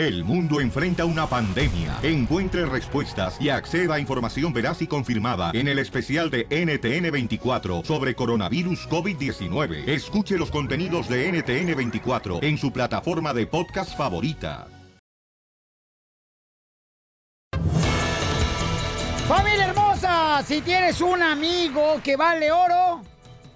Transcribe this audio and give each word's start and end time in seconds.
El 0.00 0.24
mundo 0.24 0.62
enfrenta 0.62 1.04
una 1.04 1.26
pandemia. 1.26 1.98
Encuentre 2.02 2.64
respuestas 2.64 3.38
y 3.38 3.50
acceda 3.50 3.96
a 3.96 4.00
información 4.00 4.50
veraz 4.50 4.80
y 4.80 4.86
confirmada 4.86 5.50
en 5.52 5.68
el 5.68 5.78
especial 5.78 6.30
de 6.30 6.48
NTN24 6.48 7.84
sobre 7.84 8.14
coronavirus 8.14 8.88
COVID-19. 8.88 9.86
Escuche 9.86 10.38
los 10.38 10.50
contenidos 10.50 11.06
de 11.06 11.30
NTN24 11.30 12.42
en 12.42 12.56
su 12.56 12.72
plataforma 12.72 13.34
de 13.34 13.46
podcast 13.46 13.94
favorita. 13.94 14.68
Familia 19.28 19.66
hermosa, 19.66 20.42
si 20.46 20.62
tienes 20.62 20.98
un 21.02 21.20
amigo 21.20 22.00
que 22.02 22.16
vale 22.16 22.50
oro, 22.50 23.02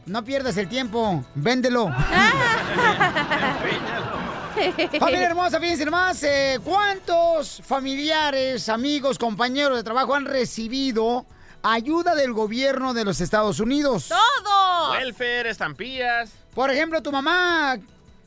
no 0.05 0.23
pierdas 0.23 0.59
el 0.59 0.69
tiempo, 0.69 1.25
véndelo. 1.35 1.89
Familia 4.99 5.27
hermosa, 5.27 5.59
fíjense 5.61 5.85
nomás, 5.85 6.23
eh, 6.23 6.59
¿cuántos 6.65 7.61
familiares, 7.65 8.69
amigos, 8.69 9.19
compañeros 9.19 9.77
de 9.77 9.83
trabajo 9.83 10.15
han 10.15 10.25
recibido 10.27 11.27
ayuda 11.63 12.15
del 12.15 12.33
gobierno 12.33 12.95
de 12.95 13.05
los 13.05 13.21
Estados 13.21 13.61
Unidos? 13.61 14.09
¡Todos! 14.09 14.91
Welfare, 14.99 15.51
estampillas. 15.51 16.31
Por 16.55 16.71
ejemplo, 16.71 17.03
tu 17.03 17.11
mamá, 17.11 17.77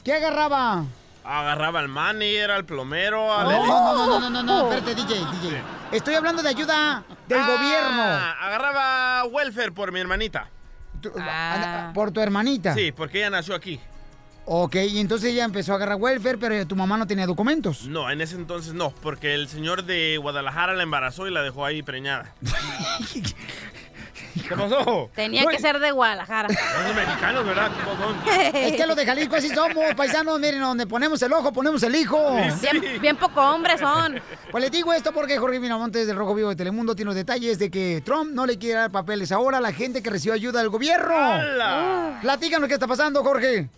¿qué 0.03 0.13
agarraba? 0.13 0.83
Agarraba 1.23 1.79
al 1.79 1.87
manager, 1.89 2.51
al 2.51 2.65
plomero, 2.65 3.33
al... 3.33 3.47
No, 3.49 3.65
no, 3.65 3.93
no, 3.93 4.07
no, 4.07 4.19
no, 4.19 4.29
no, 4.29 4.43
no, 4.43 4.71
espérate, 4.73 4.95
DJ, 4.95 5.19
DJ. 5.41 5.61
Estoy 5.91 6.15
hablando 6.15 6.41
de 6.41 6.49
ayuda 6.49 7.03
del 7.27 7.39
Ah, 7.41 7.47
gobierno. 7.47 8.03
Agarraba 8.45 9.25
welfare 9.25 9.71
por 9.71 9.91
mi 9.91 9.99
hermanita. 9.99 10.49
Anda, 11.15 11.91
Por 11.93 12.11
tu 12.11 12.19
hermanita. 12.21 12.73
Sí, 12.73 12.91
porque 12.91 13.19
ella 13.19 13.29
nació 13.29 13.55
aquí. 13.55 13.79
Ok, 14.49 14.75
y 14.75 14.99
entonces 14.99 15.31
ella 15.33 15.43
empezó 15.43 15.73
a 15.73 15.75
agarrar 15.75 15.97
welfare, 15.99 16.37
pero 16.37 16.65
tu 16.65 16.77
mamá 16.77 16.97
no 16.97 17.05
tenía 17.05 17.25
documentos. 17.25 17.85
No, 17.85 18.09
en 18.09 18.21
ese 18.21 18.35
entonces 18.35 18.73
no, 18.73 18.91
porque 19.01 19.33
el 19.33 19.49
señor 19.49 19.83
de 19.83 20.17
Guadalajara 20.17 20.73
la 20.73 20.83
embarazó 20.83 21.27
y 21.27 21.31
la 21.31 21.41
dejó 21.41 21.65
ahí 21.65 21.83
preñada. 21.83 22.33
¿Qué 24.47 24.55
pasó? 24.55 25.09
Tenía 25.13 25.45
que 25.47 25.59
ser 25.59 25.79
de 25.79 25.91
Guadalajara. 25.91 26.47
Son 26.47 26.95
mexicanos, 26.95 27.45
¿verdad? 27.45 27.71
¿Cómo 27.83 27.97
son? 28.01 28.15
Es 28.55 28.77
que 28.77 28.87
los 28.87 28.95
de 28.95 29.05
Jalisco 29.05 29.35
así 29.35 29.49
somos, 29.49 29.93
paisanos. 29.97 30.39
Miren, 30.39 30.61
donde 30.61 30.87
ponemos 30.87 31.21
el 31.21 31.33
ojo, 31.33 31.51
ponemos 31.51 31.83
el 31.83 31.95
hijo. 31.95 32.17
Bien, 32.61 33.01
bien 33.01 33.17
poco 33.17 33.41
hombres 33.41 33.81
son. 33.81 34.17
Pues 34.49 34.63
les 34.63 34.71
digo 34.71 34.93
esto 34.93 35.11
porque 35.11 35.37
Jorge 35.39 35.59
Miramontes 35.59 36.07
del 36.07 36.15
Rojo 36.15 36.33
Vivo 36.33 36.49
de 36.49 36.55
Telemundo 36.55 36.95
tiene 36.95 37.07
los 37.07 37.15
detalles 37.15 37.59
de 37.59 37.69
que 37.69 38.01
Trump 38.05 38.31
no 38.31 38.45
le 38.45 38.57
quiere 38.57 38.79
dar 38.79 38.91
papeles 38.91 39.33
ahora 39.33 39.57
a 39.57 39.61
la 39.61 39.73
gente 39.73 40.01
que 40.01 40.09
recibió 40.09 40.35
ayuda 40.35 40.59
del 40.59 40.69
gobierno. 40.69 41.13
¡Hala! 41.17 42.19
Platícanos 42.21 42.69
qué 42.69 42.75
está 42.75 42.87
pasando, 42.87 43.21
Jorge. 43.25 43.69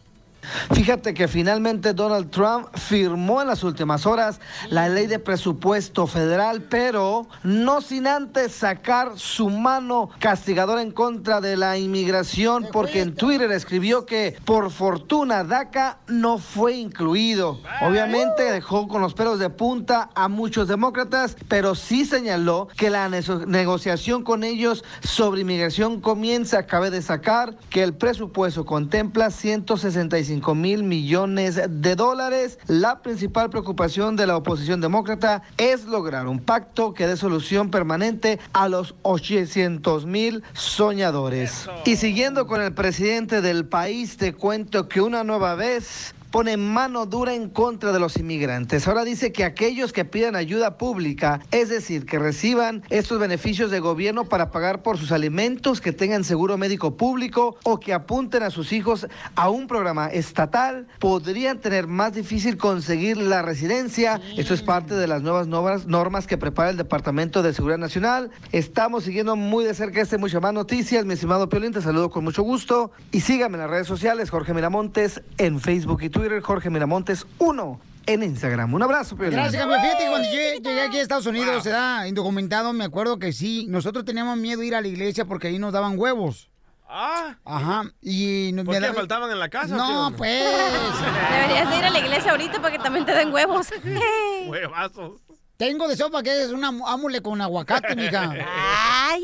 Fíjate 0.73 1.13
que 1.13 1.27
finalmente 1.27 1.93
Donald 1.93 2.29
Trump 2.29 2.67
firmó 2.75 3.41
en 3.41 3.47
las 3.47 3.63
últimas 3.63 4.05
horas 4.05 4.39
la 4.69 4.89
ley 4.89 5.07
de 5.07 5.19
presupuesto 5.19 6.07
federal, 6.07 6.63
pero 6.69 7.27
no 7.43 7.81
sin 7.81 8.07
antes 8.07 8.53
sacar 8.53 9.13
su 9.17 9.49
mano 9.49 10.09
castigadora 10.19 10.81
en 10.81 10.91
contra 10.91 11.41
de 11.41 11.57
la 11.57 11.77
inmigración, 11.77 12.67
porque 12.71 13.01
en 13.01 13.15
Twitter 13.15 13.51
escribió 13.51 14.05
que 14.05 14.37
por 14.45 14.71
fortuna 14.71 15.43
DACA 15.43 15.97
no 16.07 16.37
fue 16.37 16.73
incluido. 16.73 17.59
Obviamente 17.81 18.43
dejó 18.43 18.87
con 18.87 19.01
los 19.01 19.13
pelos 19.13 19.39
de 19.39 19.49
punta 19.49 20.09
a 20.15 20.27
muchos 20.27 20.67
demócratas, 20.67 21.35
pero 21.47 21.75
sí 21.75 22.05
señaló 22.05 22.67
que 22.77 22.89
la 22.89 23.09
negociación 23.09 24.23
con 24.23 24.43
ellos 24.43 24.83
sobre 25.01 25.41
inmigración 25.41 26.01
comienza. 26.01 26.65
Cabe 26.65 26.89
destacar 26.89 27.55
que 27.69 27.83
el 27.83 27.93
presupuesto 27.93 28.65
contempla 28.65 29.31
165 29.31 30.28
mil 30.55 30.83
millones 30.83 31.59
de 31.67 31.95
dólares. 31.95 32.59
La 32.67 33.01
principal 33.01 33.49
preocupación 33.49 34.15
de 34.15 34.27
la 34.27 34.37
oposición 34.37 34.81
demócrata 34.81 35.41
es 35.57 35.85
lograr 35.85 36.27
un 36.27 36.39
pacto 36.39 36.93
que 36.93 37.07
dé 37.07 37.17
solución 37.17 37.71
permanente 37.71 38.39
a 38.53 38.69
los 38.69 38.95
800 39.01 40.05
mil 40.05 40.43
soñadores. 40.53 41.67
Y 41.85 41.95
siguiendo 41.95 42.45
con 42.45 42.61
el 42.61 42.73
presidente 42.73 43.41
del 43.41 43.65
país, 43.65 44.17
te 44.17 44.33
cuento 44.33 44.87
que 44.87 45.01
una 45.01 45.23
nueva 45.23 45.55
vez 45.55 46.13
pone 46.31 46.57
mano 46.57 47.05
dura 47.05 47.33
en 47.33 47.49
contra 47.49 47.91
de 47.91 47.99
los 47.99 48.17
inmigrantes. 48.17 48.87
Ahora 48.87 49.03
dice 49.03 49.31
que 49.31 49.43
aquellos 49.43 49.93
que 49.93 50.05
pidan 50.05 50.35
ayuda 50.35 50.77
pública, 50.77 51.41
es 51.51 51.69
decir, 51.69 52.05
que 52.05 52.19
reciban 52.19 52.83
estos 52.89 53.19
beneficios 53.19 53.71
de 53.71 53.79
gobierno 53.79 54.25
para 54.25 54.51
pagar 54.51 54.83
por 54.83 54.97
sus 54.97 55.11
alimentos, 55.11 55.81
que 55.81 55.91
tengan 55.91 56.23
seguro 56.23 56.57
médico 56.57 56.97
público 56.97 57.57
o 57.63 57.79
que 57.79 57.93
apunten 57.93 58.43
a 58.43 58.51
sus 58.51 58.71
hijos 58.71 59.07
a 59.35 59.49
un 59.49 59.67
programa 59.67 60.07
estatal, 60.07 60.87
podrían 60.99 61.59
tener 61.59 61.87
más 61.87 62.13
difícil 62.13 62.57
conseguir 62.57 63.17
la 63.17 63.41
residencia. 63.41 64.21
Esto 64.37 64.53
es 64.53 64.61
parte 64.61 64.93
de 64.93 65.07
las 65.07 65.21
nuevas 65.21 65.47
normas, 65.47 65.87
normas 65.87 66.27
que 66.27 66.37
prepara 66.37 66.69
el 66.69 66.77
Departamento 66.77 67.41
de 67.41 67.53
Seguridad 67.53 67.79
Nacional. 67.79 68.29
Estamos 68.51 69.03
siguiendo 69.03 69.35
muy 69.35 69.65
de 69.65 69.73
cerca 69.73 70.01
este 70.01 70.17
mucho 70.17 70.41
más 70.41 70.53
noticias. 70.53 71.05
Mi 71.05 71.13
estimado 71.13 71.49
Piolín, 71.49 71.71
te 71.71 71.81
saludo 71.81 72.09
con 72.09 72.23
mucho 72.23 72.43
gusto. 72.43 72.91
Y 73.11 73.21
sígame 73.21 73.55
en 73.55 73.61
las 73.61 73.69
redes 73.69 73.87
sociales, 73.87 74.29
Jorge 74.29 74.53
Miramontes 74.53 75.21
en 75.37 75.59
Facebook 75.59 76.03
y 76.03 76.09
Twitter, 76.09 76.18
Jorge 76.41 76.69
Miramontes 76.69 77.25
1 77.39 77.81
en 78.07 78.23
Instagram. 78.23 78.73
Un 78.73 78.83
abrazo, 78.83 79.15
Piolín. 79.15 79.33
Gracias, 79.33 79.61
cambio. 79.61 79.79
Fíjate, 79.79 80.07
cuando 80.09 80.29
llegué, 80.29 80.59
llegué 80.59 80.81
aquí 80.81 80.97
a 80.97 81.01
Estados 81.01 81.25
Unidos, 81.25 81.63
se 81.63 81.69
da 81.69 82.07
indocumentado, 82.07 82.73
me 82.73 82.83
acuerdo 82.83 83.19
que 83.19 83.31
sí, 83.33 83.65
nosotros 83.69 84.03
teníamos 84.05 84.37
miedo 84.37 84.61
de 84.61 84.67
ir 84.67 84.75
a 84.75 84.81
la 84.81 84.87
iglesia 84.87 85.25
porque 85.25 85.47
ahí 85.47 85.59
nos 85.59 85.71
daban 85.73 85.97
huevos. 85.97 86.49
Ah. 86.89 87.35
Ajá. 87.45 87.83
Y 88.01 88.49
nos 88.53 88.65
¿Por 88.65 88.73
me 88.73 88.81
qué 88.81 88.87
da- 88.87 88.93
faltaban 88.93 89.29
en 89.31 89.37
la 89.39 89.47
casa? 89.49 89.75
No, 89.75 90.11
pues. 90.17 90.43
Deberías 90.43 91.69
de 91.69 91.77
ir 91.77 91.85
a 91.85 91.89
la 91.91 91.99
iglesia 91.99 92.31
ahorita 92.31 92.59
para 92.61 92.75
que 92.75 92.83
también 92.83 93.05
te 93.05 93.13
den 93.13 93.31
huevos. 93.31 93.67
Huevazos. 94.47 95.21
Tengo 95.57 95.87
de 95.87 95.95
sopa 95.97 96.23
que 96.23 96.43
es 96.43 96.51
una 96.51 96.69
amule 96.87 97.21
con 97.21 97.39
aguacate, 97.41 97.95
mija. 97.95 98.33
Ay, 98.47 99.21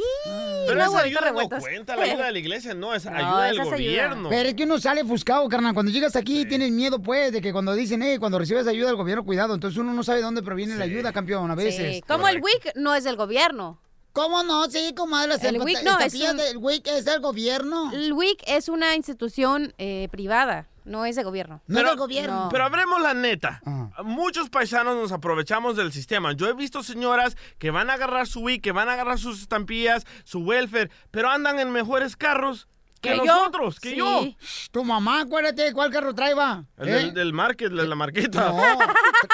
Pero 0.68 0.84
esa 0.84 1.00
ayuda 1.00 1.32
no 1.32 1.50
cuenta, 1.60 1.96
la 1.96 2.04
ayuda 2.04 2.26
de 2.26 2.32
la 2.32 2.40
iglesia 2.40 2.74
no, 2.74 2.94
es 2.94 3.06
No, 3.06 3.12
ayuda 3.12 3.44
del 3.44 3.60
ayuda. 3.60 3.72
gobierno. 3.76 4.30
Pero 4.30 4.50
es 4.50 4.56
que 4.56 4.64
uno 4.64 4.80
sale 4.80 5.04
buscado, 5.04 5.48
carnal. 5.50 5.74
Cuando 5.74 5.92
llegas 5.92 6.16
aquí 6.16 6.46
tienes 6.46 6.72
miedo, 6.72 7.02
pues, 7.02 7.32
de 7.32 7.42
que 7.42 7.52
cuando 7.52 7.74
dicen, 7.74 8.02
eh, 8.04 8.20
cuando 8.20 8.40
recibes 8.40 8.68
ayuda 8.68 8.88
del 8.88 8.96
gobierno, 8.96 9.24
cuidado. 9.26 9.54
Entonces 9.54 9.78
uno 9.80 9.94
no 9.94 10.04
sabe 10.04 10.20
de 10.20 10.24
dónde 10.26 10.42
proviene 10.44 10.76
la 10.76 10.86
ayuda, 10.86 11.12
campeón, 11.14 11.50
a 11.52 11.56
veces. 11.56 11.96
Sí, 11.98 12.02
como 12.08 12.28
el 12.28 12.42
WIC 12.42 12.76
no 12.76 12.96
es 12.96 13.04
del 13.04 13.16
gobierno. 13.16 13.80
¿Cómo 14.14 14.44
no? 14.44 14.70
Sí, 14.70 14.94
comadre. 14.96 15.36
El 15.42 15.62
WIC 15.62 15.84
no, 15.84 16.00
es 16.00 16.14
un- 16.14 16.40
El 16.40 16.58
WIC 16.58 16.88
es 16.88 17.04
del 17.04 17.20
gobierno. 17.20 17.92
El 17.94 18.14
WIC 18.14 18.44
es 18.48 18.70
una 18.70 18.96
institución 18.96 19.74
eh, 19.78 20.08
privada, 20.10 20.68
no 20.86 21.06
es 21.06 21.16
de 21.16 21.24
gobierno. 21.24 21.62
Pero, 21.68 21.96
No. 21.96 22.50
pero 22.50 22.64
hablemos 22.64 23.02
la 23.02 23.14
neta. 23.14 23.62
Ah. 23.66 23.90
Muchos 24.04 24.50
paisanos 24.50 24.96
nos 24.96 25.12
aprovechamos 25.12 25.76
del 25.76 25.92
sistema. 25.92 26.32
Yo 26.34 26.48
he 26.48 26.54
visto 26.54 26.82
señoras 26.84 27.36
que 27.58 27.72
van 27.72 27.90
a 27.90 27.94
agarrar 27.94 28.28
su 28.28 28.40
WIC, 28.42 28.62
que 28.64 28.72
van 28.72 28.88
a 28.90 28.94
agarrar 28.94 29.18
sus 29.20 29.42
estampillas, 29.42 30.06
su 30.24 30.40
welfare, 30.40 30.90
pero 31.12 31.30
andan 31.30 31.60
en 31.60 31.72
mejores 31.72 32.16
carros 32.16 32.68
que, 33.02 33.12
Que 33.12 33.18
yo. 33.18 33.26
nosotros, 33.26 33.80
que 33.80 33.90
Sí. 33.92 33.96
yo. 33.98 34.24
Tu 34.72 34.84
mamá, 34.84 35.22
acuérdate 35.22 35.74
cuál 35.74 35.92
carro 35.92 36.16
trae, 36.16 36.34
va. 36.34 36.64
El 36.78 36.88
¿Eh? 36.90 36.92
del, 36.94 37.14
del 37.14 37.34
market, 37.34 37.72
de 37.72 37.88
la 37.88 37.96
marqueta. 37.96 38.50
No, 38.50 38.62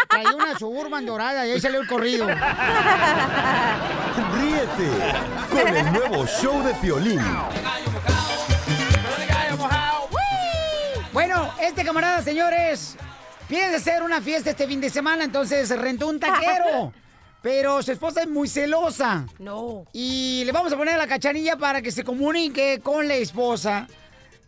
traía 0.09 0.35
una 0.35 0.57
Suburban 0.59 1.05
dorada 1.05 1.47
y 1.47 1.51
ahí 1.51 1.59
salió 1.61 1.79
el 1.79 1.87
corrido. 1.87 2.27
Ríete 4.35 4.89
con 5.49 5.67
el 5.75 5.93
nuevo 5.93 6.25
show 6.27 6.61
de 6.63 6.73
Piolín. 6.75 7.21
Bueno, 11.13 11.51
este 11.61 11.83
camarada, 11.83 12.21
señores, 12.21 12.95
piensa 13.47 13.77
hacer 13.77 14.01
una 14.03 14.21
fiesta 14.21 14.51
este 14.51 14.65
fin 14.67 14.79
de 14.79 14.89
semana, 14.89 15.23
entonces 15.23 15.69
rentó 15.77 16.07
un 16.07 16.19
taquero. 16.19 16.93
Pero 17.41 17.81
su 17.81 17.91
esposa 17.91 18.21
es 18.21 18.27
muy 18.29 18.47
celosa. 18.47 19.25
No. 19.39 19.85
Y 19.93 20.43
le 20.45 20.51
vamos 20.51 20.71
a 20.71 20.77
poner 20.77 20.93
a 20.93 20.97
la 20.97 21.07
cachanilla 21.07 21.57
para 21.57 21.81
que 21.81 21.91
se 21.91 22.03
comunique 22.03 22.79
con 22.83 23.07
la 23.07 23.15
esposa, 23.15 23.87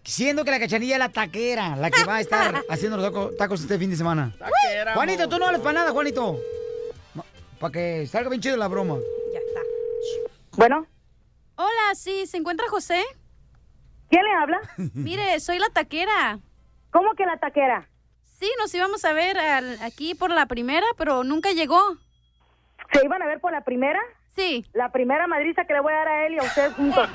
siendo 0.04 0.46
que 0.46 0.52
la 0.52 0.60
cachanilla 0.60 0.94
es 0.96 1.00
la 1.00 1.10
taquera, 1.10 1.76
la 1.76 1.90
que 1.90 2.04
va 2.04 2.18
a 2.18 2.22
estar 2.22 2.62
haciendo 2.70 2.98
los 2.98 3.06
taco- 3.12 3.32
tacos 3.36 3.62
este 3.62 3.80
fin 3.80 3.90
de 3.90 3.96
semana. 3.98 4.32
Taquera, 4.38 4.94
Juanito, 4.94 5.28
tú 5.28 5.40
no 5.40 5.48
hables 5.48 5.62
para 5.62 5.74
nada, 5.80 5.92
Juanito. 5.92 6.40
Para 7.60 7.72
que 7.72 8.06
salga 8.08 8.30
bien 8.30 8.42
chido 8.42 8.58
la 8.58 8.68
broma. 8.68 8.98
Ya 9.34 9.40
está. 9.40 9.60
Bueno, 10.58 10.86
Hola, 11.56 11.96
sí, 11.96 12.26
¿se 12.28 12.38
encuentra 12.38 12.68
José? 12.70 13.02
¿quién 14.10 14.24
le 14.24 14.32
habla? 14.34 14.60
Mire, 14.94 15.40
soy 15.40 15.58
la 15.58 15.70
taquera. 15.70 16.40
¿Cómo 16.94 17.14
que 17.16 17.26
la 17.26 17.36
taquera? 17.38 17.90
Sí, 18.24 18.50
nos 18.60 18.74
íbamos 18.74 19.04
a 19.04 19.12
ver 19.14 19.38
al- 19.38 19.78
aquí 19.84 20.16
por 20.16 20.30
la 20.32 20.46
primera, 20.46 20.86
pero 20.98 21.24
nunca 21.26 21.52
llegó. 21.52 21.82
¿Se 22.94 23.04
iban 23.04 23.22
a 23.22 23.26
ver 23.26 23.40
por 23.42 23.52
la 23.52 23.62
primera? 23.62 24.00
Sí. 24.36 24.66
La 24.74 24.92
primera 24.92 25.28
madriza 25.28 25.66
que 25.66 25.74
le 25.74 25.80
voy 25.82 25.94
a 25.94 25.98
dar 25.98 26.08
a 26.08 26.26
él 26.26 26.34
y 26.34 26.40
a 26.40 26.44
ustedes 26.44 26.74
juntos. 26.76 27.08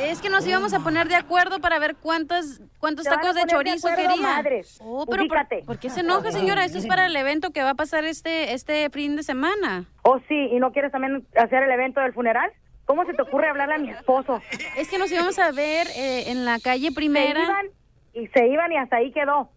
Es 0.00 0.20
que 0.20 0.28
nos 0.30 0.46
íbamos 0.46 0.72
a 0.74 0.80
poner 0.80 1.08
de 1.08 1.14
acuerdo 1.14 1.60
para 1.60 1.78
ver 1.78 1.94
cuántos, 1.96 2.60
cuántos 2.78 3.04
Se 3.04 3.10
tacos 3.10 3.34
de 3.34 3.42
poner 3.42 3.46
de 3.46 3.52
chorizo 3.70 3.88
acuerdo, 3.88 4.10
quería. 4.14 4.26
madres. 4.26 4.78
Oh, 4.82 5.06
pero 5.06 5.26
por. 5.28 5.64
¿por 5.66 5.78
qué 5.78 5.90
se 5.90 6.00
enoja, 6.00 6.32
señora? 6.32 6.64
Esto 6.64 6.78
es 6.78 6.86
para 6.86 7.06
el 7.06 7.14
evento 7.16 7.50
que 7.52 7.62
va 7.62 7.70
a 7.70 7.74
pasar 7.74 8.04
este, 8.04 8.52
este 8.52 8.90
fin 8.90 9.14
de 9.16 9.22
semana. 9.22 9.84
¿Oh, 10.02 10.18
sí? 10.28 10.34
¿Y 10.52 10.58
no 10.58 10.72
quieres 10.72 10.90
también 10.92 11.26
hacer 11.36 11.62
el 11.62 11.70
evento 11.70 12.00
del 12.00 12.12
funeral? 12.12 12.50
¿Cómo 12.84 13.04
se 13.06 13.12
te 13.14 13.22
ocurre 13.22 13.48
hablarle 13.48 13.74
a 13.76 13.78
mi 13.78 13.90
esposo? 13.90 14.42
Es 14.76 14.88
que 14.90 14.98
nos 14.98 15.10
íbamos 15.12 15.38
a 15.38 15.52
ver 15.52 15.86
eh, 15.96 16.30
en 16.32 16.44
la 16.44 16.58
calle 16.58 16.88
Se 16.88 16.94
primera. 16.94 17.44
iban 17.44 17.66
y 18.12 18.26
se 18.28 18.46
iban 18.46 18.70
y 18.72 18.76
hasta 18.76 18.96
ahí 18.96 19.12
quedó. 19.12 19.50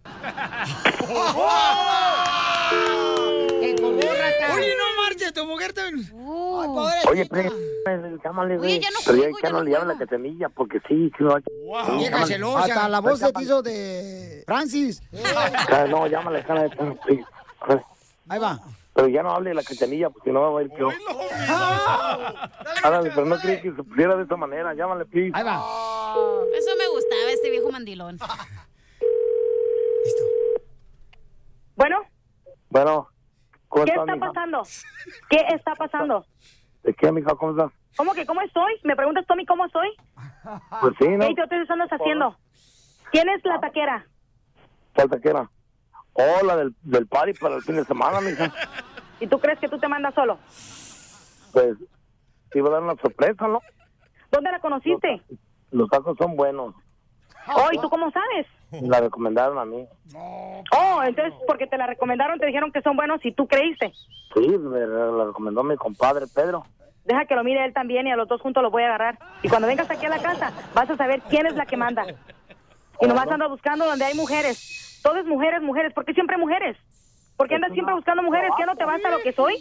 ¡Qué 3.59 3.75
muerto. 3.79 4.03
Ay, 5.83 6.09
Uh. 6.13 6.73
pobrecita. 6.73 7.09
Oye, 7.11 7.25
pre, 7.25 7.51
llámale, 8.23 8.57
Oye, 8.57 8.57
güey. 8.57 8.79
ya 8.79 8.89
no 8.91 9.00
Pero 9.05 9.17
juego, 9.17 9.38
ya 9.41 9.47
ya 9.47 9.51
no 9.51 9.57
no 9.59 9.63
le 9.63 9.71
llaman 9.71 9.88
la 9.89 9.97
cachanilla, 9.97 10.50
porque 10.50 10.79
sí, 10.88 11.11
sí, 11.17 11.23
no, 11.23 11.35
Wow. 11.65 12.25
Celosa. 12.27 12.59
Hasta 12.59 12.89
la 12.89 13.00
voz 13.00 13.19
se 13.19 13.31
te 13.33 13.44
hizo 13.44 13.61
de 13.61 14.44
Francis. 14.45 15.01
Ah, 15.71 15.85
no, 15.89 16.07
llámale, 16.07 16.44
sí. 17.07 17.19
Ahí 18.29 18.39
va. 18.39 18.59
Pero 18.94 19.07
ya 19.07 19.24
no 19.24 19.31
hable 19.31 19.50
de 19.50 19.56
la 19.56 19.63
cachanilla, 19.63 20.10
porque 20.12 20.31
no 20.31 20.54
va 20.54 20.60
a 20.60 20.63
ir 20.63 20.69
peor. 20.69 20.94
Ándale, 22.84 23.10
pero 23.12 23.25
no 23.25 23.38
creí 23.38 23.60
que 23.62 23.72
se 23.74 23.84
pusiera 23.84 24.16
de 24.16 24.24
esa 24.24 24.36
manera. 24.38 24.74
Llámale, 24.75 25.06
please. 25.06 25.31
Ahí 25.34 25.44
va. 25.44 25.57
Eso 26.56 26.72
me 26.78 26.88
gustaba, 26.90 27.31
este 27.31 27.50
viejo 27.50 27.72
mandilón. 27.72 28.18
Listo. 30.06 30.24
Bueno, 31.75 31.98
Bueno, 32.69 33.07
¿cómo 33.68 33.86
¿qué 33.86 33.92
está 33.92 34.06
mija? 34.13 34.28
pasando? 34.28 34.62
¿Qué 35.30 35.38
está 35.56 35.74
pasando? 35.75 36.25
¿De 36.84 36.94
qué, 36.94 37.12
mija? 37.12 37.34
¿Cómo 37.36 37.51
estás? 37.51 37.72
¿Cómo 37.98 38.13
que 38.13 38.25
cómo 38.25 38.42
estoy? 38.42 38.74
¿Me 38.84 38.96
preguntas 38.96 39.25
mí 39.36 39.46
cómo 39.46 39.66
estoy? 39.66 39.89
Pues 40.81 40.94
sí, 41.00 41.07
¿no? 41.10 41.28
¿Qué 41.28 41.48
te 41.48 41.56
andas 41.69 41.89
haciendo? 41.89 42.38
¿Quién 43.12 43.30
es 43.30 43.44
la 43.46 43.60
taquera? 43.60 44.06
¿Cuál 44.96 45.10
taquera? 45.10 45.50
Oh, 46.13 46.45
la 46.45 46.57
del, 46.57 46.75
del 46.83 47.07
party 47.07 47.33
para 47.33 47.56
el 47.56 47.62
fin 47.62 47.75
de 47.75 47.86
semana, 47.86 48.21
mija. 48.21 48.51
¿Y 49.19 49.27
tú 49.27 49.39
crees 49.39 49.60
que 49.60 49.68
tú 49.68 49.80
te 49.80 49.88
mandas 49.88 50.13
solo? 50.13 50.38
Pues, 51.51 51.75
te 52.51 52.60
iba 52.60 52.69
a 52.69 52.74
dar 52.74 52.83
una 52.83 52.95
sorpresa, 52.98 53.48
¿no? 53.48 53.62
¿Dónde 54.31 54.51
la 54.51 54.60
conociste? 54.60 55.21
Los 55.71 55.89
tacos 55.89 56.18
son 56.18 56.36
buenos. 56.36 56.75
Oh, 57.56 57.69
¿y 57.71 57.77
tú 57.77 57.89
cómo 57.89 58.12
sabes? 58.12 58.48
La 58.81 59.00
recomendaron 59.01 59.57
a 59.57 59.65
mí. 59.65 59.86
Oh, 60.71 61.01
entonces 61.04 61.33
porque 61.45 61.68
te 61.68 61.77
la 61.77 61.88
recomendaron, 61.88 62.39
te 62.39 62.45
dijeron 62.45 62.71
que 62.71 62.81
son 62.81 62.95
buenos 62.95 63.24
y 63.24 63.31
tú 63.31 63.48
creíste. 63.48 63.92
Sí, 64.33 64.48
me 64.57 64.80
la 64.80 65.25
recomendó 65.25 65.63
mi 65.63 65.75
compadre 65.75 66.25
Pedro. 66.33 66.65
Deja 67.06 67.25
que 67.25 67.36
lo 67.36 67.44
mire 67.44 67.65
él 67.65 67.74
también 67.74 68.07
y 68.07 68.12
a 68.12 68.15
los 68.15 68.27
dos 68.27 68.42
juntos 68.42 68.63
los 68.63 68.71
voy 68.71 68.83
a 68.83 68.88
agarrar. 68.88 69.19
Y 69.44 69.50
cuando 69.50 69.68
vengas 69.68 69.89
aquí 69.89 70.06
a 70.06 70.10
la 70.10 70.21
casa, 70.21 70.54
vas 70.74 70.89
a 70.89 70.95
saber 70.95 71.21
quién 71.30 71.45
es 71.45 71.56
la 71.56 71.65
que 71.65 71.75
manda. 71.75 72.06
Y 73.01 73.07
nomás 73.07 73.27
andas 73.27 73.50
buscando 73.50 73.86
donde 73.86 74.06
hay 74.06 74.15
mujeres. 74.15 74.93
Todo 75.03 75.17
es 75.17 75.25
mujeres, 75.25 75.61
mujeres. 75.61 75.94
¿Por 75.94 76.05
qué 76.05 76.13
siempre 76.13 76.38
mujeres? 76.38 76.77
¿Por 77.38 77.47
qué 77.47 77.55
andas 77.55 77.73
siempre 77.73 77.94
buscando 77.94 78.23
mujeres? 78.23 78.51
¿Qué 78.57 78.65
no 78.65 78.75
te 78.75 78.85
basta 78.85 79.11
lo 79.11 79.19
que 79.19 79.33
soy? 79.33 79.55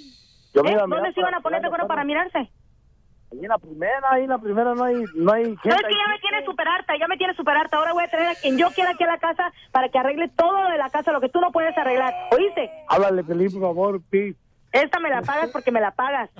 Yo 0.54 0.62
¿Eh? 0.64 0.76
¿Dónde 0.76 1.12
se 1.12 1.20
iban 1.20 1.34
a 1.34 1.40
poner 1.40 1.60
de 1.60 1.66
acuerdo 1.66 1.88
para 1.88 2.04
mirarse? 2.04 2.38
Ahí 2.38 3.38
en 3.40 3.48
la 3.48 3.58
primera, 3.58 4.10
ahí 4.10 4.24
en 4.24 4.28
la 4.28 4.38
primera 4.38 4.74
no 4.74 4.84
hay, 4.84 5.04
no 5.14 5.32
hay 5.32 5.44
gente. 5.44 5.70
¿Sabes 5.70 5.80
que 5.80 5.86
ahí. 5.86 5.94
ya 5.94 6.12
me 6.12 6.18
tiene 6.18 6.44
super 6.44 6.68
harta? 6.68 6.92
Ya 6.98 7.08
me 7.08 7.16
tiene 7.16 7.34
super 7.34 7.56
harta. 7.56 7.78
Ahora 7.78 7.94
voy 7.94 8.04
a 8.04 8.08
traer 8.08 8.28
a 8.28 8.34
quien 8.34 8.58
yo 8.58 8.68
quiera 8.70 8.90
aquí 8.90 9.04
a 9.04 9.06
la 9.06 9.18
casa 9.18 9.52
para 9.72 9.88
que 9.88 9.98
arregle 9.98 10.28
todo 10.28 10.68
de 10.68 10.76
la 10.76 10.90
casa, 10.90 11.12
lo 11.12 11.20
que 11.20 11.30
tú 11.30 11.40
no 11.40 11.50
puedes 11.50 11.76
arreglar. 11.76 12.12
¿Oíste? 12.30 12.70
Háblale, 12.88 13.24
Felipe, 13.24 13.54
por 13.54 13.62
favor, 13.62 14.02
please. 14.10 14.38
Esta 14.70 15.00
me 15.00 15.08
la 15.08 15.22
pagas 15.22 15.50
porque 15.50 15.72
me 15.72 15.80
la 15.80 15.92
pagas. 15.92 16.30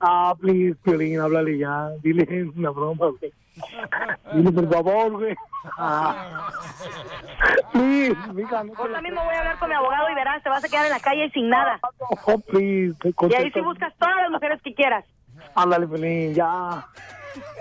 Ah, 0.00 0.34
please, 0.40 0.76
Piolín, 0.82 1.20
háblale 1.20 1.58
ya. 1.58 1.90
Dile 2.02 2.44
una 2.56 2.70
broma, 2.70 3.08
güey. 3.08 3.32
Dile, 4.32 4.52
por 4.52 4.72
favor, 4.72 5.10
güey. 5.12 5.36
Ah. 5.76 6.48
Please, 7.72 8.16
mija, 8.34 8.64
no 8.64 8.72
Ahorita 8.76 8.88
la- 8.88 9.02
mismo 9.02 9.24
voy 9.24 9.34
a 9.34 9.38
hablar 9.38 9.58
con 9.58 9.68
mi 9.68 9.74
abogado 9.74 10.10
y 10.10 10.14
verás, 10.14 10.42
te 10.42 10.48
vas 10.48 10.64
a 10.64 10.68
quedar 10.68 10.86
en 10.86 10.92
la 10.92 11.00
calle 11.00 11.30
sin 11.30 11.48
nada. 11.48 11.78
Oh, 12.26 12.38
please, 12.38 12.94
Y 13.04 13.34
ahí 13.34 13.50
sí 13.52 13.60
buscas 13.60 13.92
todas 13.98 14.16
las 14.22 14.30
mujeres 14.30 14.60
que 14.62 14.74
quieras. 14.74 15.04
Ándale, 15.54 15.86
Pelín, 15.86 16.34
ya. 16.34 16.86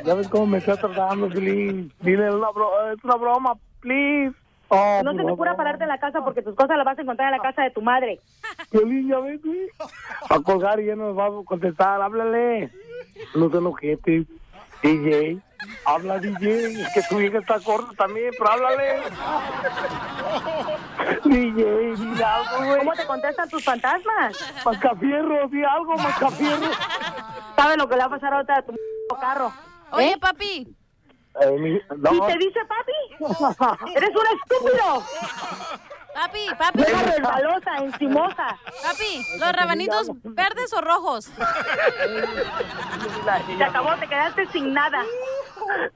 Ya 0.04 0.14
ves 0.14 0.28
cómo 0.30 0.46
me 0.48 0.58
está 0.60 0.76
tratando, 0.78 1.30
Pelín. 1.30 1.92
Dile 2.00 2.32
una 2.32 2.50
bro 2.52 2.92
es 2.92 3.04
una 3.04 3.16
broma, 3.16 3.54
please. 3.82 4.34
Oh, 4.70 5.02
No 5.04 5.14
se 5.14 5.24
te 5.24 5.32
ocurra 5.32 5.56
pararte 5.56 5.84
en 5.84 5.90
la 5.90 5.98
casa 6.00 6.22
porque 6.24 6.42
tus 6.42 6.54
cosas 6.56 6.76
las 6.78 6.86
vas 6.86 6.98
a 7.00 7.02
encontrar 7.02 7.32
en 7.34 7.38
la 7.38 7.44
casa 7.44 7.64
de 7.64 7.72
tu 7.72 7.82
madre. 7.82 8.20
Pelín, 8.72 9.08
ya 9.08 9.20
ves, 9.20 9.42
güey. 9.44 9.68
Va 10.32 10.36
a 10.38 10.42
colgar 10.42 10.80
y 10.80 10.86
ya 10.88 10.96
no 10.96 11.14
nos 11.14 11.18
va 11.18 11.28
a 11.28 11.46
contestar. 11.46 12.02
Háblale. 12.02 12.70
No 13.36 13.50
te 13.50 13.58
enojetes. 13.58 14.26
DJ. 14.84 15.40
Habla, 15.86 16.20
DJ. 16.20 16.82
Es 16.82 16.94
que 16.94 17.02
tu 17.10 17.20
hija 17.20 17.40
está 17.40 17.60
corta 17.60 17.92
también, 17.98 18.32
pero 18.38 18.50
háblale. 18.52 19.02
DJ, 21.26 21.96
dile 21.96 22.24
algo, 22.24 22.66
güey. 22.66 22.78
¿Cómo 22.80 22.94
te 22.94 23.06
contestan 23.06 23.50
tus 23.50 23.64
fantasmas? 23.64 24.36
Mascafierro, 24.66 25.48
di 25.48 25.64
algo, 25.64 25.96
Mascafierro. 25.98 26.68
¿Sabes 27.56 27.78
lo 27.78 27.88
que 27.88 27.96
le 27.96 28.00
va 28.02 28.06
a 28.06 28.10
pasar 28.10 28.34
ahorita 28.34 28.56
a 28.58 28.62
tu 28.62 28.74
carro? 29.20 29.52
Oye, 29.92 30.12
¿Eh? 30.12 30.18
papi, 30.20 30.68
Eh, 31.40 31.52
mi- 31.52 31.80
no. 31.98 32.14
¿Y 32.14 32.20
te 32.32 32.38
dice 32.40 32.60
papi? 32.68 32.94
¡Eres 33.96 34.10
un 34.10 34.26
estúpido! 34.38 35.04
Papi, 36.18 36.46
papi, 36.58 36.84
resbalosa, 36.84 37.78
encimosa. 37.84 38.48
papi, 38.84 39.24
los 39.40 39.52
rabanitos 39.54 40.08
verdes 40.24 40.74
o 40.74 40.82
rojos. 40.82 41.30
Se 43.58 43.64
acabó, 43.64 43.96
te 44.00 44.08
quedaste 44.08 44.48
sin 44.48 44.74
nada. 44.74 45.04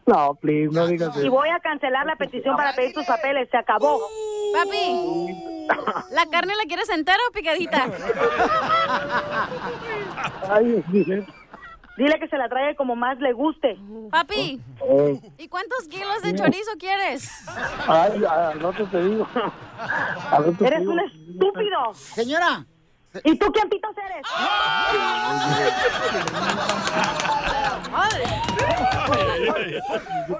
No, 0.05 0.35
please, 0.35 0.69
no 0.73 0.85
digas 0.87 1.15
Y 1.17 1.21
eso. 1.21 1.31
voy 1.31 1.49
a 1.49 1.59
cancelar 1.59 2.05
la 2.05 2.15
petición 2.15 2.55
para 2.55 2.73
pedir 2.73 2.93
tus 2.93 3.05
papeles. 3.05 3.47
Se 3.49 3.57
acabó. 3.57 3.99
Papi, 4.53 5.65
¿la 6.11 6.25
carne 6.27 6.55
la 6.55 6.63
quieres 6.65 6.89
entera 6.89 7.17
o 7.29 7.31
picadita? 7.31 7.87
Ay, 10.49 10.83
dile. 11.97 12.19
Que 12.19 12.27
se 12.27 12.37
la 12.37 12.49
traiga 12.49 12.75
como 12.75 12.95
más 12.95 13.17
le 13.19 13.33
guste. 13.33 13.77
Papi, 14.11 14.61
¿y 15.37 15.47
cuántos 15.47 15.87
kilos 15.87 16.21
de 16.23 16.35
chorizo 16.35 16.71
quieres? 16.79 17.29
ay, 17.87 18.23
al 18.25 18.59
rato 18.59 18.85
te 18.85 19.03
digo. 19.03 19.27
Al 20.31 20.45
rato 20.45 20.55
te 20.59 20.67
Eres 20.67 20.79
digo. 20.81 20.91
un 20.93 20.99
estúpido. 20.99 21.93
Señora, 21.93 22.65
¿Y 23.25 23.37
tú 23.37 23.51
quién 23.51 23.67
pitos 23.69 23.91
eres? 23.97 24.25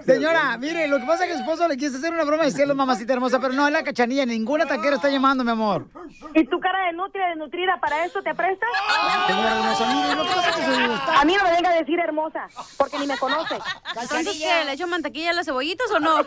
señora, 0.06 0.58
mire, 0.58 0.88
lo 0.88 1.00
que 1.00 1.06
pasa 1.06 1.26
es 1.26 1.32
que 1.32 1.38
su 1.38 1.42
esposo 1.42 1.68
le 1.68 1.76
quiere 1.76 1.96
hacer 1.96 2.14
una 2.14 2.24
broma 2.24 2.44
de 2.46 2.52
celos, 2.52 2.76
mamacita 2.76 3.12
hermosa, 3.14 3.40
pero 3.42 3.54
no 3.54 3.68
es 3.68 3.74
la 3.74 3.84
cachanilla, 3.84 4.26
ninguna 4.26 4.66
taquera 4.66 4.96
está 4.96 5.10
llamando, 5.10 5.44
mi 5.44 5.52
amor. 5.52 5.88
¿Y 6.34 6.46
tu 6.46 6.60
cara 6.62 6.86
de 6.86 6.94
nutria, 6.94 7.28
desnutrida, 7.28 7.78
para 7.82 8.06
eso 8.06 8.22
te 8.22 8.34
prestas? 8.34 8.70
Señora 9.28 9.58
hermosa, 9.58 9.94
mire, 9.94 10.16
lo 10.16 10.24
que 10.24 10.30
pasa 10.30 10.50
es 10.50 10.56
que 10.56 10.62
su 10.64 10.72
A 11.20 11.26
mí 11.26 11.36
no 11.36 11.44
me 11.44 11.52
venga 11.52 11.70
a 11.72 11.76
decir 11.76 12.00
hermosa, 12.00 12.48
porque 12.78 13.00
ni 13.00 13.08
me 13.08 13.18
conoce. 13.18 13.56
Entonces, 14.02 14.40
¿qué? 14.40 14.66
¿Le 14.66 14.74
echo 14.74 14.88
mantequilla 14.88 15.32
a 15.32 15.34
las 15.34 15.46
cebollitas 15.46 15.92
o 15.92 16.00
no? 16.00 16.22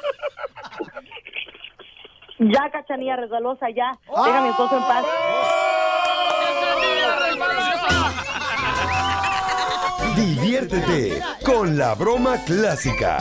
Ya, 2.39 2.71
cachanilla 2.71 3.17
resbalosa, 3.17 3.71
ya. 3.71 3.97
Deja 4.07 4.39
a 4.39 4.43
mi 4.43 4.49
esposo 4.49 4.77
en 4.77 4.83
paz. 4.83 5.07
Diviértete 10.17 11.23
con 11.45 11.77
la 11.77 11.95
broma 11.95 12.37
clásica. 12.45 13.19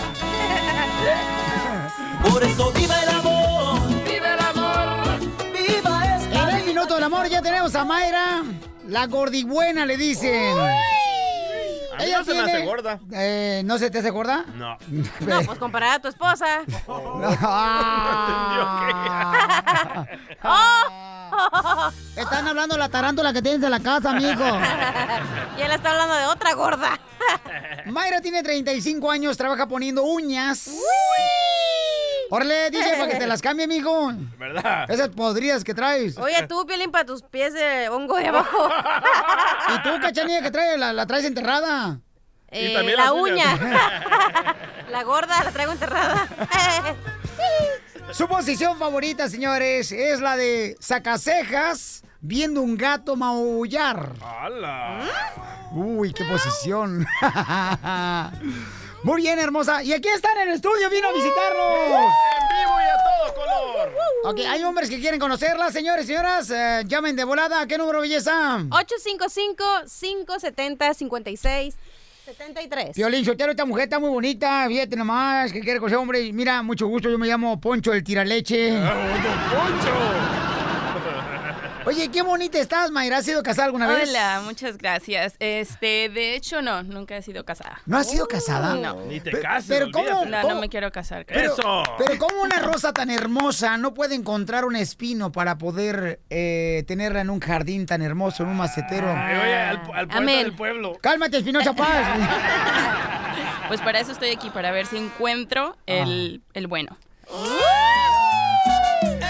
Por 2.30 2.44
eso 2.44 2.72
viva 2.72 3.02
el 3.04 3.10
amor, 3.10 3.80
viva 4.06 4.34
el 4.34 4.40
amor, 4.40 5.20
viva 5.52 6.18
esta 6.18 6.50
En 6.52 6.58
el 6.60 6.66
minuto 6.66 6.96
del 6.96 7.04
amor 7.04 7.28
ya 7.28 7.42
tenemos 7.42 7.76
a 7.76 7.84
Mayra, 7.84 8.44
la 8.88 9.08
gordibuena 9.08 9.86
le 9.86 9.98
dicen. 9.98 10.56
A 11.98 12.04
mí 12.04 12.12
no 12.12 12.24
se 12.24 12.34
me 12.34 12.40
hace 12.42 12.66
gorda. 12.66 13.00
Eh, 13.14 13.62
¿No 13.66 13.78
se 13.78 13.90
te 13.90 14.00
hace 14.00 14.10
gorda? 14.10 14.46
No. 14.56 14.78
No, 15.22 15.42
pues 15.46 15.60
comparada 15.60 15.96
a 15.96 16.00
tu 16.00 16.08
esposa. 16.08 16.62
Ah. 21.36 21.92
Están 22.16 22.48
hablando 22.48 22.76
de 22.76 22.80
la 22.80 22.90
tarántula 22.90 23.34
que 23.34 23.42
tienes 23.42 23.64
en 23.64 23.72
la 23.72 23.80
casa, 23.80 24.14
mijo. 24.14 24.44
y 25.58 25.62
él 25.62 25.72
está 25.72 25.92
hablando 25.92 26.16
de 26.16 26.26
otra 26.26 26.54
gorda. 26.54 27.00
Mayra 27.86 28.22
tiene 28.22 28.44
35 28.44 29.10
años, 29.10 29.38
trabaja 29.38 29.68
poniendo 29.68 30.04
uñas. 30.04 30.70
Órale, 32.30 32.72
DJ, 32.72 32.98
para 32.98 33.12
que 33.12 33.18
te 33.18 33.28
las 33.28 33.42
cambie, 33.42 33.68
mijo. 33.68 34.12
¿Verdad? 34.40 34.90
Esas 34.90 35.10
podridas 35.10 35.64
que 35.64 35.74
traes. 35.74 36.18
Oye, 36.18 36.48
tú, 36.48 36.66
Piolín, 36.66 36.92
para 36.92 37.06
tus 37.06 37.22
pies 37.22 37.54
de 37.54 37.90
hongo 37.90 38.18
de 38.18 38.28
abajo. 38.28 38.70
¿Y 39.76 39.84
tú, 39.84 39.90
cachanilla, 40.02 40.42
que 40.42 40.50
traes? 40.50 40.80
La, 40.80 40.94
la 40.94 41.06
traes 41.06 41.26
enterrada. 41.26 41.83
Eh, 42.54 42.74
también 42.74 42.98
la 42.98 43.14
uña. 43.14 44.56
la 44.90 45.04
gorda 45.04 45.44
la 45.44 45.52
traigo 45.52 45.72
enterrada. 45.72 46.28
Su 48.12 48.28
posición 48.28 48.78
favorita, 48.78 49.28
señores, 49.28 49.92
es 49.92 50.20
la 50.22 50.36
de 50.38 50.76
sacacejas 50.80 52.04
viendo 52.22 52.62
un 52.62 52.78
gato 52.78 53.16
maullar. 53.16 54.14
¡Hala! 54.22 55.02
Uy, 55.72 56.14
qué 56.14 56.24
posición. 56.26 57.06
Muy 59.04 59.22
bien, 59.22 59.40
hermosa. 59.40 59.84
Y 59.84 59.92
aquí 59.94 60.08
están 60.08 60.38
en 60.38 60.50
el 60.50 60.54
estudio, 60.56 60.90
vino 60.90 61.08
a 61.10 61.12
visitarnos. 61.12 61.76
¡En 61.88 62.48
vivo 62.50 62.76
y 62.80 62.90
a 62.90 62.98
todo 63.04 63.34
color! 63.36 63.92
Ok, 64.26 64.40
hay 64.48 64.64
hombres 64.64 64.90
que 64.90 65.00
quieren 65.00 65.20
conocerla, 65.20 65.72
señores 65.72 66.06
y 66.06 66.08
señoras. 66.08 66.50
eh, 66.52 66.84
llamen 66.86 67.16
de 67.16 67.24
volada. 67.26 67.62
¿A 67.62 67.68
qué 67.68 67.78
número, 67.78 68.00
belleza? 68.00 68.60
855-570-5673. 72.26 72.96
Violín 72.96 73.26
Sotero, 73.26 73.52
esta 73.52 73.66
mujer 73.66 73.86
está 73.86 74.00
muy 74.00 74.10
bonita. 74.10 74.66
Fíjate 74.68 74.96
nomás 74.96 75.52
que 75.52 75.60
quiere 75.60 75.80
conocer 75.80 75.98
hombre. 75.98 76.22
Y 76.22 76.34
Mira, 76.34 76.62
mucho 76.62 76.88
gusto. 76.88 77.10
Yo 77.10 77.18
me 77.18 77.28
llamo 77.28 77.60
Poncho 77.60 77.94
el 77.94 78.04
Tiraleche. 78.04 78.70
¡Poncho! 78.72 80.43
Oye, 81.86 82.10
qué 82.10 82.22
bonita 82.22 82.60
estás, 82.60 82.92
Mayra. 82.92 83.18
¿Has 83.18 83.26
sido 83.26 83.44
casada 83.44 83.66
alguna 83.66 83.88
vez? 83.88 84.10
Hola, 84.10 84.42
muchas 84.46 84.78
gracias. 84.78 85.36
Este, 85.40 86.08
de 86.10 86.36
hecho, 86.36 86.62
no, 86.62 86.82
nunca 86.84 87.18
he 87.18 87.22
sido 87.22 87.44
casada. 87.44 87.82
¿No 87.86 87.98
has 87.98 88.10
sido 88.10 88.26
casada? 88.28 88.76
No. 88.76 89.02
Ni 89.02 89.20
te 89.20 89.32
cases, 89.42 89.66
pero 89.68 89.92
¿cómo- 89.92 90.06
olvídate. 90.22 90.30
No, 90.32 90.42
¿Cómo? 90.42 90.54
no 90.56 90.62
me 90.62 90.70
quiero 90.70 90.92
casar. 90.94 91.26
Pero, 91.26 91.54
Eso. 91.54 91.84
pero 91.98 92.18
¿cómo 92.18 92.42
una 92.42 92.60
rosa 92.60 92.94
tan 92.94 93.10
hermosa 93.10 93.76
no 93.78 93.94
puede 93.94 94.16
encontrar 94.16 94.64
un 94.64 94.78
espino 94.78 95.32
para 95.34 95.58
poder 95.58 96.22
eh, 96.30 96.84
tenerla 96.88 97.20
en 97.22 97.30
un 97.30 97.42
jardín 97.42 97.86
tan 97.86 98.02
hermoso, 98.02 98.44
en 98.44 98.50
un 98.50 98.58
macetero? 98.58 99.14
Ay, 99.16 99.36
oye, 99.36 99.56
al, 99.56 99.82
al 100.10 100.26
del 100.26 100.54
pueblo. 100.54 100.98
Cálmate, 101.02 101.38
Espinosa 101.38 101.74
Paz. 101.74 102.20
Pues 103.70 103.80
para 103.80 104.00
eso 104.02 104.12
estoy 104.12 104.30
aquí, 104.30 104.50
para 104.50 104.72
ver 104.72 104.86
si 104.86 104.98
encuentro 104.98 105.78
el, 105.88 106.42
Ah. 106.46 106.50
el 106.54 106.68
bueno. 106.68 106.98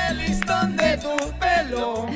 El 0.09 0.17
listón 0.17 0.75
de 0.75 0.97
tu 0.97 1.15
pelo. 1.39 2.07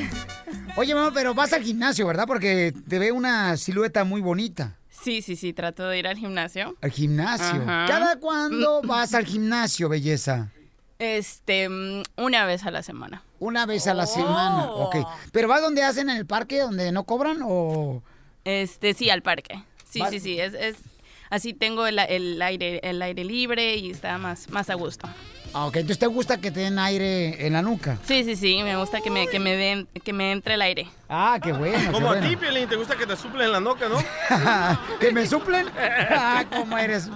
Oye, 0.77 0.93
mamá, 0.93 1.12
pero 1.12 1.34
vas 1.34 1.53
al 1.53 1.63
gimnasio, 1.63 2.05
¿verdad? 2.05 2.25
Porque 2.27 2.72
te 2.88 3.00
ve 3.00 3.12
una 3.12 3.57
silueta 3.57 4.03
muy 4.03 4.22
bonita. 4.22 4.77
Sí, 4.91 5.24
sí, 5.24 5.36
sí, 5.36 5.51
trato 5.51 5.88
de 5.88 5.98
ir 5.98 6.07
al 6.07 6.17
gimnasio. 6.17 6.75
Al 6.81 6.91
gimnasio. 6.91 7.63
Ajá. 7.63 7.86
¿Cada 7.88 8.19
cuándo 8.19 8.84
vas 8.84 9.15
al 9.15 9.25
gimnasio, 9.25 9.89
belleza? 9.89 10.51
Este, 11.00 11.67
mm, 11.67 12.03
una 12.17 12.46
vez 12.46 12.63
a 12.63 12.69
la 12.69 12.84
semana. 12.84 13.24
Una 13.39 13.65
vez 13.65 13.88
a 13.88 13.96
la 13.96 14.05
semana. 14.05 14.65
Ok. 14.69 14.98
¿Pero 15.31 15.48
vas 15.48 15.63
donde 15.63 15.81
hacen 15.81 16.12
en 16.12 16.17
el 16.17 16.27
parque, 16.27 16.60
donde 16.62 16.91
no 16.91 17.05
cobran 17.05 17.39
o...? 17.43 18.03
Este, 18.46 18.93
sí, 18.93 19.10
al 19.10 19.24
parque. 19.24 19.63
Sí, 19.89 20.01
sí, 20.12 20.19
sí, 20.19 20.39
es, 20.39 20.53
es 20.53 20.75
así 21.31 21.53
tengo 21.53 21.88
el, 21.88 21.98
el 21.98 22.39
aire 22.41 22.81
el 22.84 23.01
aire 23.01 23.24
libre 23.24 23.75
y 23.77 23.89
está 23.89 24.17
más 24.19 24.50
más 24.51 24.69
a 24.69 24.75
gusto. 24.75 25.10
Ah, 25.53 25.65
ok. 25.65 25.75
Entonces 25.77 25.99
te 25.99 26.07
gusta 26.07 26.37
que 26.39 26.51
te 26.51 26.59
den 26.61 26.77
aire 26.79 27.45
en 27.47 27.53
la 27.53 27.61
nuca. 27.61 27.97
Sí, 28.05 28.23
sí, 28.23 28.35
sí, 28.35 28.61
me 28.63 28.75
gusta 28.77 29.01
que 29.01 29.09
me 29.09 29.27
que 29.27 29.39
me 29.39 29.55
den 29.55 29.87
que 30.03 30.13
me 30.13 30.31
entre 30.31 30.55
el 30.55 30.61
aire. 30.61 30.87
Ah, 31.09 31.39
qué 31.41 31.51
bueno. 31.53 31.77
qué 31.79 31.91
Como 31.91 32.07
a 32.07 32.13
bueno. 32.13 32.27
ti, 32.27 32.35
Piolín, 32.35 32.67
te 32.67 32.75
gusta 32.75 32.95
que 32.95 33.05
te 33.05 33.15
suplen 33.15 33.51
la 33.51 33.59
noca, 33.59 33.87
¿no? 33.89 33.97
¿Que 34.99 35.11
me 35.11 35.25
suplen? 35.25 35.67
Ah, 36.09 36.45
¿Cómo 36.49 36.77
eres? 36.77 37.09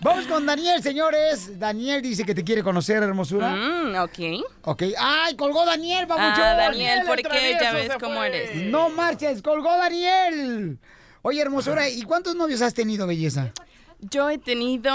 Vamos 0.00 0.26
con 0.26 0.44
Daniel, 0.46 0.82
señores. 0.82 1.58
Daniel 1.58 2.02
dice 2.02 2.24
que 2.24 2.34
te 2.34 2.44
quiere 2.44 2.62
conocer, 2.62 3.02
hermosura. 3.02 3.50
Mm, 3.54 3.94
ok. 3.96 4.44
Ok. 4.62 4.82
¡Ay, 4.98 5.34
colgó 5.36 5.64
Daniel, 5.64 6.06
papuchón! 6.06 6.44
Ah, 6.44 6.54
Daniel, 6.54 7.00
el 7.00 7.06
¿por 7.06 7.16
qué? 7.22 7.56
Ya 7.60 7.72
ves 7.72 7.86
fue. 7.88 7.98
cómo 8.00 8.22
eres. 8.22 8.54
No 8.70 8.90
marches, 8.90 9.42
colgó 9.42 9.70
Daniel. 9.76 10.78
Oye, 11.22 11.40
hermosura, 11.40 11.88
¿y 11.88 12.02
cuántos 12.02 12.36
novios 12.36 12.62
has 12.62 12.72
tenido, 12.74 13.06
belleza? 13.06 13.52
Yo 14.00 14.28
he 14.28 14.38
tenido, 14.38 14.92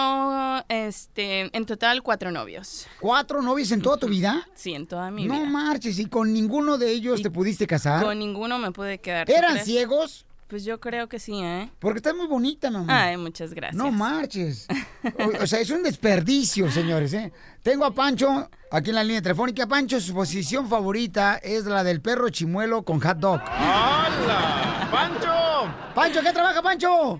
este, 0.69 1.55
en 1.55 1.65
total 1.65 2.03
cuatro 2.03 2.31
novios. 2.31 2.87
¿Cuatro 2.99 3.41
novios 3.41 3.71
en 3.71 3.81
toda 3.81 3.97
tu 3.97 4.07
vida? 4.07 4.47
Sí, 4.53 4.73
en 4.73 4.85
toda 4.87 5.09
mi 5.11 5.25
No 5.25 5.35
vida. 5.39 5.45
marches, 5.49 5.97
¿y 5.99 6.05
con 6.05 6.31
ninguno 6.31 6.77
de 6.77 6.91
ellos 6.91 7.21
te 7.21 7.31
pudiste 7.31 7.65
casar? 7.67 8.03
Con 8.03 8.19
ninguno 8.19 8.59
me 8.59 8.71
pude 8.71 8.99
quedar. 8.99 9.25
¿tú 9.27 9.33
¿Eran 9.33 9.57
ciegos? 9.65 10.25
Pues 10.47 10.65
yo 10.65 10.79
creo 10.81 11.07
que 11.07 11.17
sí, 11.17 11.41
¿eh? 11.41 11.71
Porque 11.79 11.97
estás 11.99 12.13
muy 12.13 12.27
bonita, 12.27 12.69
mamá. 12.69 13.05
Ay, 13.05 13.15
muchas 13.17 13.53
gracias. 13.53 13.75
No 13.75 13.91
marches. 13.91 14.67
O, 15.17 15.43
o 15.43 15.47
sea, 15.47 15.59
es 15.59 15.71
un 15.71 15.81
desperdicio, 15.81 16.69
señores, 16.69 17.11
¿eh? 17.13 17.31
Tengo 17.63 17.85
a 17.85 17.91
Pancho 17.91 18.49
aquí 18.69 18.89
en 18.89 18.95
la 18.97 19.03
línea 19.03 19.21
telefónica. 19.21 19.65
Pancho, 19.65 19.99
su 19.99 20.13
posición 20.13 20.67
favorita 20.69 21.37
es 21.37 21.65
la 21.65 21.83
del 21.83 22.01
perro 22.01 22.29
chimuelo 22.29 22.83
con 22.83 22.99
hot 23.01 23.17
dog. 23.17 23.41
¡Hala! 23.47 24.87
¡Pancho! 24.91 25.73
Pancho, 25.95 26.21
¿qué 26.21 26.31
trabaja, 26.31 26.61
Pancho? 26.61 27.19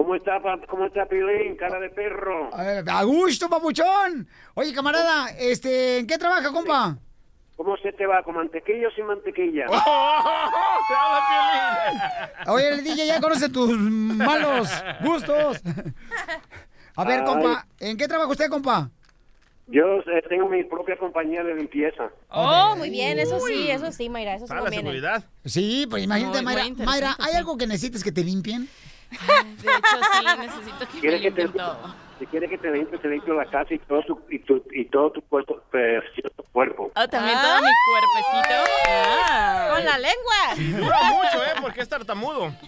¿Cómo 0.00 0.14
está, 0.14 0.40
cómo 0.66 0.86
está 0.86 1.04
Piolín? 1.04 1.56
Cara 1.56 1.78
de 1.78 1.90
perro. 1.90 2.48
A 2.54 3.04
gusto, 3.04 3.50
papuchón. 3.50 4.26
Oye, 4.54 4.72
camarada, 4.72 5.28
este, 5.38 5.98
¿en 5.98 6.06
qué 6.06 6.16
trabaja, 6.16 6.50
compa? 6.50 6.96
¿Cómo 7.54 7.76
se 7.76 7.92
te 7.92 8.06
va? 8.06 8.22
¿Con 8.22 8.36
mantequilla 8.36 8.88
o 8.88 8.90
sin 8.92 9.04
mantequilla? 9.04 9.66
¡Te 9.68 9.74
habla 10.96 11.20
Piolín! 11.28 12.00
Oye, 12.48 12.68
el 12.70 12.82
DJ 12.82 13.08
ya 13.08 13.20
conoce 13.20 13.50
tus 13.50 13.78
malos 13.78 14.70
gustos. 15.02 15.60
A 16.96 17.04
ver, 17.04 17.18
Ay. 17.18 17.26
compa, 17.26 17.66
¿en 17.78 17.98
qué 17.98 18.08
trabaja 18.08 18.30
usted, 18.30 18.48
compa? 18.48 18.90
Yo 19.66 19.98
eh, 19.98 20.22
tengo 20.30 20.48
mi 20.48 20.64
propia 20.64 20.96
compañía 20.96 21.44
de 21.44 21.56
limpieza. 21.56 22.10
Oh, 22.30 22.74
muy 22.74 22.88
bien, 22.88 23.18
eso 23.18 23.38
sí, 23.38 23.70
eso 23.70 23.92
sí, 23.92 24.08
Mayra, 24.08 24.36
eso 24.36 24.46
sí 24.46 24.48
Para 24.48 24.62
la 24.62 24.70
seguridad. 24.70 25.24
Sí, 25.44 25.86
pues 25.90 26.02
imagínate, 26.02 26.38
muy 26.38 26.54
Mayra. 26.54 26.84
Mayra, 26.86 27.16
¿hay 27.18 27.32
sí. 27.32 27.36
algo 27.36 27.58
que 27.58 27.66
necesites 27.66 28.02
que 28.02 28.12
te 28.12 28.24
limpien? 28.24 28.66
De 29.10 29.16
hecho, 29.16 29.98
sí, 30.12 30.24
necesito 30.38 30.86
que 30.86 30.94
me 30.94 31.00
¿Quiere 31.00 31.20
que 31.20 31.30
te, 31.30 31.42
limpien 31.42 31.66
todo. 31.66 32.09
Si 32.20 32.26
quiere 32.26 32.48
que 32.48 32.58
te 32.58 32.70
limpie, 32.70 32.98
te 32.98 33.08
limpio 33.08 33.34
la 33.34 33.46
casa 33.50 33.74
y 33.74 33.78
todo, 33.80 34.02
tu, 34.02 34.20
y, 34.30 34.38
tu, 34.40 34.62
y 34.72 34.84
todo 34.84 35.10
tu 35.10 35.20
cuerpo. 35.22 35.60
precioso 35.70 36.44
cuerpo. 36.52 36.92
Oh, 36.94 37.08
también 37.08 37.36
todo 37.40 37.56
mi 37.62 37.70
cuerpecito. 37.90 38.54
Ah. 38.88 39.70
Con 39.74 39.84
la 39.84 39.98
lengua. 39.98 40.54
Dura 40.84 41.02
mucho, 41.10 41.42
¿eh? 41.44 41.54
Porque 41.62 41.80
es 41.80 41.88
tartamudo. 41.88 42.52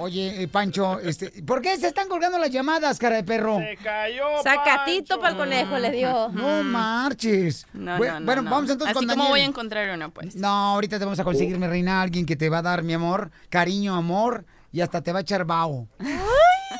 Oye, 0.00 0.42
eh, 0.42 0.48
Pancho, 0.48 1.00
este, 1.00 1.42
¿por 1.42 1.60
qué 1.60 1.76
se 1.76 1.88
están 1.88 2.08
colgando 2.08 2.38
las 2.38 2.50
llamadas, 2.50 2.98
cara 2.98 3.16
de 3.16 3.24
perro? 3.24 3.58
Se 3.58 3.76
cayó, 3.82 4.24
Sacatito 4.42 5.18
para 5.18 5.30
el 5.32 5.36
conejo 5.36 5.78
le 5.78 5.90
dio. 5.90 6.28
No 6.28 6.62
marches. 6.62 7.66
No, 7.72 7.98
Bu- 7.98 8.06
no, 8.06 8.20
no, 8.20 8.26
bueno, 8.26 8.42
no. 8.42 8.50
vamos 8.50 8.70
entonces 8.70 8.96
Así 8.96 9.06
con 9.06 9.08
como 9.08 9.24
Daniel. 9.24 9.30
voy 9.30 9.40
a 9.40 9.44
encontrar 9.44 9.90
uno, 9.94 10.10
pues. 10.10 10.36
No, 10.36 10.48
ahorita 10.48 10.98
te 10.98 11.04
vamos 11.04 11.18
a 11.18 11.24
conseguir, 11.24 11.58
mi 11.58 11.66
reina, 11.66 12.00
alguien 12.02 12.26
que 12.26 12.36
te 12.36 12.48
va 12.48 12.58
a 12.58 12.62
dar, 12.62 12.82
mi 12.82 12.92
amor, 12.94 13.30
cariño, 13.48 13.96
amor, 13.96 14.44
y 14.72 14.80
hasta 14.82 15.02
te 15.02 15.12
va 15.12 15.18
a 15.18 15.22
echar 15.22 15.44
vaho. 15.44 15.88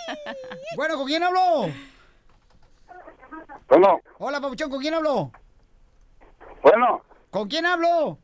bueno, 0.76 0.96
¿con 0.96 1.06
quién 1.06 1.22
hablo? 1.22 1.68
Bueno, 3.68 4.00
Hola, 4.18 4.40
papuchón, 4.40 4.70
¿con 4.70 4.80
quién 4.80 4.94
hablo? 4.94 5.30
bueno, 6.62 7.02
¿Con 7.30 7.48
quién 7.48 7.66
hablo? 7.66 8.18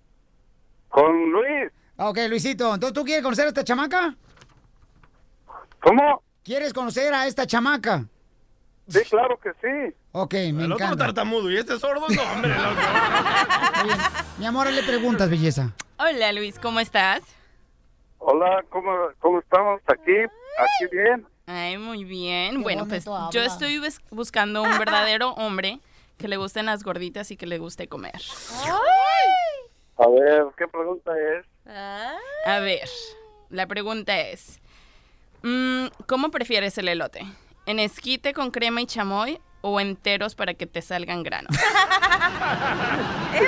con 0.89 1.31
Luis. 1.31 1.71
Ah, 1.99 2.09
ok, 2.09 2.19
Luisito, 2.29 2.73
¿entonces 2.75 2.95
tú 2.95 3.05
quieres 3.05 3.23
conocer 3.23 3.47
a 3.47 3.49
esta 3.49 3.65
chamaca? 3.65 4.15
¿Cómo? 5.83 6.23
¿Quieres 6.43 6.73
conocer 6.73 7.13
a 7.15 7.27
esta 7.27 7.47
chamaca? 7.47 8.05
Sí, 8.89 9.01
claro 9.11 9.39
que 9.39 9.51
sí. 9.61 9.95
Ok, 10.13 10.35
me 10.53 10.65
El 10.65 10.73
otro 10.73 10.87
encanta. 10.87 11.07
tartamudo 11.07 11.51
y 11.51 11.57
este 11.57 11.79
sordo, 11.79 12.07
no, 12.09 12.23
hombre. 12.33 12.53
Oye, 13.83 13.93
mi 14.39 14.47
amor, 14.47 14.71
le 14.71 14.83
preguntas, 14.83 15.29
belleza. 15.31 15.73
Hola, 15.99 16.33
Luis, 16.33 16.59
¿cómo 16.59 16.81
estás? 16.81 17.23
Hola, 18.19 18.65
¿cómo, 18.71 18.91
cómo 19.19 19.39
estamos 19.41 19.81
aquí? 19.87 20.13
¿Aquí 20.59 20.87
bien? 20.97 21.27
Ay, 21.47 21.77
muy 21.79 22.05
bien. 22.05 22.57
Qué 22.57 22.63
bueno, 22.63 22.87
pues 22.89 23.05
yo 23.33 23.43
estoy 23.43 23.79
bus- 23.79 24.01
buscando 24.11 24.63
un 24.63 24.79
verdadero 24.79 25.33
hombre 25.35 25.79
que 26.19 26.29
le 26.29 26.37
gusten 26.37 26.67
las 26.67 26.83
gorditas 26.83 27.31
y 27.31 27.37
que 27.37 27.47
le 27.47 27.59
guste 27.59 27.89
comer. 27.89 28.15
A 29.99 30.09
ver, 30.09 30.45
¿qué 30.57 30.67
pregunta 30.69 31.13
es? 31.19 31.47
A 32.47 32.59
ver, 32.61 32.89
la 33.51 33.67
pregunta 33.67 34.19
es, 34.21 34.61
mm, 35.43 35.87
¿cómo 36.07 36.31
prefieres 36.31 36.77
el 36.79 36.89
elote? 36.89 37.21
¿En 37.67 37.79
esquite 37.79 38.33
con 38.35 38.51
crema 38.51 38.81
y 38.81 38.87
chamoy 38.87 39.39
o 39.61 39.81
enteros 39.81 40.35
para 40.35 40.55
que 40.55 40.67
te 40.67 40.83
salgan 40.83 41.23
granos? 41.23 41.55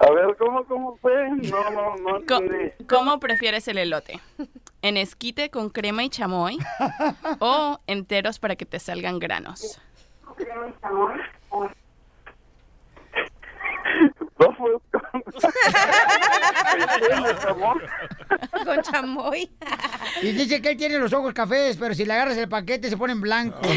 A 0.00 0.10
ver, 0.10 0.36
¿cómo, 0.38 0.64
cómo 0.66 0.96
fue? 0.98 1.30
No, 1.30 1.70
no, 1.70 1.96
no 1.96 2.16
entendí. 2.18 2.72
¿Cómo 2.88 3.18
prefieres 3.20 3.66
el 3.68 3.78
elote? 3.78 4.20
¿En 4.84 4.96
esquite 4.98 5.48
con 5.48 5.70
crema 5.70 6.04
y 6.04 6.10
chamoy 6.10 6.58
o 7.38 7.80
enteros 7.86 8.38
para 8.38 8.54
que 8.54 8.66
te 8.66 8.78
salgan 8.78 9.18
granos? 9.18 9.80
No 14.38 14.52
fue 14.52 14.72
con... 14.90 15.22
Con 18.64 18.82
chamoy. 18.82 19.50
Y 20.20 20.32
dice 20.32 20.60
que 20.60 20.72
él 20.72 20.76
tiene 20.76 20.98
los 20.98 21.14
ojos 21.14 21.32
cafés, 21.32 21.78
pero 21.78 21.94
si 21.94 22.04
le 22.04 22.12
agarras 22.12 22.36
el 22.36 22.50
paquete 22.50 22.90
se 22.90 22.98
ponen 22.98 23.22
blancos. 23.22 23.66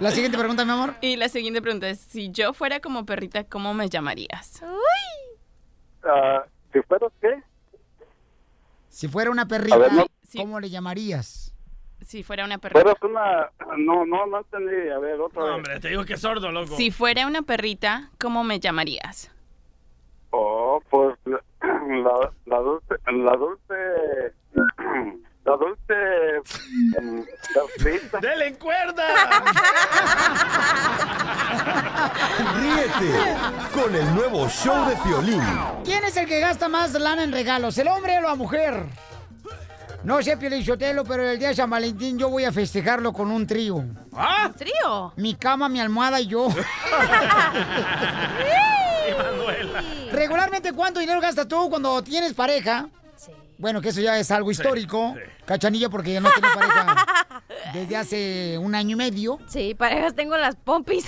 La 0.00 0.10
siguiente 0.10 0.36
pregunta, 0.36 0.64
mi 0.64 0.72
amor. 0.72 0.94
Y 1.00 1.14
la 1.14 1.28
siguiente 1.28 1.62
pregunta 1.62 1.88
es, 1.88 2.00
si 2.00 2.32
yo 2.32 2.52
fuera 2.52 2.80
como 2.80 3.06
perrita, 3.06 3.44
¿cómo 3.44 3.74
me 3.74 3.88
llamarías? 3.88 4.60
Ah, 6.02 6.42
¿Si 6.72 6.82
fueras 6.82 7.12
qué? 7.20 7.40
Si 8.94 9.08
fuera 9.08 9.28
una 9.32 9.46
perrita, 9.48 9.74
A 9.74 9.78
ver, 9.78 9.92
no. 9.92 10.06
¿cómo 10.36 10.60
le 10.60 10.70
llamarías? 10.70 11.52
Si 12.06 12.22
fuera 12.22 12.44
una 12.44 12.58
perrita. 12.58 12.94
Una... 13.02 13.50
No, 13.76 14.06
no, 14.06 14.24
no 14.26 14.38
entendí. 14.38 14.88
A 14.88 14.98
ver, 15.00 15.20
otra 15.20 15.40
No, 15.40 15.46
vez. 15.48 15.54
hombre, 15.56 15.80
te 15.80 15.88
digo 15.88 16.04
que 16.04 16.12
es 16.14 16.20
sordo, 16.20 16.52
loco. 16.52 16.76
Si 16.76 16.92
fuera 16.92 17.26
una 17.26 17.42
perrita, 17.42 18.10
¿cómo 18.20 18.44
me 18.44 18.60
llamarías? 18.60 19.32
Oh, 20.30 20.80
pues 20.90 21.16
la, 21.26 22.32
la 22.46 22.58
dulce, 22.60 22.94
la 23.06 23.36
dulce, 23.36 23.74
la 25.44 25.56
dulce, 25.56 26.40
mm, 27.00 27.20
la 27.54 27.62
frita. 27.78 28.18
¡Dele 28.20 28.48
en 28.48 28.54
cuerda! 28.56 29.04
Ríete 32.60 33.36
con 33.72 33.94
el 33.94 34.14
nuevo 34.14 34.48
show 34.48 34.88
de 34.88 34.96
Piolín. 34.96 35.42
¿Quién 35.84 36.04
es 36.04 36.16
el 36.16 36.26
que 36.26 36.40
gasta 36.40 36.68
más 36.68 36.92
lana 36.94 37.22
en 37.24 37.32
regalos, 37.32 37.76
el 37.78 37.88
hombre 37.88 38.18
o 38.18 38.22
la 38.22 38.34
mujer? 38.34 38.84
No 40.02 40.22
sé, 40.22 40.36
Pielichotelo, 40.36 41.04
pero 41.04 41.28
el 41.28 41.38
día 41.38 41.48
de 41.48 41.54
San 41.54 41.70
Valentín 41.70 42.18
yo 42.18 42.28
voy 42.28 42.44
a 42.44 42.52
festejarlo 42.52 43.12
con 43.12 43.30
un 43.30 43.46
trío. 43.46 43.84
¿Ah? 44.14 44.50
¿Trío? 44.56 45.14
Mi 45.16 45.34
cama, 45.34 45.68
mi 45.68 45.80
almohada 45.80 46.20
y 46.20 46.26
yo. 46.26 46.48
Regularmente, 50.12 50.72
¿cuánto 50.72 51.00
dinero 51.00 51.20
gastas 51.20 51.48
tú 51.48 51.70
cuando 51.70 52.02
tienes 52.02 52.34
pareja? 52.34 52.86
Bueno, 53.58 53.80
que 53.80 53.90
eso 53.90 54.00
ya 54.00 54.18
es 54.18 54.30
algo 54.30 54.50
histórico. 54.50 55.14
Cachanilla, 55.44 55.88
porque 55.88 56.12
ya 56.12 56.20
no 56.20 56.30
tiene 56.30 56.48
pareja 56.54 57.06
desde 57.74 57.96
hace 57.96 58.58
un 58.58 58.74
año 58.74 58.92
y 58.92 58.96
medio. 58.96 59.38
Sí, 59.46 59.74
parejas 59.74 60.14
tengo 60.14 60.36
las 60.36 60.56
pompis. 60.56 61.04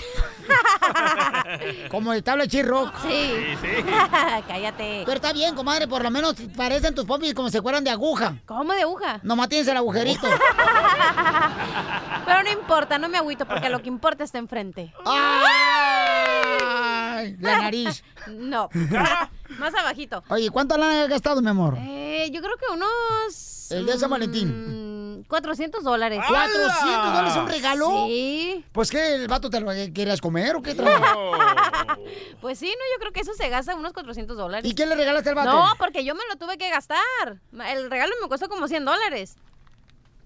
Como 1.90 2.12
de 2.12 2.22
tabla 2.22 2.46
chirro. 2.46 2.92
Sí. 3.02 3.08
Sí, 3.08 3.56
sí. 3.62 3.84
Cállate. 4.48 5.02
Pero 5.04 5.16
está 5.16 5.32
bien, 5.32 5.54
comadre, 5.54 5.88
por 5.88 6.02
lo 6.02 6.10
menos 6.10 6.36
parecen 6.56 6.94
tus 6.94 7.04
pompis 7.04 7.34
como 7.34 7.50
si 7.50 7.60
fueran 7.60 7.82
de 7.82 7.90
aguja. 7.90 8.36
¿Cómo 8.46 8.72
de 8.74 8.82
aguja? 8.82 9.20
Nomás 9.22 9.48
tienes 9.48 9.68
el 9.68 9.76
agujerito. 9.76 10.28
Pero 12.26 12.42
no 12.42 12.50
importa, 12.50 12.98
no 12.98 13.08
me 13.08 13.18
agüito 13.18 13.46
porque 13.46 13.68
lo 13.70 13.80
que 13.80 13.88
importa 13.88 14.24
está 14.24 14.38
enfrente. 14.38 14.92
¡Ay! 16.64 17.36
La 17.40 17.58
nariz. 17.62 18.02
No. 18.28 18.68
Más 19.60 19.72
abajito. 19.74 20.24
Oye, 20.30 20.50
¿cuánto 20.50 20.76
la 20.76 21.02
has 21.02 21.08
gastado, 21.08 21.40
mi 21.40 21.48
amor? 21.48 21.76
Eh, 21.78 22.28
yo 22.32 22.40
creo 22.42 22.56
que 22.56 22.64
unos... 22.74 23.70
El 23.70 23.84
día 23.84 23.94
de 23.94 24.00
San 24.00 24.10
Valentín. 24.10 25.20
mm, 25.20 25.24
400 25.28 25.84
dólares. 25.84 26.18
¿400 26.28 27.04
dólares 27.12 27.36
un 27.36 27.46
regalo? 27.46 28.06
Sí. 28.08 28.64
Pues 28.72 28.90
que 28.90 29.14
el 29.14 29.28
vato 29.28 29.48
te 29.48 29.60
lo 29.60 29.68
querías 29.94 30.20
comer 30.20 30.56
o 30.56 30.62
qué 30.62 30.74
trae? 30.74 31.00
Pues 32.40 32.58
sí, 32.58 32.66
no, 32.66 32.72
yo 32.94 33.00
creo 33.00 33.12
que 33.12 33.20
eso 33.20 33.32
se 33.34 33.48
gasta 33.48 33.74
unos 33.76 33.92
400 33.92 34.36
dólares. 34.36 34.68
¿Y 34.70 34.74
qué 34.74 34.84
le 34.86 34.94
regalaste 34.96 35.28
al 35.30 35.34
vato? 35.36 35.50
No, 35.52 35.66
porque 35.78 36.04
yo 36.04 36.14
me 36.14 36.22
lo 36.28 36.36
tuve 36.36 36.58
que 36.58 36.68
gastar. 36.70 36.98
El 37.68 37.90
regalo 37.90 38.12
me 38.22 38.28
costó 38.28 38.48
como 38.48 38.66
100 38.68 38.84
dólares. 38.84 39.36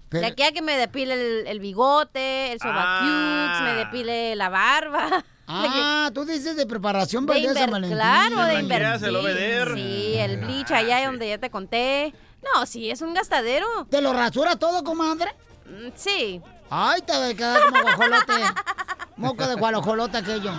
Pero- 0.09 0.21
De 0.21 0.27
aquí 0.27 0.43
a 0.43 0.51
que 0.51 0.61
me 0.61 0.75
depile 0.77 1.13
el, 1.41 1.47
el 1.47 1.59
bigote, 1.59 2.51
el 2.51 2.59
sobacux, 2.59 3.61
me 3.63 3.73
depile 3.75 4.35
la 4.35 4.49
barba. 4.49 5.23
Ah, 5.53 6.11
tú 6.13 6.25
dices 6.25 6.55
de 6.55 6.65
preparación 6.65 7.25
para 7.25 7.39
De 7.39 7.45
el 7.45 7.53
día 7.53 7.53
de 7.53 7.59
San 7.59 7.69
inver- 7.69 7.71
Valentín. 7.73 7.97
claro, 7.97 8.43
de 8.45 8.53
el 8.55 8.61
invertir. 8.61 9.73
Sí, 9.75 10.13
el 10.17 10.37
bleach 10.37 10.71
allá 10.71 11.05
donde 11.05 11.27
ya 11.29 11.37
te 11.37 11.49
conté. 11.49 12.13
No, 12.53 12.65
sí, 12.65 12.89
es 12.89 13.01
un 13.01 13.13
gastadero. 13.13 13.65
¿Te 13.89 14.01
lo 14.01 14.13
rasura 14.13 14.55
todo, 14.55 14.83
comadre? 14.83 15.35
Mm, 15.65 15.89
Sí. 15.95 16.41
Ay, 16.69 17.01
te 17.01 17.11
va 17.11 17.27
a 17.27 17.33
quedar 17.33 17.61
como 17.69 17.81
guajolote. 17.81 18.33
Moco 19.17 19.45
de 19.45 19.55
guajolote 19.55 20.17
aquello. 20.17 20.51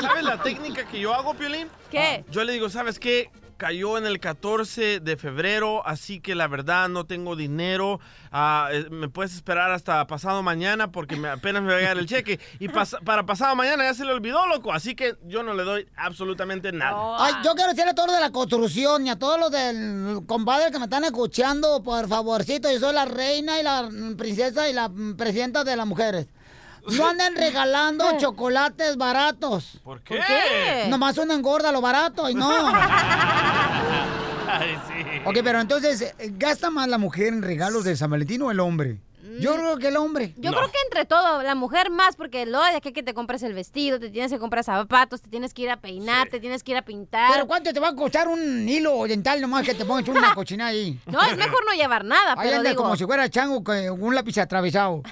¿Sabes 0.00 0.22
la 0.24 0.40
técnica 0.40 0.84
que 0.86 1.00
yo 1.00 1.12
hago, 1.12 1.34
Piolín? 1.34 1.68
¿Qué? 1.90 2.24
Yo 2.30 2.44
le 2.44 2.52
digo, 2.52 2.70
¿sabes 2.70 2.98
qué? 2.98 3.28
Cayó 3.56 3.96
en 3.98 4.06
el 4.06 4.18
14 4.20 5.00
de 5.00 5.16
febrero, 5.16 5.86
así 5.86 6.20
que 6.20 6.34
la 6.34 6.48
verdad 6.48 6.88
no 6.88 7.04
tengo 7.04 7.36
dinero. 7.36 8.00
Ah, 8.32 8.68
eh, 8.72 8.86
me 8.90 9.08
puedes 9.08 9.34
esperar 9.34 9.70
hasta 9.70 10.06
pasado 10.06 10.42
mañana 10.42 10.90
porque 10.90 11.16
me- 11.16 11.28
apenas 11.28 11.62
me 11.62 11.68
va 11.72 11.76
a 11.76 11.80
llegar 11.80 11.98
el 11.98 12.06
cheque. 12.06 12.40
Y 12.58 12.68
pas- 12.68 12.98
para 13.04 13.24
pasado 13.24 13.54
mañana 13.54 13.84
ya 13.84 13.94
se 13.94 14.04
le 14.04 14.12
olvidó, 14.12 14.46
loco. 14.46 14.72
Así 14.72 14.94
que 14.94 15.16
yo 15.26 15.42
no 15.42 15.54
le 15.54 15.62
doy 15.64 15.86
absolutamente 15.96 16.72
nada. 16.72 17.16
Ay, 17.18 17.34
yo 17.44 17.54
quiero 17.54 17.70
decirle 17.70 17.90
a 17.92 17.94
todos 17.94 18.08
los 18.08 18.16
de 18.16 18.22
la 18.22 18.30
construcción 18.32 19.06
y 19.06 19.10
a 19.10 19.18
todos 19.18 19.38
los 19.38 19.50
del 19.50 20.20
compadre 20.26 20.70
que 20.72 20.78
me 20.78 20.84
están 20.84 21.04
escuchando, 21.04 21.82
por 21.82 22.08
favorcito, 22.08 22.70
yo 22.72 22.80
soy 22.80 22.94
la 22.94 23.04
reina 23.04 23.60
y 23.60 23.62
la 23.62 23.88
princesa 24.16 24.68
y 24.68 24.72
la 24.72 24.90
presidenta 25.16 25.62
de 25.64 25.76
las 25.76 25.86
mujeres. 25.86 26.26
No 26.90 27.06
anden 27.06 27.36
regalando 27.36 28.04
chocolates 28.18 28.96
baratos. 28.96 29.78
¿Por 29.84 30.00
qué? 30.02 30.20
qué? 30.26 30.86
Nomás 30.88 31.16
uno 31.18 31.34
engorda 31.34 31.70
lo 31.72 31.80
barato 31.80 32.28
y 32.28 32.34
no. 32.34 32.50
Ay, 34.48 34.78
sí. 34.86 35.04
Ok, 35.24 35.38
pero 35.42 35.60
entonces, 35.60 36.14
¿gasta 36.36 36.70
más 36.70 36.88
la 36.88 36.98
mujer 36.98 37.28
en 37.28 37.42
regalos 37.42 37.84
de 37.84 37.96
San 37.96 38.10
Valentín 38.10 38.42
o 38.42 38.50
el 38.50 38.60
hombre? 38.60 38.98
Yo 39.40 39.54
creo 39.56 39.78
que 39.78 39.88
el 39.88 39.96
hombre. 39.96 40.34
Yo 40.36 40.50
creo 40.52 40.70
que 40.70 40.78
entre 40.88 41.04
todo, 41.04 41.42
la 41.42 41.54
mujer 41.54 41.90
más, 41.90 42.16
porque 42.16 42.46
lo 42.46 42.60
de 42.62 42.76
aquí 42.76 42.92
que 42.92 43.02
te 43.02 43.14
compras 43.14 43.42
el 43.42 43.54
vestido, 43.54 43.98
te 44.00 44.10
tienes 44.10 44.30
que 44.32 44.38
comprar 44.38 44.64
zapatos, 44.64 45.22
te 45.22 45.28
tienes 45.30 45.54
que 45.54 45.62
ir 45.62 45.70
a 45.70 45.76
peinar, 45.80 46.28
te 46.28 46.40
tienes 46.40 46.62
que 46.62 46.72
ir 46.72 46.76
a 46.76 46.82
pintar. 46.82 47.30
Pero 47.32 47.46
¿cuánto 47.46 47.72
te 47.72 47.80
va 47.80 47.88
a 47.88 47.94
costar 47.96 48.28
un 48.28 48.68
hilo 48.68 49.04
dental 49.06 49.40
nomás 49.40 49.64
que 49.64 49.74
te 49.74 49.84
pongas 49.84 50.06
una 50.08 50.34
cochina 50.34 50.66
ahí? 50.66 50.98
No, 51.06 51.20
es 51.22 51.36
mejor 51.36 51.64
no 51.66 51.72
llevar 51.72 52.04
nada, 52.04 52.32
Ahí 52.32 52.48
pero 52.48 52.56
anda 52.58 52.70
digo, 52.70 52.82
como 52.82 52.96
si 52.96 53.04
fuera 53.04 53.28
chango 53.28 53.62
con 53.64 53.76
un 54.02 54.14
lápiz 54.14 54.38
atravesado. 54.38 55.02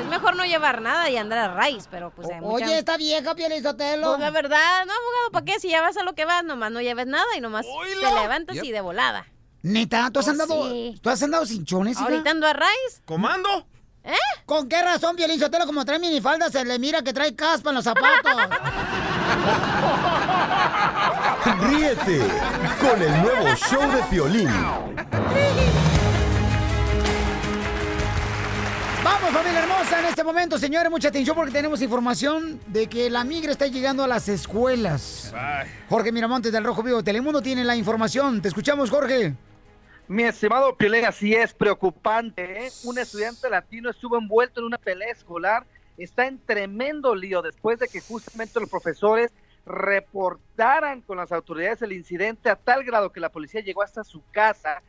es 0.00 0.06
mejor 0.06 0.36
no 0.36 0.44
llevar 0.44 0.80
nada 0.80 1.08
y 1.10 1.16
andar 1.16 1.38
a 1.38 1.54
raíz, 1.54 1.86
pero 1.90 2.10
pues 2.10 2.28
hay 2.30 2.40
mucha- 2.40 2.64
Oye, 2.66 2.78
esta 2.78 2.96
vieja 2.96 3.34
Pielizotelo. 3.34 4.08
Pues 4.08 4.20
la 4.20 4.30
verdad, 4.30 4.86
no, 4.86 4.92
abogado, 4.92 5.30
¿para 5.32 5.44
qué? 5.44 5.60
Si 5.60 5.68
ya 5.68 5.80
vas 5.82 5.96
a 5.96 6.02
lo 6.02 6.14
que 6.14 6.24
vas, 6.24 6.44
nomás 6.44 6.70
no 6.72 6.80
lleves 6.80 7.06
nada 7.06 7.26
y 7.36 7.40
nomás 7.40 7.66
te 7.66 8.20
levantas 8.20 8.56
y 8.56 8.72
de 8.72 8.80
volada. 8.80 9.26
Neta, 9.62 10.10
¿tú 10.10 10.20
has 10.20 10.28
Oh, 10.28 10.30
andado, 10.30 10.70
sí. 10.70 10.98
¿tú 11.02 11.10
has 11.10 11.22
andado 11.22 11.46
sin 11.46 11.64
chones, 11.64 11.96
hija? 11.96 12.04
Ahorita 12.04 12.30
ando 12.30 12.46
a 12.46 12.52
raíz. 12.52 13.02
¿Comando? 13.04 13.66
¿Eh? 14.04 14.14
¿Con 14.46 14.68
qué 14.68 14.80
razón, 14.82 15.16
Pielizotelo, 15.16 15.66
como 15.66 15.84
trae 15.84 15.98
minifalda, 15.98 16.48
se 16.50 16.64
le 16.64 16.78
mira 16.78 17.02
que 17.02 17.12
trae 17.12 17.34
caspa 17.34 17.70
en 17.70 17.74
los 17.76 17.84
zapatos? 17.84 18.32
Ríete 21.62 22.20
con 22.80 23.02
el 23.02 23.22
nuevo 23.22 23.54
show 23.56 23.90
de 23.92 24.02
Piolín. 24.10 24.48
Vamos, 29.04 29.30
familia 29.30 29.60
hermosa, 29.60 30.00
en 30.00 30.06
este 30.06 30.24
momento, 30.24 30.58
señores, 30.58 30.90
mucha 30.90 31.08
atención 31.08 31.36
porque 31.36 31.52
tenemos 31.52 31.80
información 31.80 32.60
de 32.66 32.88
que 32.88 33.08
la 33.08 33.22
migra 33.22 33.52
está 33.52 33.68
llegando 33.68 34.02
a 34.02 34.08
las 34.08 34.28
escuelas. 34.28 35.32
Jorge 35.88 36.10
Miramontes 36.10 36.50
del 36.50 36.64
Rojo 36.64 36.82
Vivo, 36.82 37.04
Telemundo 37.04 37.40
tiene 37.40 37.64
la 37.64 37.76
información. 37.76 38.42
Te 38.42 38.48
escuchamos, 38.48 38.90
Jorge. 38.90 39.34
Mi 40.08 40.24
estimado 40.24 40.76
Piolín, 40.76 41.04
así 41.04 41.32
es 41.32 41.54
preocupante. 41.54 42.66
¿eh? 42.66 42.70
Un 42.84 42.98
estudiante 42.98 43.48
latino 43.48 43.88
estuvo 43.88 44.18
envuelto 44.18 44.60
en 44.60 44.66
una 44.66 44.78
pelea 44.78 45.12
escolar. 45.12 45.64
Está 45.96 46.26
en 46.26 46.40
tremendo 46.44 47.14
lío 47.14 47.40
después 47.40 47.78
de 47.78 47.86
que 47.86 48.00
justamente 48.00 48.58
los 48.58 48.68
profesores 48.68 49.30
reportaran 49.64 51.02
con 51.02 51.18
las 51.18 51.30
autoridades 51.30 51.82
el 51.82 51.92
incidente 51.92 52.50
a 52.50 52.56
tal 52.56 52.82
grado 52.84 53.12
que 53.12 53.20
la 53.20 53.30
policía 53.30 53.60
llegó 53.60 53.82
hasta 53.82 54.02
su 54.02 54.22
casa 54.32 54.82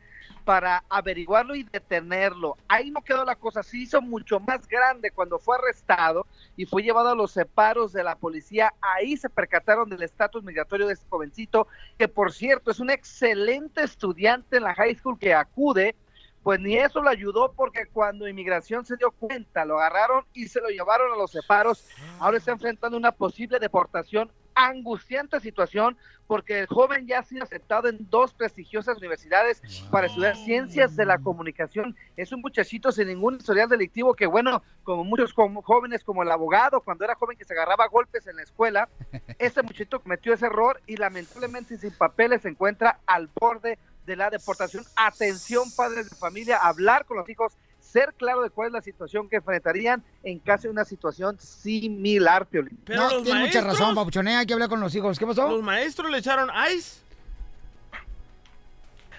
para 0.44 0.84
averiguarlo 0.88 1.54
y 1.54 1.62
detenerlo. 1.64 2.56
Ahí 2.68 2.90
no 2.90 3.02
quedó 3.02 3.24
la 3.24 3.36
cosa, 3.36 3.62
se 3.62 3.78
hizo 3.78 4.00
mucho 4.00 4.40
más 4.40 4.66
grande 4.66 5.10
cuando 5.10 5.38
fue 5.38 5.56
arrestado 5.56 6.26
y 6.56 6.66
fue 6.66 6.82
llevado 6.82 7.10
a 7.10 7.14
los 7.14 7.32
separos 7.32 7.92
de 7.92 8.02
la 8.02 8.16
policía. 8.16 8.72
Ahí 8.80 9.16
se 9.16 9.30
percataron 9.30 9.88
del 9.88 10.02
estatus 10.02 10.42
migratorio 10.42 10.86
de 10.86 10.94
este 10.94 11.08
jovencito, 11.08 11.68
que 11.98 12.08
por 12.08 12.32
cierto 12.32 12.70
es 12.70 12.80
un 12.80 12.90
excelente 12.90 13.82
estudiante 13.82 14.56
en 14.56 14.64
la 14.64 14.74
high 14.74 14.96
school 14.96 15.18
que 15.18 15.34
acude. 15.34 15.94
Pues 16.42 16.58
ni 16.58 16.74
eso 16.74 17.02
lo 17.02 17.10
ayudó 17.10 17.52
porque 17.52 17.84
cuando 17.92 18.26
inmigración 18.26 18.86
se 18.86 18.96
dio 18.96 19.10
cuenta, 19.10 19.66
lo 19.66 19.78
agarraron 19.78 20.24
y 20.32 20.48
se 20.48 20.62
lo 20.62 20.68
llevaron 20.68 21.12
a 21.12 21.16
los 21.16 21.30
separos. 21.30 21.86
Ahora 22.18 22.38
está 22.38 22.52
enfrentando 22.52 22.96
una 22.96 23.12
posible 23.12 23.58
deportación 23.58 24.32
angustiante 24.54 25.40
situación 25.40 25.96
porque 26.26 26.60
el 26.60 26.66
joven 26.68 27.08
ya 27.08 27.18
ha 27.18 27.22
sido 27.24 27.42
aceptado 27.42 27.88
en 27.88 28.08
dos 28.08 28.32
prestigiosas 28.34 28.96
universidades 28.98 29.60
para 29.90 30.06
estudiar 30.06 30.36
ciencias 30.36 30.94
de 30.94 31.04
la 31.04 31.18
comunicación. 31.18 31.96
Es 32.16 32.30
un 32.30 32.40
muchachito 32.40 32.92
sin 32.92 33.08
ningún 33.08 33.34
historial 33.34 33.68
delictivo 33.68 34.14
que, 34.14 34.26
bueno, 34.26 34.62
como 34.84 35.02
muchos 35.02 35.32
jóvenes, 35.32 36.04
como 36.04 36.22
el 36.22 36.30
abogado, 36.30 36.82
cuando 36.82 37.04
era 37.04 37.16
joven 37.16 37.36
que 37.36 37.44
se 37.44 37.52
agarraba 37.52 37.86
a 37.86 37.88
golpes 37.88 38.28
en 38.28 38.36
la 38.36 38.44
escuela, 38.44 38.88
este 39.40 39.62
muchachito 39.62 40.00
cometió 40.00 40.32
ese 40.32 40.46
error 40.46 40.80
y 40.86 40.96
lamentablemente 40.96 41.76
sin 41.76 41.90
papeles 41.90 42.42
se 42.42 42.48
encuentra 42.48 43.00
al 43.06 43.28
borde 43.34 43.76
de 44.06 44.14
la 44.14 44.30
deportación. 44.30 44.84
Atención, 44.94 45.64
padres 45.76 46.10
de 46.10 46.16
familia, 46.16 46.58
hablar 46.58 47.06
con 47.06 47.16
los 47.16 47.28
hijos, 47.28 47.56
ser 47.90 48.14
claro 48.16 48.42
de 48.42 48.50
cuál 48.50 48.68
es 48.68 48.72
la 48.72 48.82
situación 48.82 49.28
que 49.28 49.36
enfrentarían 49.36 50.02
en 50.22 50.38
caso 50.38 50.64
de 50.64 50.70
una 50.70 50.84
situación 50.84 51.36
similar, 51.40 52.46
Piolín. 52.46 52.78
Pero 52.84 53.00
no, 53.02 53.10
los 53.14 53.22
tiene 53.24 53.40
mucha 53.40 53.60
maestros- 53.60 53.78
razón, 53.78 53.94
Papuchonea, 53.94 54.38
hay 54.40 54.46
que 54.46 54.52
hablar 54.52 54.68
con 54.68 54.80
los 54.80 54.94
hijos. 54.94 55.18
¿Qué 55.18 55.26
pasó? 55.26 55.48
¿Los 55.48 55.62
maestros 55.62 56.10
le 56.10 56.18
echaron 56.18 56.48
ice? 56.74 57.00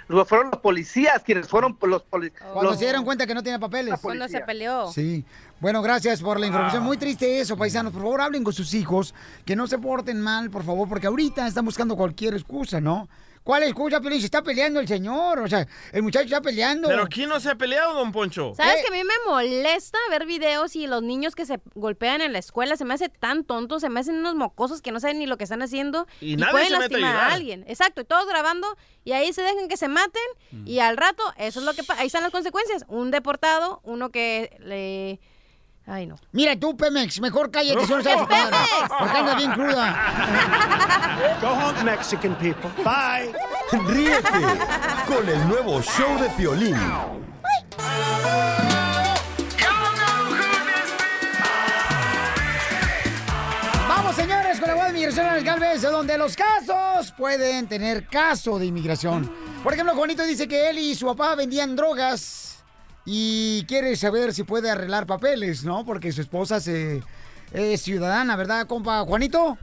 Lo- 0.08 0.26
Fueron 0.26 0.52
los 0.52 0.60
policías 0.60 1.22
quienes 1.24 1.48
fueron 1.48 1.78
los 1.84 2.04
policías. 2.04 2.44
Cuando 2.52 2.74
se 2.74 2.84
dieron 2.86 3.06
cuenta 3.06 3.26
que 3.26 3.34
no 3.34 3.44
tiene 3.44 3.60
papeles. 3.60 3.98
Cuando 4.02 4.28
se 4.28 4.42
peleó. 4.42 4.92
Sí. 4.92 5.24
Bueno, 5.62 5.82
gracias 5.82 6.22
por 6.22 6.40
la 6.40 6.48
información. 6.48 6.84
Muy 6.84 6.98
triste 6.98 7.40
eso, 7.40 7.56
paisanos. 7.56 7.94
Por 7.94 8.02
favor, 8.02 8.20
hablen 8.22 8.44
con 8.44 8.52
sus 8.52 8.74
hijos, 8.74 9.14
que 9.46 9.56
no 9.56 9.68
se 9.68 9.78
porten 9.78 10.20
mal, 10.20 10.50
por 10.50 10.64
favor, 10.64 10.90
porque 10.90 11.08
ahorita 11.08 11.48
están 11.48 11.64
buscando 11.66 11.96
cualquier 11.96 12.34
excusa, 12.34 12.82
¿no? 12.82 13.08
¿Cuál 13.44 13.64
excusa, 13.64 14.00
Piolín? 14.00 14.20
Se 14.20 14.26
está 14.26 14.44
peleando 14.44 14.80
el 14.80 14.88
señor, 14.88 15.40
o 15.40 15.48
sea, 15.48 15.68
el 15.92 16.04
muchacho 16.04 16.26
está 16.26 16.42
peleando. 16.42 16.88
¿Pero 16.88 17.08
quién 17.08 17.28
no 17.28 17.40
se 17.40 17.50
ha 17.50 17.56
peleado, 17.56 17.96
don 17.96 18.12
Poncho? 18.12 18.54
¿Sabes 18.56 18.76
Eh. 18.78 18.82
que 18.84 18.88
a 18.90 18.92
mí 18.92 19.04
me 19.04 19.14
molesta 19.32 19.98
ver 20.12 20.26
videos 20.28 20.76
y 20.76 20.86
los 20.86 21.02
niños 21.02 21.34
que 21.34 21.46
se 21.48 21.60
golpean 21.74 22.22
en 22.22 22.34
la 22.34 22.40
escuela? 22.40 22.76
Se 22.78 22.86
me 22.86 22.94
hace 22.94 23.10
tan 23.10 23.44
tonto, 23.44 23.80
se 23.80 23.90
me 23.90 24.00
hacen 24.00 24.16
unos 24.18 24.36
mocosos 24.36 24.82
que 24.84 24.92
no 24.92 25.00
saben 25.00 25.18
ni 25.20 25.26
lo 25.26 25.38
que 25.38 25.44
están 25.46 25.62
haciendo 25.64 26.06
Y 26.20 26.34
y, 26.34 26.36
nadie 26.36 26.52
pueden 26.52 26.68
se 26.68 26.74
mete 26.74 26.96
a 26.96 27.00
lastimar 27.00 27.16
a, 27.16 27.34
alguien. 27.34 27.66
Exacto, 27.68 28.02
y 28.02 28.06
todos 28.06 28.28
grabando 28.28 28.68
y 29.04 29.14
ahí 29.14 29.34
se 29.34 29.42
dejan 29.42 29.68
que 29.68 29.78
se 29.78 29.88
maten 29.88 30.22
y 30.66 30.78
al 30.80 30.96
rato, 30.98 31.24
eso 31.38 31.60
es 31.62 31.66
lo 31.66 31.74
que 31.74 31.84
pa- 31.84 31.96
ahí 31.98 32.08
están 32.08 32.22
las 32.24 32.32
consecuencias. 32.32 32.86
Un 32.88 33.10
deportado, 33.12 33.82
uno 33.84 34.10
que 34.12 34.56
le... 34.60 35.20
Ay, 35.88 36.06
no. 36.06 36.16
Mira 36.32 36.56
tú, 36.60 36.78
Pemex, 36.78 37.20
mejor 37.20 37.50
cállate, 37.52 37.86
si 37.86 37.92
no 37.92 38.04
sabes 38.04 38.28
Porque 39.00 39.18
andas 39.18 39.36
bien 39.36 39.52
cruda. 39.52 41.38
Go 41.42 41.50
home, 41.50 41.84
Mexican 41.84 42.36
people. 42.36 42.70
Bye. 42.84 43.34
Ríete 43.88 44.30
con 45.08 45.28
el 45.28 45.48
nuevo 45.48 45.82
show 45.82 46.20
de 46.20 46.30
Piolín. 46.32 46.78
Vamos, 53.88 54.16
señores, 54.16 54.60
con 54.60 54.70
la 54.70 54.76
voz 54.76 54.86
de 54.88 54.94
migración 54.94 55.26
al 55.26 55.44
Galvez, 55.44 55.82
donde 55.82 56.18
los 56.18 56.36
casos 56.36 57.12
pueden 57.18 57.68
tener 57.68 58.08
caso 58.08 58.58
de 58.58 58.68
inmigración. 58.68 59.32
Por 59.64 59.74
ejemplo, 59.74 59.96
Juanito 59.96 60.24
dice 60.24 60.48
que 60.48 60.70
él 60.70 60.80
y 60.80 60.96
su 60.96 61.06
papá 61.06 61.36
vendían 61.36 61.76
drogas 61.76 62.51
y 63.06 63.66
quiere 63.68 63.96
saber 63.96 64.34
si 64.34 64.44
puede 64.44 64.70
arreglar 64.70 65.06
papeles, 65.06 65.64
¿no? 65.66 65.86
Porque 65.86 66.12
su 66.12 66.22
esposa 66.22 66.60
se, 66.60 67.02
es 67.54 67.82
ciudadana, 67.82 68.36
¿verdad, 68.36 68.68
compa 68.68 69.00
Juanito? 69.02 69.58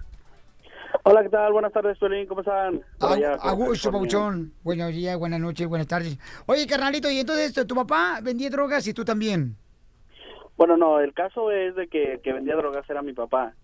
Hola, 1.05 1.23
¿qué 1.23 1.29
tal? 1.29 1.53
Buenas 1.53 1.73
tardes, 1.73 1.99
Piolín, 1.99 2.27
¿cómo 2.27 2.41
están? 2.41 2.81
Por 2.99 3.13
allá, 3.13 3.35
A 3.41 3.53
gusto, 3.53 3.89
por- 3.91 3.99
Pabuchón. 3.99 4.53
Buenos 4.63 4.91
días, 4.93 5.17
buenas 5.19 5.41
noches, 5.41 5.67
buenas 5.69 5.87
tardes. 5.87 6.19
Oye, 6.47 6.67
carnalito, 6.67 7.11
y 7.11 7.21
entonces 7.21 7.53
tu 7.67 7.75
papá 7.75 8.21
vendía 8.23 8.51
drogas 8.51 8.87
y 8.87 8.95
tú 8.95 9.05
también. 9.05 9.57
Bueno, 10.57 10.77
no, 10.77 11.01
el 11.01 11.15
caso 11.15 11.51
es 11.53 11.77
de 11.77 11.87
que 11.89 12.21
vendía 12.33 12.57
drogas 12.57 12.89
era 12.91 13.01
mi 13.03 13.13
papá. 13.13 13.55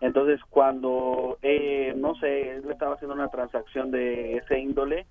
Entonces, 0.00 0.40
cuando, 0.50 1.38
eh, 1.40 1.94
no 1.96 2.16
sé, 2.16 2.56
él 2.56 2.64
estaba 2.68 2.96
haciendo 2.96 3.14
una 3.14 3.28
transacción 3.28 3.92
de 3.92 4.38
ese 4.38 4.58
índole, 4.58 5.06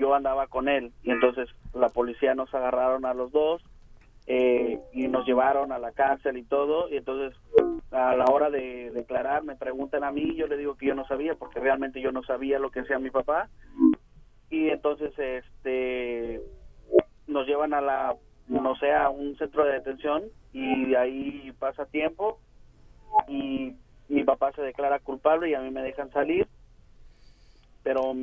yo 0.00 0.14
andaba 0.14 0.46
con 0.46 0.68
él. 0.68 0.92
Y 1.02 1.10
entonces 1.10 1.48
la 1.74 1.88
policía 1.88 2.34
nos 2.34 2.52
agarraron 2.54 3.04
a 3.04 3.14
los 3.14 3.32
dos 3.32 3.62
eh, 4.26 4.80
y 4.92 5.08
nos 5.08 5.26
llevaron 5.26 5.72
a 5.72 5.78
la 5.78 5.92
cárcel 5.92 6.36
y 6.36 6.42
todo. 6.42 6.88
Y 6.88 6.96
entonces, 6.96 7.38
a 7.90 8.14
la 8.14 8.26
hora 8.26 8.50
de 8.50 8.90
declarar, 8.90 9.42
me 9.42 9.56
preguntan 9.56 10.04
a 10.04 10.12
mí, 10.12 10.34
yo 10.36 10.46
le 10.46 10.56
digo 10.56 10.76
que 10.76 10.86
yo 10.86 10.94
no 10.94 11.06
sabía, 11.06 11.34
porque 11.34 11.60
realmente 11.60 12.00
yo 12.00 12.12
no 12.12 12.22
sabía 12.22 12.58
lo 12.58 12.70
que 12.70 12.80
hacía 12.80 12.98
mi 12.98 13.10
papá. 13.10 13.48
Y 14.50 14.68
entonces, 14.68 15.12
este, 15.18 16.42
nos 17.26 17.46
llevan 17.46 17.74
a 17.74 17.80
la, 17.80 18.16
no 18.48 18.76
sé, 18.76 18.92
a 18.92 19.10
un 19.10 19.36
centro 19.36 19.64
de 19.64 19.72
detención 19.72 20.24
y 20.52 20.94
ahí 20.94 21.52
pasa 21.58 21.86
tiempo 21.86 22.40
y 23.28 23.74
mi 24.08 24.24
papá 24.24 24.52
se 24.52 24.62
declara 24.62 24.98
culpable 24.98 25.50
y 25.50 25.54
a 25.54 25.60
mí 25.60 25.70
me 25.70 25.82
dejan 25.82 26.10
salir. 26.10 26.48
Pero 27.82 28.14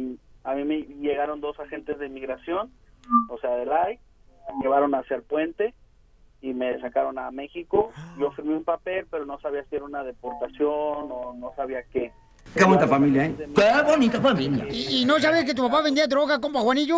a 0.46 0.54
mí 0.54 0.64
me 0.64 0.82
llegaron 0.82 1.42
dos 1.42 1.60
agentes 1.60 1.98
de 2.00 2.08
inmigración, 2.08 2.72
o 3.30 3.38
sea, 3.40 3.52
del 3.56 3.72
AI, 3.72 4.00
llevaron 4.62 4.94
hacia 4.96 5.16
el 5.18 5.24
puente 5.24 5.74
y 6.42 6.54
me 6.54 6.80
sacaron 6.80 7.18
a 7.18 7.32
México. 7.32 7.92
Yo 8.20 8.32
firmé 8.32 8.56
un 8.56 8.64
papel, 8.64 9.08
pero 9.10 9.26
no 9.26 9.40
sabía 9.40 9.64
si 9.70 9.76
era 9.76 9.86
una 9.86 10.04
deportación 10.04 10.70
o 11.12 11.36
no 11.38 11.52
sabía 11.56 11.84
qué. 11.92 12.12
Qué 12.56 12.64
bonita 12.64 12.88
familia, 12.88 13.26
¿eh? 13.26 13.36
Qué 13.56 13.82
bonita 13.92 14.22
familia. 14.22 14.66
¿Y, 14.70 15.02
y 15.02 15.06
no 15.06 15.20
sabes 15.20 15.46
que 15.46 15.54
tu 15.56 15.64
papá 15.68 15.82
vendía 15.82 16.08
droga, 16.08 16.40
compa 16.40 16.60
Juanillo? 16.62 16.98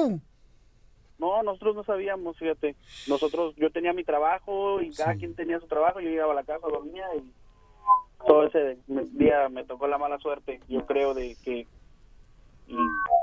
No, 1.19 1.41
nosotros 1.41 1.75
no 1.75 1.83
sabíamos, 1.83 2.37
fíjate. 2.37 2.75
Nosotros, 3.07 3.55
yo 3.55 3.71
tenía 3.71 3.91
mi 3.93 4.03
trabajo 4.03 4.81
y 4.81 4.91
cada 4.91 5.15
quien 5.15 5.33
tenía 5.35 5.59
su 5.59 5.65
trabajo. 5.67 5.99
Yo 5.99 6.09
llegaba 6.09 6.33
a 6.33 6.35
la 6.35 6.43
casa, 6.43 6.67
dormía 6.67 7.05
y 7.15 7.23
todo 8.27 8.43
ese 8.45 8.77
me- 8.87 9.05
día 9.05 9.47
me 9.49 9.63
tocó 9.63 9.87
la 9.87 9.97
mala 9.97 10.19
suerte, 10.19 10.59
yo 10.67 10.85
creo, 10.85 11.13
de 11.13 11.35
que 11.43 11.65
y 12.67 12.77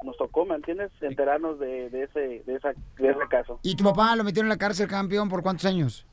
nos 0.05 0.17
tocó, 0.17 0.45
¿me 0.47 0.55
entiendes? 0.55 0.91
Enterarnos 1.01 1.59
de, 1.59 1.91
de 1.91 2.05
ese 2.05 2.43
de, 2.47 2.55
esa, 2.57 2.73
de 2.97 3.11
ese 3.11 3.29
caso 3.29 3.59
¿Y 3.63 3.77
tu 3.77 3.85
papá 3.85 4.17
lo 4.17 4.25
metieron 4.25 4.47
en 4.47 4.51
la 4.51 4.59
cárcel, 4.59 4.89
campeón, 4.89 5.29
por 5.29 5.43
cuántos 5.43 5.67
años? 5.67 6.07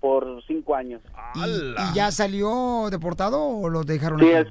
por 0.00 0.44
cinco 0.46 0.74
años. 0.74 1.00
¿Y, 1.34 1.40
y 1.40 1.94
ya 1.94 2.10
salió 2.12 2.90
deportado 2.90 3.42
o 3.42 3.70
lo 3.70 3.84
dejaron 3.84 4.18
Sí, 4.20 4.26
él 4.26 4.46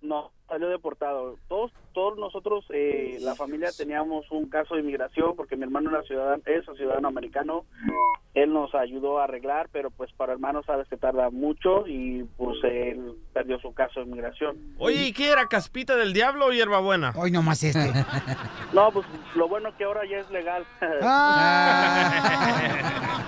no, 0.00 0.30
salió 0.52 0.68
deportado. 0.68 1.38
Todos 1.48 1.72
todos 1.94 2.18
nosotros, 2.18 2.64
eh, 2.70 3.18
la 3.20 3.34
familia, 3.34 3.70
teníamos 3.76 4.30
un 4.30 4.48
caso 4.48 4.74
de 4.74 4.80
inmigración 4.80 5.34
porque 5.36 5.56
mi 5.56 5.64
hermano 5.64 5.90
era 5.90 6.02
ciudadano, 6.02 6.42
es 6.46 6.64
ciudadano 6.76 7.08
americano. 7.08 7.64
Él 8.34 8.52
nos 8.52 8.74
ayudó 8.74 9.18
a 9.18 9.24
arreglar, 9.24 9.68
pero 9.72 9.90
pues 9.90 10.10
para 10.12 10.32
hermanos 10.32 10.64
sabes 10.66 10.88
que 10.88 10.96
tarda 10.96 11.28
mucho 11.30 11.86
y 11.86 12.24
pues 12.36 12.56
él 12.64 13.14
perdió 13.32 13.58
su 13.60 13.74
caso 13.74 14.00
de 14.00 14.06
inmigración. 14.06 14.56
Oye, 14.78 15.06
¿y 15.06 15.12
qué 15.12 15.30
era? 15.30 15.46
¿Caspita 15.48 15.96
del 15.96 16.12
diablo 16.14 16.46
o 16.46 16.52
hierbabuena? 16.52 17.12
Hoy 17.16 17.30
nomás 17.30 17.62
este. 17.62 17.92
No, 18.72 18.90
pues 18.90 19.06
lo 19.34 19.48
bueno 19.48 19.74
que 19.76 19.84
ahora 19.84 20.02
ya 20.10 20.18
es 20.18 20.30
legal. 20.30 20.64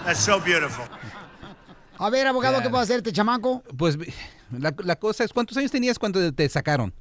That's 0.05 0.21
so 0.21 0.41
beautiful. 0.41 0.87
A 1.99 2.09
ver, 2.11 2.27
abogado, 2.27 2.63
¿qué 2.63 2.71
puede 2.71 2.83
hacer 2.83 2.97
este 2.99 3.13
chamaco? 3.13 3.63
Pues 3.77 3.99
la, 4.51 4.75
la 4.83 4.97
cosa 4.97 5.25
es, 5.25 5.33
¿cuántos 5.35 5.57
años 5.59 5.71
tenías 5.71 5.99
cuando 5.99 6.33
te 6.33 6.49
sacaron? 6.49 6.95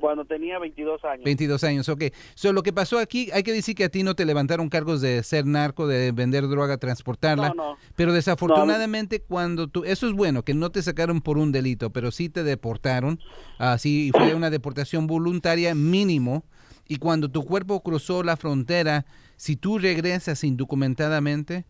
Cuando 0.00 0.24
tenía 0.24 0.58
22 0.58 1.04
años. 1.04 1.24
22 1.24 1.64
años, 1.64 1.88
ok. 1.88 2.04
So, 2.34 2.52
lo 2.52 2.62
que 2.62 2.72
pasó 2.72 2.98
aquí, 2.98 3.30
hay 3.32 3.42
que 3.42 3.52
decir 3.52 3.74
que 3.74 3.84
a 3.84 3.88
ti 3.88 4.02
no 4.02 4.14
te 4.14 4.24
levantaron 4.24 4.68
cargos 4.68 5.00
de 5.00 5.22
ser 5.22 5.46
narco, 5.46 5.86
de 5.86 6.12
vender 6.12 6.46
droga, 6.48 6.76
transportarla. 6.76 7.48
No, 7.48 7.54
no. 7.54 7.76
Pero 7.96 8.12
desafortunadamente 8.12 9.20
cuando 9.20 9.68
tú, 9.68 9.84
eso 9.84 10.06
es 10.06 10.12
bueno, 10.12 10.42
que 10.42 10.54
no 10.54 10.70
te 10.70 10.82
sacaron 10.82 11.20
por 11.20 11.38
un 11.38 11.52
delito, 11.52 11.90
pero 11.90 12.10
sí 12.10 12.28
te 12.28 12.42
deportaron. 12.44 13.18
Así 13.58 14.10
fue 14.12 14.34
una 14.34 14.50
deportación 14.50 15.06
voluntaria 15.06 15.74
mínimo. 15.74 16.44
Y 16.86 16.96
cuando 16.96 17.30
tu 17.30 17.44
cuerpo 17.44 17.82
cruzó 17.82 18.22
la 18.22 18.36
frontera, 18.36 19.04
si 19.36 19.56
tú 19.56 19.78
regresas 19.78 20.42
indocumentadamente, 20.42 21.66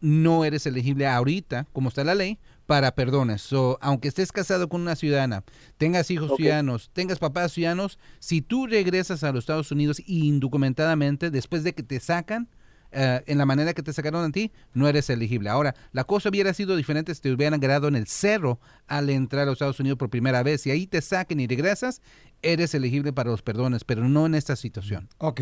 no 0.00 0.44
eres 0.44 0.66
elegible 0.66 1.06
ahorita, 1.06 1.66
como 1.72 1.88
está 1.88 2.04
la 2.04 2.14
ley, 2.14 2.38
para 2.66 2.94
perdones. 2.94 3.42
So, 3.42 3.78
aunque 3.80 4.08
estés 4.08 4.32
casado 4.32 4.68
con 4.68 4.80
una 4.80 4.96
ciudadana, 4.96 5.44
tengas 5.76 6.10
hijos 6.10 6.32
ciudadanos, 6.36 6.90
tengas 6.92 7.18
papás 7.18 7.52
ciudadanos, 7.52 7.98
si 8.18 8.42
tú 8.42 8.66
regresas 8.66 9.24
a 9.24 9.32
los 9.32 9.44
Estados 9.44 9.70
Unidos 9.72 10.02
indocumentadamente, 10.06 11.30
después 11.30 11.64
de 11.64 11.74
que 11.74 11.82
te 11.82 12.00
sacan, 12.00 12.48
eh, 12.94 13.22
en 13.26 13.38
la 13.38 13.46
manera 13.46 13.72
que 13.72 13.82
te 13.82 13.92
sacaron 13.92 14.22
a 14.22 14.30
ti, 14.30 14.52
no 14.74 14.86
eres 14.86 15.08
elegible. 15.08 15.48
Ahora, 15.48 15.74
la 15.92 16.04
cosa 16.04 16.28
hubiera 16.28 16.52
sido 16.52 16.76
diferente 16.76 17.14
si 17.14 17.22
te 17.22 17.32
hubieran 17.32 17.54
agarrado 17.54 17.88
en 17.88 17.96
el 17.96 18.06
cerro 18.06 18.60
al 18.86 19.08
entrar 19.08 19.42
a 19.42 19.46
los 19.46 19.54
Estados 19.54 19.80
Unidos 19.80 19.98
por 19.98 20.10
primera 20.10 20.42
vez. 20.42 20.60
Si 20.60 20.70
ahí 20.70 20.86
te 20.86 21.00
saquen 21.00 21.40
y 21.40 21.46
regresas, 21.46 22.02
eres 22.42 22.74
elegible 22.74 23.12
para 23.12 23.30
los 23.30 23.40
perdones, 23.40 23.84
pero 23.84 24.08
no 24.08 24.26
en 24.26 24.34
esta 24.34 24.56
situación. 24.56 25.08
Ok. 25.18 25.40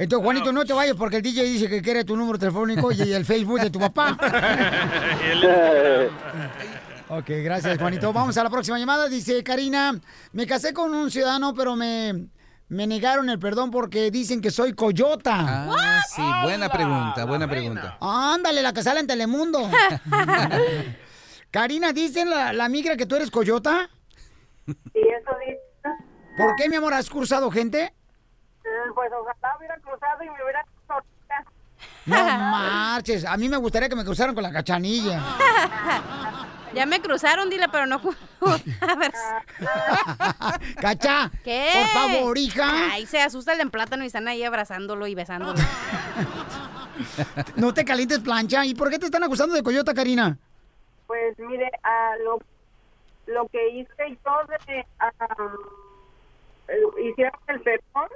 Entonces, 0.00 0.24
Juanito, 0.24 0.50
no 0.50 0.64
te 0.64 0.72
vayas 0.72 0.96
porque 0.96 1.16
el 1.16 1.22
DJ 1.22 1.44
dice 1.44 1.68
que 1.68 1.82
quiere 1.82 2.06
tu 2.06 2.16
número 2.16 2.38
telefónico 2.38 2.90
y 2.90 3.12
el 3.12 3.26
Facebook 3.26 3.60
de 3.60 3.70
tu 3.70 3.78
papá. 3.78 4.16
Ok, 7.12 7.28
gracias, 7.42 7.76
Juanito. 7.76 8.12
Vamos 8.12 8.38
a 8.38 8.44
la 8.44 8.50
próxima 8.50 8.78
llamada. 8.78 9.08
Dice 9.08 9.42
Karina, 9.42 10.00
me 10.30 10.46
casé 10.46 10.72
con 10.72 10.94
un 10.94 11.10
ciudadano, 11.10 11.52
pero 11.54 11.74
me, 11.74 12.28
me 12.68 12.86
negaron 12.86 13.28
el 13.28 13.40
perdón 13.40 13.72
porque 13.72 14.12
dicen 14.12 14.40
que 14.40 14.52
soy 14.52 14.74
coyota. 14.74 15.34
Ah, 15.36 16.00
sí, 16.08 16.22
buena 16.44 16.68
pregunta, 16.68 17.24
buena 17.24 17.50
pregunta. 17.50 17.98
Ándale, 18.00 18.62
la 18.62 18.72
que 18.72 18.84
sale 18.84 19.00
en 19.00 19.08
Telemundo. 19.08 19.68
Karina, 21.50 21.92
¿dicen 21.92 22.30
la, 22.30 22.52
la 22.52 22.68
migra 22.68 22.96
que 22.96 23.06
tú 23.06 23.16
eres 23.16 23.28
coyota? 23.28 23.90
Sí, 24.66 24.74
eso 24.94 25.36
dice. 25.44 25.58
¿Por 26.38 26.54
qué, 26.56 26.68
mi 26.68 26.76
amor, 26.76 26.94
has 26.94 27.10
cruzado 27.10 27.50
gente? 27.50 27.92
Mm, 28.64 28.94
Pues 28.94 29.10
ojalá 29.12 29.56
hubiera 29.58 29.76
cruzado 29.78 30.22
y 30.22 30.26
me 30.30 30.42
hubiera. 30.42 30.64
No 32.06 32.16
marches. 32.50 33.24
A 33.24 33.36
mí 33.36 33.48
me 33.48 33.56
gustaría 33.56 33.88
que 33.88 33.96
me 33.96 34.04
cruzaran 34.04 34.34
con 34.34 34.42
la 34.42 34.52
cachanilla. 34.52 35.20
Ya 36.72 36.86
me 36.86 37.00
cruzaron, 37.00 37.50
dile, 37.50 37.66
pero 37.68 37.84
no. 37.86 37.96
A 37.96 38.94
ver. 38.94 39.12
Cacha. 40.80 41.28
¿Qué? 41.42 41.68
Por 41.74 41.86
favor, 41.88 42.38
hija. 42.38 42.92
Ay, 42.92 43.06
se 43.06 43.20
asusta 43.20 43.50
el 43.50 43.58
de 43.58 43.62
en 43.64 43.70
plátano 43.72 44.04
y 44.04 44.06
están 44.06 44.28
ahí 44.28 44.44
abrazándolo 44.44 45.08
y 45.08 45.16
besándolo. 45.16 45.58
No 47.56 47.74
te 47.74 47.84
calientes 47.84 48.20
plancha. 48.20 48.64
¿Y 48.64 48.76
por 48.76 48.88
qué 48.88 49.00
te 49.00 49.06
están 49.06 49.24
acusando 49.24 49.56
de 49.56 49.64
coyota, 49.64 49.94
Karina? 49.94 50.38
Pues 51.08 51.36
mire, 51.40 51.68
a 51.82 52.12
lo, 52.24 52.38
lo 53.26 53.48
que 53.48 53.68
hice 53.70 54.18
yo 54.24 54.32
de. 54.46 54.78
eh, 54.78 54.86
hicieron 57.10 57.40
el 57.48 57.60
perdón 57.62 58.08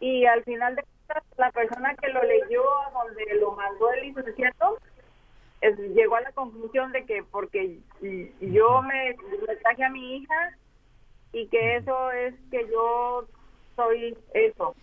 y 0.00 0.26
al 0.26 0.42
final 0.44 0.76
de 0.76 0.82
cuentas 0.82 1.24
la 1.36 1.50
persona 1.52 1.94
que 1.96 2.08
lo 2.08 2.22
leyó, 2.22 2.62
donde 2.92 3.24
lo 3.40 3.52
mandó 3.52 3.90
el 3.92 4.02
licenciado, 4.02 4.78
es- 5.60 5.78
llegó 5.78 6.16
a 6.16 6.20
la 6.20 6.32
conclusión 6.32 6.92
de 6.92 7.04
que 7.06 7.22
porque 7.24 7.78
yo 8.40 8.82
me, 8.82 9.16
me 9.46 9.56
traje 9.56 9.84
a 9.84 9.90
mi 9.90 10.16
hija 10.18 10.50
y 11.32 11.48
que 11.48 11.76
eso 11.76 12.10
es 12.12 12.34
que 12.50 12.66
yo 12.70 13.26
soy 13.74 14.16
eso. 14.34 14.74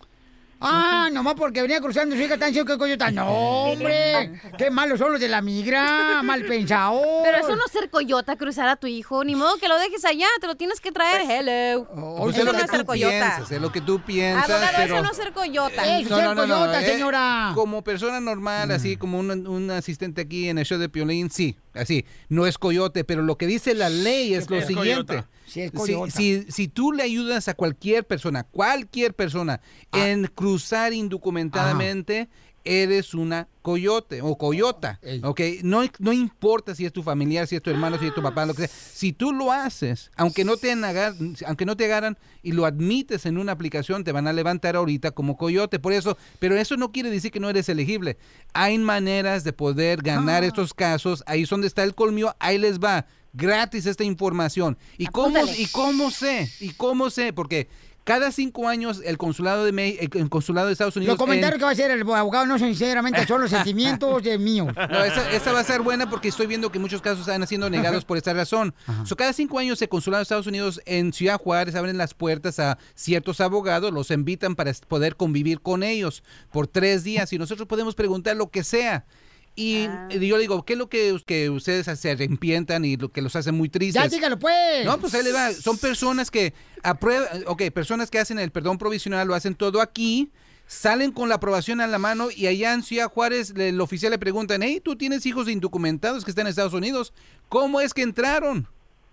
Ah, 0.66 1.08
nomás 1.12 1.34
porque 1.34 1.62
venía 1.62 1.80
cruzando 1.80 2.16
su 2.16 2.22
hija 2.22 2.36
tan 2.38 2.48
diciendo 2.48 2.72
que 2.72 2.78
coyota. 2.78 3.10
No, 3.10 3.26
hombre. 3.28 4.40
Qué 4.58 4.70
malos 4.70 4.98
son 4.98 5.12
los 5.12 5.20
de 5.20 5.28
la 5.28 5.40
migra. 5.42 6.22
Mal 6.22 6.44
pensados. 6.46 7.02
Pero 7.22 7.36
eso 7.38 7.56
no 7.56 7.64
es 7.66 7.72
ser 7.72 7.90
coyota, 7.90 8.36
cruzar 8.36 8.68
a 8.68 8.76
tu 8.76 8.86
hijo. 8.86 9.24
Ni 9.24 9.34
modo 9.34 9.56
que 9.58 9.68
lo 9.68 9.78
dejes 9.78 10.04
allá, 10.04 10.26
te 10.40 10.46
lo 10.46 10.54
tienes 10.54 10.80
que 10.80 10.92
traer. 10.92 11.22
Hello. 11.30 11.86
Pues 12.18 12.36
eso 12.36 12.40
es 12.40 12.46
lo 12.46 12.52
no 12.52 12.58
que 12.58 12.64
es 12.64 12.70
ser 12.70 12.84
coyota. 12.86 13.10
piensas, 13.10 13.52
es 13.52 13.60
lo 13.60 13.72
que 13.72 13.80
tú 13.80 14.00
piensas, 14.00 14.50
Abogado, 14.50 14.72
pero... 14.76 14.94
eso 14.94 15.04
no 15.04 15.10
es 15.10 15.16
ser 15.16 15.32
coyota. 15.32 15.98
Es 15.98 16.08
ser 16.08 16.34
coyota, 16.34 16.82
eh, 16.82 16.86
señora. 16.86 17.52
como 17.54 17.82
persona 17.84 18.20
normal, 18.20 18.70
así 18.70 18.96
como 18.96 19.18
un, 19.18 19.46
un 19.46 19.70
asistente 19.70 20.22
aquí 20.22 20.48
en 20.48 20.58
el 20.58 20.64
show 20.64 20.78
de 20.78 20.88
Piolín, 20.88 21.30
sí, 21.30 21.56
así, 21.74 22.04
no 22.28 22.46
es 22.46 22.58
coyote, 22.58 23.04
pero 23.04 23.22
lo 23.22 23.36
que 23.36 23.46
dice 23.46 23.74
la 23.74 23.88
ley 23.90 24.34
es 24.34 24.48
lo 24.50 24.56
Es 24.56 24.66
siguiente. 24.66 25.06
coyota. 25.14 25.28
Es 25.46 25.72
si, 25.84 26.10
si, 26.10 26.46
si 26.50 26.68
tú 26.68 26.92
le 26.92 27.02
ayudas 27.02 27.48
a 27.48 27.54
cualquier 27.54 28.06
persona, 28.06 28.44
cualquier 28.44 29.14
persona, 29.14 29.60
Ah. 29.92 30.08
en 30.08 30.26
cruzar 30.34 30.92
indocumentadamente, 30.92 32.28
eres 32.66 33.12
una 33.12 33.46
coyote 33.60 34.22
o 34.22 34.38
coyota, 34.38 34.98
¿ok? 35.22 35.40
No, 35.62 35.82
no 35.98 36.12
importa 36.14 36.74
si 36.74 36.86
es 36.86 36.92
tu 36.94 37.02
familiar, 37.02 37.46
si 37.46 37.56
es 37.56 37.62
tu 37.62 37.68
hermano, 37.68 37.98
si 37.98 38.06
es 38.06 38.14
tu 38.14 38.22
papá, 38.22 38.46
lo 38.46 38.54
que 38.54 38.66
sea. 38.66 38.76
Si 38.94 39.12
tú 39.12 39.32
lo 39.34 39.52
haces, 39.52 40.10
aunque 40.16 40.46
no 40.46 40.56
te 40.56 40.72
agarran, 40.72 41.36
aunque 41.46 41.66
no 41.66 41.76
te 41.76 41.84
agarran 41.84 42.16
y 42.42 42.52
lo 42.52 42.64
admites 42.64 43.26
en 43.26 43.36
una 43.36 43.52
aplicación, 43.52 44.02
te 44.02 44.12
van 44.12 44.26
a 44.28 44.32
levantar 44.32 44.76
ahorita 44.76 45.10
como 45.10 45.36
coyote. 45.36 45.78
Por 45.78 45.92
eso, 45.92 46.16
pero 46.38 46.56
eso 46.56 46.78
no 46.78 46.90
quiere 46.90 47.10
decir 47.10 47.30
que 47.30 47.40
no 47.40 47.50
eres 47.50 47.68
elegible. 47.68 48.16
Hay 48.54 48.78
maneras 48.78 49.44
de 49.44 49.52
poder 49.52 50.00
ganar 50.02 50.42
Ah. 50.42 50.46
estos 50.46 50.72
casos. 50.72 51.22
Ahí 51.26 51.42
es 51.42 51.50
donde 51.50 51.66
está 51.66 51.82
el 51.84 51.94
colmillo. 51.94 52.34
Ahí 52.38 52.56
les 52.56 52.78
va. 52.80 53.04
Gratis 53.34 53.84
esta 53.86 54.04
información. 54.04 54.78
¿Y 54.96 55.06
cómo. 55.06 55.38
¿Y 55.58 55.66
cómo 55.66 56.10
sé? 56.10 56.50
¿Y 56.60 56.70
cómo 56.70 57.10
sé? 57.10 57.32
Porque 57.32 57.68
cada 58.04 58.30
cinco 58.32 58.68
años 58.68 59.00
el 59.02 59.16
consulado 59.16 59.64
de 59.64 59.72
Me- 59.72 59.98
el 59.98 60.28
consulado 60.28 60.66
de 60.66 60.74
Estados 60.74 60.94
Unidos 60.94 61.14
Los 61.14 61.18
comentarios 61.18 61.54
en- 61.54 61.58
que 61.58 61.64
va 61.64 61.70
a 61.70 61.72
hacer 61.72 61.90
el 61.90 62.02
abogado 62.02 62.44
no 62.44 62.58
sinceramente 62.58 63.26
son 63.26 63.40
los 63.40 63.50
sentimientos 63.50 64.22
de 64.22 64.36
mío. 64.38 64.66
no, 64.90 65.04
esa, 65.04 65.32
esa 65.32 65.52
va 65.52 65.60
a 65.60 65.64
ser 65.64 65.80
buena 65.80 66.08
porque 66.10 66.28
estoy 66.28 66.46
viendo 66.46 66.70
que 66.70 66.78
muchos 66.78 67.00
casos 67.00 67.20
están 67.20 67.46
siendo 67.46 67.68
negados 67.70 68.04
por 68.04 68.18
esta 68.18 68.34
razón. 68.34 68.74
So, 69.06 69.16
cada 69.16 69.32
cinco 69.32 69.58
años 69.58 69.80
el 69.80 69.88
consulado 69.88 70.18
de 70.20 70.24
Estados 70.24 70.46
Unidos 70.46 70.82
en 70.84 71.12
Ciudad 71.14 71.40
Juárez 71.40 71.74
abren 71.76 71.96
las 71.96 72.12
puertas 72.12 72.58
a 72.58 72.76
ciertos 72.94 73.40
abogados, 73.40 73.90
los 73.90 74.10
invitan 74.10 74.54
para 74.54 74.70
poder 74.86 75.16
convivir 75.16 75.60
con 75.62 75.82
ellos 75.82 76.22
por 76.52 76.66
tres 76.66 77.04
días 77.04 77.32
y 77.32 77.38
nosotros 77.38 77.66
podemos 77.66 77.94
preguntar 77.94 78.36
lo 78.36 78.50
que 78.50 78.64
sea. 78.64 79.06
Y 79.56 79.88
y 80.10 80.26
yo 80.26 80.36
digo, 80.38 80.64
¿qué 80.64 80.72
es 80.72 80.78
lo 80.78 80.88
que, 80.88 81.16
que 81.26 81.48
ustedes 81.50 81.86
se 81.98 82.10
arrepientan 82.10 82.84
y 82.84 82.96
lo 82.96 83.10
que 83.12 83.22
los 83.22 83.36
hace 83.36 83.52
muy 83.52 83.68
tristes? 83.68 84.02
Ya, 84.02 84.08
dígalo, 84.08 84.38
pues. 84.38 84.84
No, 84.84 84.98
pues 84.98 85.14
ahí 85.14 85.22
le 85.22 85.32
va. 85.32 85.52
Son 85.52 85.78
personas 85.78 86.30
que 86.30 86.52
aprueban, 86.82 87.44
ok, 87.46 87.62
personas 87.72 88.10
que 88.10 88.18
hacen 88.18 88.38
el 88.38 88.50
perdón 88.50 88.78
provisional, 88.78 89.28
lo 89.28 89.34
hacen 89.34 89.54
todo 89.54 89.80
aquí, 89.80 90.30
salen 90.66 91.12
con 91.12 91.28
la 91.28 91.36
aprobación 91.36 91.80
a 91.80 91.86
la 91.86 91.98
mano 91.98 92.28
y 92.34 92.46
allá 92.48 92.72
en 92.74 92.82
Ciudad 92.82 93.08
Juárez 93.08 93.54
le- 93.56 93.68
el 93.68 93.80
oficial 93.80 94.10
le 94.10 94.18
preguntan, 94.18 94.62
hey, 94.62 94.80
tú 94.82 94.96
tienes 94.96 95.24
hijos 95.26 95.48
indocumentados 95.48 96.24
que 96.24 96.30
están 96.32 96.46
en 96.46 96.50
Estados 96.50 96.72
Unidos, 96.74 97.12
¿cómo 97.48 97.80
es 97.80 97.94
que 97.94 98.02
entraron? 98.02 98.66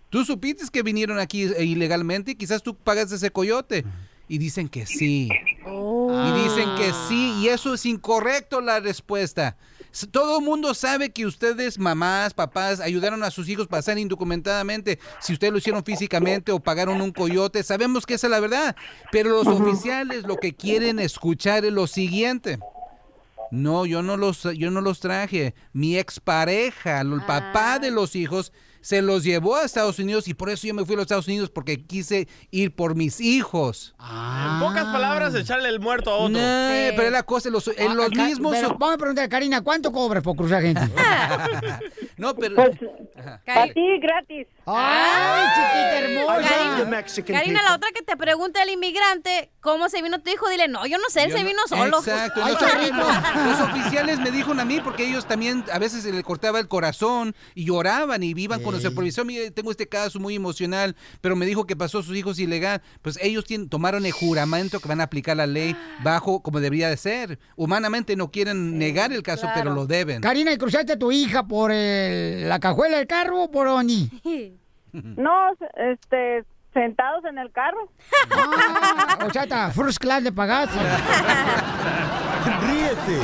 Tú 0.10 0.25
supiste 0.25 0.65
que 0.71 0.82
vinieron 0.82 1.19
aquí 1.19 1.43
eh, 1.43 1.63
ilegalmente 1.65 2.32
y 2.32 2.36
quizás 2.36 2.63
tú 2.63 2.75
pagas 2.75 3.12
ese 3.12 3.30
coyote. 3.32 3.86
Y 4.27 4.38
dicen 4.38 4.69
que 4.69 4.86
sí. 4.86 5.27
Y 5.30 6.32
dicen 6.43 6.69
que 6.77 6.93
sí. 7.10 7.34
Y 7.41 7.49
eso 7.49 7.73
es 7.73 7.86
incorrecto 7.86 8.62
la 8.62 8.80
respuesta. 8.80 9.58
Todo 10.12 10.39
el 10.39 10.45
mundo 10.45 10.73
sabe 10.73 11.12
que 11.12 11.25
ustedes, 11.25 11.77
mamás, 11.77 12.34
papás, 12.34 12.80
ayudaron 12.80 13.23
a 13.23 13.32
sus 13.32 13.49
hijos 13.49 13.65
a 13.65 13.69
pasar 13.69 13.97
indocumentadamente. 13.97 14.99
Si 15.19 15.34
ustedes 15.34 15.51
lo 15.51 15.60
hicieron 15.60 15.84
físicamente 15.84 16.51
o 16.51 16.60
pagaron 16.60 17.01
un 17.01 17.12
coyote, 17.12 17.62
sabemos 17.63 18.06
que 18.06 18.13
esa 18.13 18.27
es 18.27 18.32
la 18.32 18.39
verdad. 18.39 18.75
Pero 19.12 19.30
los 19.32 19.47
oficiales 19.47 20.23
lo 20.23 20.38
que 20.38 20.54
quieren 20.56 20.99
escuchar 20.99 21.65
es 21.65 21.73
lo 21.73 21.88
siguiente. 21.88 22.60
No, 23.51 23.86
yo 23.86 24.01
no 24.01 24.15
los, 24.15 24.43
yo 24.43 24.71
no 24.71 24.80
los 24.80 25.01
traje. 25.01 25.54
Mi 25.73 25.97
expareja, 25.97 27.01
el 27.01 27.21
papá 27.25 27.80
de 27.80 27.91
los 27.91 28.15
hijos, 28.15 28.54
se 28.82 29.02
los 29.02 29.24
llevó 29.24 29.56
a 29.56 29.63
Estados 29.63 30.00
Unidos 30.00 30.28
y 30.28 30.34
por 30.34 30.50
eso 30.50 30.67
yo 30.67 30.74
me 30.74 30.86
fui 30.86 30.94
a 30.96 30.98
los 30.98 31.04
Estados 31.04 31.28
Unidos 31.28 31.50
porque 31.50 31.84
quise 31.86 32.28
ir 32.52 32.76
por 32.76 32.96
mis 32.96 33.22
hijos. 33.22 33.94
En 34.00 34.60
pocas 34.60 34.86
palabras, 34.86 35.34
echarle 35.36 35.70
el 35.70 35.80
muerto 35.80 36.12
a 36.12 36.15
otro. 36.15 36.30
No, 36.30 36.38
pero 36.96 37.04
es 37.04 37.12
la 37.12 37.24
cosa, 37.24 37.50
los, 37.50 37.67
en 37.67 37.91
Ah, 37.91 37.94
los 37.94 38.12
mismos... 38.12 38.54
pero 38.56 38.76
vamos 38.78 38.96
a 38.96 38.98
preguntar, 38.98 39.30
Karina, 39.30 39.62
¿cuánto 39.62 39.91
cobras 39.91 40.24
por 40.24 40.36
cruzar 40.36 40.62
gente? 40.62 40.82
no, 42.17 42.36
pero... 42.36 42.62
A 42.62 43.67
ti 43.67 44.00
gratis. 44.00 44.48
¡Ay, 44.65 45.46
chiquita 45.56 46.00
hermosa! 46.00 47.24
Karina, 47.26 47.62
la 47.63 47.76
otra 47.76 47.89
que 47.94 48.02
te 48.04 48.15
pregunta 48.17 48.62
el 48.63 48.70
inmigrante 48.70 49.52
cómo 49.62 49.88
se 49.89 50.02
vino 50.02 50.19
tu 50.21 50.30
hijo, 50.30 50.50
dile, 50.50 50.67
no, 50.67 50.86
yo 50.88 50.97
no 50.97 51.10
sé, 51.10 51.24
él 51.24 51.32
Yo 51.32 51.38
se 51.38 51.43
no- 51.43 51.50
vino 51.50 51.62
solo. 51.67 52.00
Exacto. 52.00 52.41
Ay, 52.43 52.56
rico. 52.86 52.97
los 53.45 53.60
oficiales 53.69 54.19
me 54.19 54.32
dijeron 54.32 54.60
a 54.60 54.65
mí 54.65 54.80
porque 54.84 55.08
ellos 55.08 55.26
también 55.28 55.63
a 55.71 55.80
veces 55.80 56.04
se 56.04 56.12
les 56.12 56.24
cortaba 56.24 56.60
el 56.60 56.67
corazón 56.67 57.36
y 57.56 57.65
lloraban 57.65 58.24
y 58.24 58.32
iban 58.36 58.62
con 58.63 58.76
el 58.76 58.82
supervisor. 58.82 59.26
Mire, 59.26 59.52
tengo 59.52 59.71
este 59.71 59.88
caso 59.88 60.19
muy 60.19 60.36
emocional, 60.36 60.95
pero 61.21 61.36
me 61.36 61.45
dijo 61.45 61.65
que 61.65 61.76
pasó 61.76 62.00
a 62.00 62.04
sus 62.04 62.15
hijos 62.17 62.39
ilegal. 62.39 62.82
Pues 63.02 63.17
ellos 63.21 63.45
tien- 63.45 63.69
tomaron 63.69 64.06
el 64.06 64.12
juramento 64.12 64.80
que 64.80 64.88
van 64.88 65.00
a 65.00 65.04
aplicar 65.06 65.38
la 65.38 65.45
ley 65.47 65.76
bajo 66.04 66.41
como 66.41 66.60
debería 66.60 66.89
de 66.89 66.97
ser. 66.97 67.39
Humanamente 67.56 68.15
no 68.15 68.32
quieren 68.32 68.78
negar 68.80 69.13
el 69.13 69.21
caso, 69.24 69.47
pero 69.54 69.74
lo 69.74 69.86
deben. 69.86 70.21
Karina, 70.21 70.52
¿y 70.52 70.58
cruzaste 70.58 70.93
a 70.93 71.00
tu 71.00 71.12
hija 71.12 71.47
por 71.47 71.71
el- 71.71 72.50
la 72.50 72.60
cajuela 72.60 72.97
del 72.97 73.08
carro 73.08 73.43
o 73.43 73.52
por 73.52 73.67
Oni? 73.67 74.10
No, 74.93 75.52
este, 75.78 76.43
sentados 76.74 77.26
en 77.26 77.38
el 77.38 77.52
carro. 77.52 77.90
Ah, 78.32 79.26
o 79.26 79.30
sea, 79.32 79.44
está 79.44 79.72
first 79.72 80.00
class 80.00 80.24
de 80.24 80.32
pagaste. 80.32 80.78
Ríete 82.68 83.20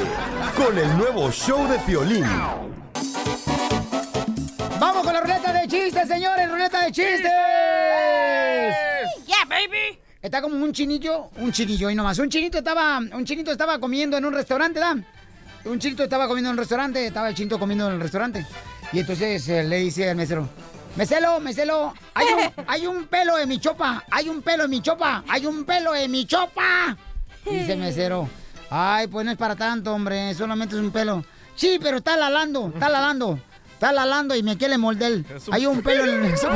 con 0.56 0.78
el 0.78 0.98
nuevo 0.98 1.32
show 1.32 1.68
de 1.68 1.80
Piolín. 1.80 2.26
¡Vamos 4.80 5.04
con 5.04 5.14
la 5.14 5.22
ruleta 5.22 5.54
de 5.54 5.68
chistes, 5.68 6.08
señores! 6.08 6.50
¡Ruleta 6.50 6.82
de 6.84 6.92
chistes! 6.92 7.32
¡Yeah, 9.26 9.46
baby! 9.48 10.00
Está 10.22 10.42
como 10.42 10.56
un 10.56 10.72
chinillo, 10.72 11.30
un 11.38 11.52
chinillo 11.52 11.90
y 11.90 11.96
nomás. 11.96 12.20
Un 12.20 12.30
chinito 12.30 12.60
estaba, 12.60 13.00
un 13.00 13.26
chinito 13.26 13.52
estaba 13.52 13.80
comiendo 13.80 14.18
en 14.18 14.26
un 14.26 14.34
restaurante, 14.34 14.80
¿da? 14.80 14.96
Un 15.66 15.80
chinito 15.80 16.04
estaba 16.04 16.28
comiendo 16.28 16.50
en 16.50 16.54
un 16.54 16.60
restaurante, 16.60 17.08
estaba 17.08 17.30
el 17.30 17.36
chinito 17.36 17.58
comiendo 17.58 17.88
en 17.88 17.96
el 17.96 18.02
restaurante. 18.02 18.46
Y 18.94 19.00
entonces 19.00 19.48
eh, 19.50 19.64
le 19.64 19.78
dice 19.78 20.10
al 20.10 20.16
mesero, 20.16 20.48
mesero, 20.98 21.40
mesero, 21.40 21.94
hay 22.14 22.26
un, 22.26 22.66
hay 22.68 22.88
un 22.88 23.06
pelo 23.06 23.38
en 23.38 23.48
mi 23.48 23.60
chopa, 23.60 24.04
hay 24.10 24.28
un 24.30 24.42
pelo 24.42 24.64
en 24.66 24.70
mi 24.72 24.82
chopa, 24.82 25.24
hay 25.28 25.46
un 25.46 25.64
pelo 25.64 25.96
en 25.96 26.12
mi 26.12 26.26
chopa. 26.26 26.98
Dice 27.46 27.74
el 27.74 27.80
mesero, 27.80 28.28
ay, 28.70 29.08
pues 29.08 29.26
no 29.26 29.32
es 29.32 29.38
para 29.38 29.56
tanto, 29.56 29.94
hombre, 29.94 30.34
solamente 30.34 30.76
es 30.76 30.82
un 30.82 30.92
pelo. 30.92 31.24
Sí, 31.56 31.80
pero 31.82 31.98
está 31.98 32.18
lalando, 32.18 32.72
está 32.74 32.90
lalando, 32.90 33.40
está 33.74 33.94
lalando 33.94 34.36
y 34.36 34.44
me 34.44 34.58
quiere 34.58 34.78
moldel. 34.78 35.26
Es 35.34 35.48
un 35.48 35.54
Hay 35.54 35.66
un 35.66 35.82
pelo 35.82 36.04
en 36.06 36.26
el... 36.26 36.36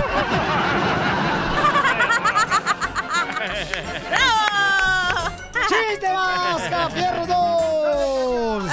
¡Chiste 5.72 6.12
vasca, 6.12 6.90
fierro 6.90 7.26
2! 7.28 7.51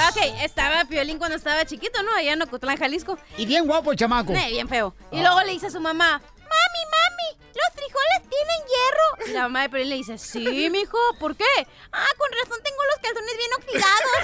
Ok, 0.09 0.17
estaba 0.43 0.85
Piolín 0.85 1.17
cuando 1.17 1.35
estaba 1.37 1.65
chiquito, 1.65 2.01
¿no? 2.03 2.13
Allá 2.15 2.33
en 2.33 2.41
Ocotlán, 2.41 2.77
Jalisco. 2.77 3.17
Y 3.37 3.45
bien 3.45 3.65
guapo 3.67 3.91
el 3.91 3.97
chamaco. 3.97 4.31
Ne, 4.33 4.49
bien 4.49 4.67
feo. 4.67 4.93
Y 5.11 5.19
luego 5.21 5.41
le 5.41 5.51
dice 5.51 5.67
a 5.67 5.71
su 5.71 5.79
mamá, 5.79 6.19
mami, 6.19 6.83
mami, 6.91 7.37
los 7.53 7.73
frijoles 7.73 8.21
tienen 8.29 8.61
hierro. 8.67 9.29
Y 9.29 9.33
la 9.33 9.41
mamá 9.43 9.61
de 9.63 9.69
Piolín 9.69 9.89
le 9.89 9.95
dice, 9.95 10.17
sí, 10.17 10.69
mijo, 10.71 10.97
¿por 11.19 11.35
qué? 11.35 11.45
Ah, 11.91 12.05
con 12.17 12.29
razón 12.43 12.59
tengo 12.63 12.77
los 12.89 12.99
calzones 13.03 13.37
bien 13.37 13.51
oxidados. 13.59 14.17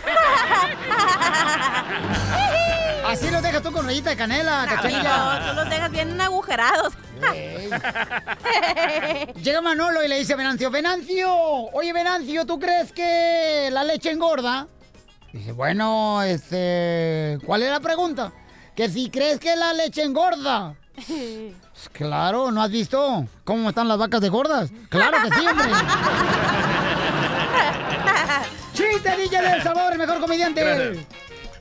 Así 3.06 3.30
los 3.30 3.43
dejas 3.43 3.62
tú 3.62 3.71
con 3.71 3.86
rayita 3.86 4.10
de 4.10 4.17
canela, 4.17 4.65
No, 4.65 4.76
cachanilla. 4.76 5.50
tú 5.50 5.56
los 5.56 5.69
dejas 5.69 5.91
bien 5.91 6.19
agujerados. 6.19 6.93
Llega 9.41 9.62
Manolo 9.62 10.04
y 10.04 10.08
le 10.08 10.17
dice 10.17 10.34
a 10.34 10.36
Venancio, 10.36 10.71
Venancio, 10.71 11.32
oye 11.34 11.93
Venancio, 11.93 12.45
¿tú 12.45 12.60
crees 12.60 12.91
que 12.91 13.69
la 13.71 13.84
leche 13.84 14.10
engorda? 14.12 14.67
Dice, 15.36 15.52
bueno, 15.52 16.24
este, 16.24 17.38
¿cuál 17.45 17.62
es 17.62 17.69
la 17.69 17.82
pregunta? 17.82 18.32
Que 18.74 18.88
si 18.88 19.10
crees 19.10 19.38
que 19.38 19.54
la 19.58 19.74
leche 19.74 20.02
engorda. 20.02 20.76
Pues 21.76 21.89
claro, 21.91 22.52
¿no 22.52 22.62
has 22.62 22.71
visto 22.71 23.28
cómo 23.43 23.67
están 23.67 23.89
las 23.89 23.98
vacas 23.98 24.21
de 24.21 24.30
gordas? 24.30 24.71
Claro 24.88 25.17
que 25.21 25.36
sí, 25.36 25.45
hombre. 25.45 25.67
¡Chiste, 28.74 29.17
DJ 29.17 29.41
del 29.41 29.62
Salvador, 29.62 29.91
el 29.91 30.00
mejor 30.00 30.21
comediante! 30.21 30.63
Gracias. 30.63 31.06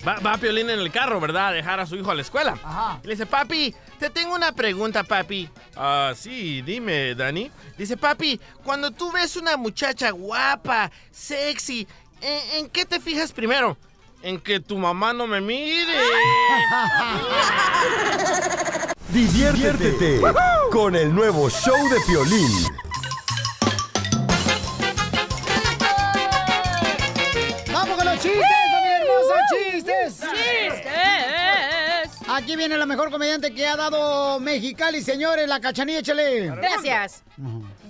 Va, 0.06 0.20
va 0.20 0.36
Piolín 0.36 0.70
en 0.70 0.78
el 0.78 0.92
carro, 0.92 1.18
¿verdad? 1.18 1.48
A 1.48 1.52
dejar 1.52 1.80
a 1.80 1.86
su 1.86 1.96
hijo 1.96 2.10
a 2.10 2.14
la 2.14 2.22
escuela. 2.22 3.00
Y 3.02 3.06
le 3.06 3.14
dice, 3.14 3.26
papi, 3.26 3.74
te 3.98 4.10
tengo 4.10 4.34
una 4.34 4.52
pregunta, 4.52 5.02
papi. 5.02 5.48
Ah, 5.76 6.12
sí, 6.14 6.60
dime, 6.62 7.14
Dani. 7.14 7.50
Dice, 7.78 7.96
papi, 7.96 8.38
cuando 8.62 8.90
tú 8.90 9.10
ves 9.10 9.34
una 9.36 9.56
muchacha 9.56 10.10
guapa, 10.10 10.90
sexy, 11.10 11.88
¿en, 12.24 12.58
en 12.58 12.68
qué 12.70 12.84
te 12.84 13.00
fijas 13.00 13.32
primero? 13.32 13.76
En 14.22 14.40
que 14.40 14.58
tu 14.58 14.78
mamá 14.78 15.12
no 15.12 15.26
me 15.26 15.40
mire. 15.40 15.92
Diviértete 19.10 20.20
con 20.72 20.96
el 20.96 21.14
nuevo 21.14 21.48
show 21.50 21.88
de 21.88 22.00
Piolín. 22.06 22.50
¡Vamos 27.70 27.96
con 27.96 28.06
los 28.06 28.14
chistes, 28.14 28.42
familia 28.72 28.98
hermosa! 29.02 29.34
¡Chistes! 29.52 30.20
Aquí 32.36 32.56
viene 32.56 32.76
la 32.76 32.86
mejor 32.86 33.10
comediante 33.12 33.54
que 33.54 33.66
ha 33.66 33.76
dado 33.76 34.40
Mexicali, 34.40 35.00
señores, 35.02 35.46
la 35.46 35.60
cachanilla, 35.60 36.00
échale. 36.00 36.46
Gracias. 36.50 37.22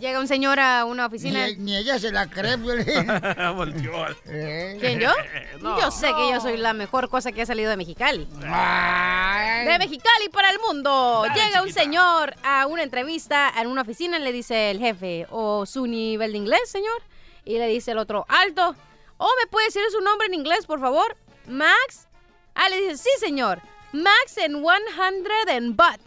Llega 0.01 0.21
un 0.21 0.29
señor 0.29 0.61
a 0.61 0.85
una 0.85 1.07
oficina. 1.07 1.47
Ni, 1.47 1.57
ni 1.57 1.77
ella 1.77 1.99
se 1.99 2.13
la 2.13 2.29
cree, 2.29 2.59
Piolín. 2.59 3.07
Volteó. 3.57 4.07
¿Quién, 4.25 5.01
yo? 5.01 5.11
No. 5.61 5.81
Yo 5.81 5.91
sé 5.91 6.09
que 6.15 6.31
yo 6.31 6.41
soy 6.43 6.59
la 6.59 6.75
mejor 6.75 7.09
cosa 7.09 7.33
que 7.33 7.41
ha 7.41 7.47
salido 7.47 7.71
de 7.71 7.77
Mexicali. 7.79 8.27
De 8.27 9.79
Mexicali 9.79 10.29
para 10.31 10.51
el 10.51 10.59
mundo. 10.61 11.25
Dale, 11.27 11.41
Llega 11.43 11.63
un 11.63 11.69
chiquita. 11.69 11.83
señor 11.83 12.35
a 12.43 12.67
una 12.67 12.83
entrevista 12.83 13.51
en 13.59 13.69
una 13.69 13.81
oficina 13.83 14.19
y 14.19 14.23
le 14.23 14.33
dice 14.33 14.71
el 14.71 14.79
jefe, 14.79 15.27
¿o 15.31 15.65
su 15.65 15.87
nivel 15.87 16.33
de 16.33 16.39
inglés, 16.39 16.69
señor? 16.71 17.01
Y 17.47 17.59
le 17.59 17.67
dice 17.69 17.93
el 17.93 17.99
otro, 17.99 18.27
alto. 18.29 18.75
¿O 19.17 19.29
me 19.43 19.47
puede 19.49 19.67
decir 19.67 19.83
su 19.91 20.01
nombre 20.03 20.27
en 20.27 20.35
inglés, 20.35 20.67
por 20.67 20.81
favor? 20.81 21.17
Max. 21.47 22.09
Ah, 22.55 22.69
le 22.69 22.81
dice, 22.83 22.99
sí, 22.99 23.11
señor. 23.21 23.61
Max 23.95 24.39
en 24.39 24.61
100 24.61 25.51
and 25.51 25.77
but. 25.77 26.01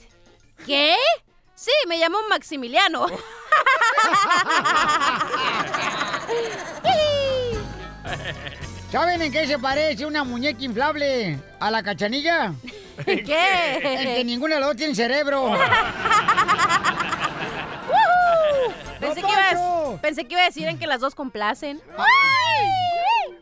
¿Qué? 0.65 0.95
Sí, 1.55 1.71
me 1.87 1.97
llamo 1.97 2.17
Maximiliano. 2.29 3.07
¿Saben 8.91 9.21
en 9.21 9.31
qué 9.31 9.47
se 9.47 9.57
parece 9.57 10.05
una 10.05 10.25
muñeca 10.25 10.61
inflable 10.63 11.39
a 11.61 11.71
la 11.71 11.81
cachanilla? 11.81 12.53
¿En 13.05 13.23
qué? 13.23 13.77
En 13.81 14.15
que 14.15 14.23
ninguno 14.25 14.55
de 14.55 14.59
los 14.59 14.69
dos 14.71 14.77
tiene 14.77 14.93
cerebro. 14.93 15.53
Pensé, 18.99 19.21
¡Don 19.21 19.29
que 19.31 19.35
ibas- 19.37 19.99
pensé 20.01 20.25
que 20.25 20.33
iba 20.33 20.41
a 20.41 20.45
decir 20.45 20.67
en 20.67 20.77
que 20.79 20.87
las 20.87 20.99
dos 21.01 21.15
complacen. 21.15 21.81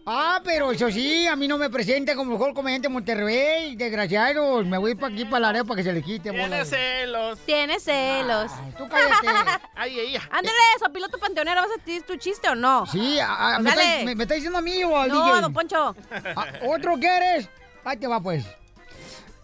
Ah, 0.07 0.39
pero 0.43 0.71
eso 0.71 0.91
sí, 0.91 1.25
a 1.25 1.35
mí 1.35 1.47
no 1.47 1.57
me 1.57 1.67
presenta 1.71 2.15
como 2.15 2.33
mejor 2.33 2.53
comediante 2.53 2.87
de 2.87 2.93
Monterrey, 2.93 3.75
desgraciados. 3.75 4.63
Me 4.63 4.77
voy 4.77 4.93
para 4.93 5.11
aquí, 5.11 5.25
para 5.25 5.39
la 5.39 5.49
arena, 5.49 5.65
para 5.65 5.77
que 5.77 5.83
se 5.83 5.93
le 5.93 6.03
quite. 6.03 6.29
Tiene 6.29 6.63
celos. 6.63 7.39
Tiene 7.43 7.79
celos. 7.79 8.51
tú 8.77 8.87
cállate. 8.87 9.63
Ay, 9.75 9.99
ella. 9.99 10.21
Ándale, 10.29 10.55
sopiloto 10.79 11.17
panteonero, 11.17 11.61
¿vas 11.61 11.71
a 11.71 11.83
decir 11.83 12.03
tu 12.03 12.17
chiste 12.17 12.47
o 12.49 12.53
no? 12.53 12.85
Sí, 12.85 13.17
a- 13.19 13.55
a- 13.55 13.59
me, 13.59 13.69
está, 13.71 13.81
me- 14.05 14.15
me 14.15 14.23
está 14.23 14.35
diciendo 14.35 14.59
a 14.59 14.61
mí 14.61 14.83
o 14.83 14.95
al 14.95 15.09
No, 15.09 15.25
DJ. 15.25 15.41
don 15.41 15.53
Poncho. 15.53 15.95
Ah, 16.35 16.45
¿Otro 16.67 16.99
quieres? 16.99 17.49
Ahí 17.83 17.97
te 17.97 18.05
va, 18.05 18.21
pues. 18.21 18.45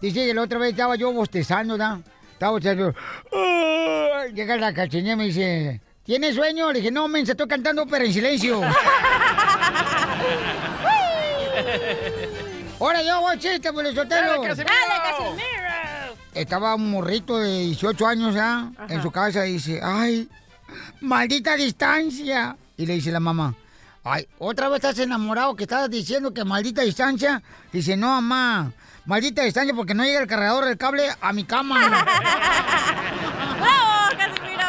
Dice 0.00 0.26
que 0.26 0.32
la 0.34 0.42
otra 0.42 0.58
vez 0.60 0.70
estaba 0.70 0.94
yo 0.94 1.12
bostezando, 1.12 1.76
¿no? 1.76 2.02
Estaba 2.34 2.52
bostezando. 2.52 2.94
Ah, 3.34 4.26
Llega 4.32 4.56
la 4.58 4.72
cachanilla 4.72 5.14
y 5.14 5.16
me 5.16 5.24
dice, 5.24 5.80
¿tienes 6.04 6.34
sueño? 6.34 6.72
Le 6.72 6.80
dije, 6.80 6.90
no, 6.90 7.08
men, 7.08 7.28
estoy 7.28 7.48
cantando, 7.48 7.86
pero 7.86 8.04
en 8.04 8.12
silencio. 8.12 8.60
Ahora 12.80 13.02
yo 13.02 13.20
voy 13.20 13.38
chiste, 13.38 13.72
pues, 13.72 13.94
Sotelo. 13.94 14.42
Dale, 14.42 14.48
Casimiro. 14.48 14.72
Estaba 16.34 16.74
un 16.74 16.90
morrito 16.90 17.38
de 17.38 17.60
18 17.60 18.06
años 18.06 18.34
ya 18.34 18.72
en 18.88 19.00
su 19.02 19.10
casa 19.10 19.46
y 19.46 19.52
dice, 19.52 19.80
ay, 19.82 20.28
maldita 21.00 21.54
distancia. 21.56 22.56
Y 22.76 22.86
le 22.86 22.94
dice 22.94 23.12
la 23.12 23.20
mamá, 23.20 23.54
ay, 24.02 24.26
¿otra 24.38 24.68
vez 24.68 24.76
estás 24.76 24.98
enamorado 24.98 25.54
que 25.54 25.62
estás 25.64 25.88
diciendo 25.90 26.34
que 26.34 26.44
maldita 26.44 26.82
distancia? 26.82 27.40
Dice, 27.72 27.96
no, 27.96 28.08
mamá, 28.08 28.72
maldita 29.04 29.42
distancia 29.42 29.74
porque 29.74 29.94
no 29.94 30.04
llega 30.04 30.20
el 30.20 30.26
cargador 30.26 30.64
del 30.64 30.78
cable 30.78 31.04
a 31.20 31.32
mi 31.32 31.44
cama. 31.44 31.88
¡Bravo, 33.60 34.16
Casimiro! 34.18 34.62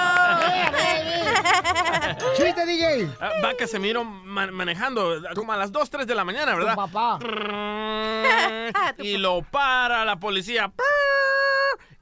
¡Chiste, 2.65 2.85
DJ! 3.05 3.09
Ah, 3.19 3.31
Va 3.43 3.53
Casemiro 3.55 4.03
ma- 4.03 4.47
manejando 4.51 5.21
como 5.35 5.51
a 5.53 5.57
las 5.57 5.71
2, 5.71 5.89
3 5.89 6.07
de 6.07 6.15
la 6.15 6.23
mañana, 6.23 6.55
¿verdad? 6.55 6.75
papá. 6.75 7.19
Y 8.99 9.17
lo 9.17 9.41
para 9.43 10.05
la 10.05 10.17
policía. 10.17 10.71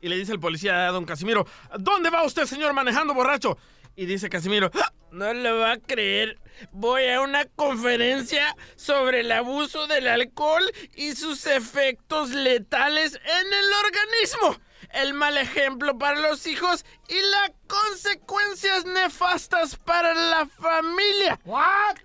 Y 0.02 0.10
le 0.10 0.16
dice 0.18 0.32
el 0.32 0.40
policía 0.40 0.88
a 0.88 0.92
don 0.92 1.06
Casimiro, 1.06 1.46
¿dónde 1.78 2.10
va 2.10 2.24
usted, 2.24 2.46
señor, 2.46 2.74
manejando 2.74 3.14
borracho? 3.14 3.58
Y 3.96 4.06
dice 4.06 4.30
Casimiro, 4.30 4.72
"Ah, 4.74 4.92
no 5.12 5.34
lo 5.34 5.60
va 5.60 5.74
a 5.74 5.78
creer. 5.78 6.40
Voy 6.72 7.08
a 7.08 7.22
una 7.22 7.46
conferencia 7.46 8.56
sobre 8.76 9.20
el 9.22 9.32
abuso 9.32 9.86
del 9.88 10.08
alcohol 10.08 10.64
y 10.96 11.14
sus 11.16 11.46
efectos 11.46 12.30
letales 12.30 13.16
en 13.16 13.48
el 13.54 13.66
organismo. 13.86 14.58
El 14.90 15.14
mal 15.14 15.38
ejemplo 15.38 15.98
para 15.98 16.20
los 16.20 16.46
hijos 16.48 16.86
y 17.08 17.16
las 17.16 17.52
consecuencias 17.68 18.86
nefastas 18.86 19.76
para 19.76 20.14
la 20.14 20.46
familia. 20.48 21.40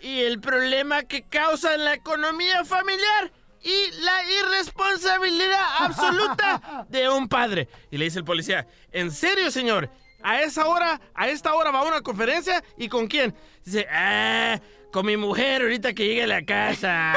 Y 0.00 0.20
el 0.20 0.40
problema 0.40 1.02
que 1.02 1.22
causa 1.22 1.74
en 1.74 1.84
la 1.84 1.94
economía 1.94 2.64
familiar 2.64 3.32
y 3.62 3.90
la 4.00 4.22
irresponsabilidad 4.24 5.64
absoluta 5.80 6.86
de 6.88 7.08
un 7.08 7.28
padre. 7.28 7.68
Y 7.90 7.98
le 7.98 8.04
dice 8.04 8.20
el 8.20 8.24
policía, 8.24 8.66
¿en 8.92 9.10
serio, 9.10 9.50
señor? 9.50 9.90
¿A 10.22 10.42
esa 10.42 10.66
hora, 10.66 11.00
a 11.14 11.28
esta 11.28 11.54
hora 11.54 11.70
va 11.70 11.80
a 11.80 11.84
una 11.84 12.00
conferencia? 12.00 12.62
¿Y 12.76 12.88
con 12.88 13.06
quién? 13.06 13.34
Dice, 13.64 13.86
ah, 13.90 14.60
con 14.92 15.04
mi 15.06 15.16
mujer 15.16 15.62
ahorita 15.62 15.92
que 15.94 16.06
llegue 16.06 16.22
a 16.24 16.26
la 16.26 16.44
casa. 16.44 17.12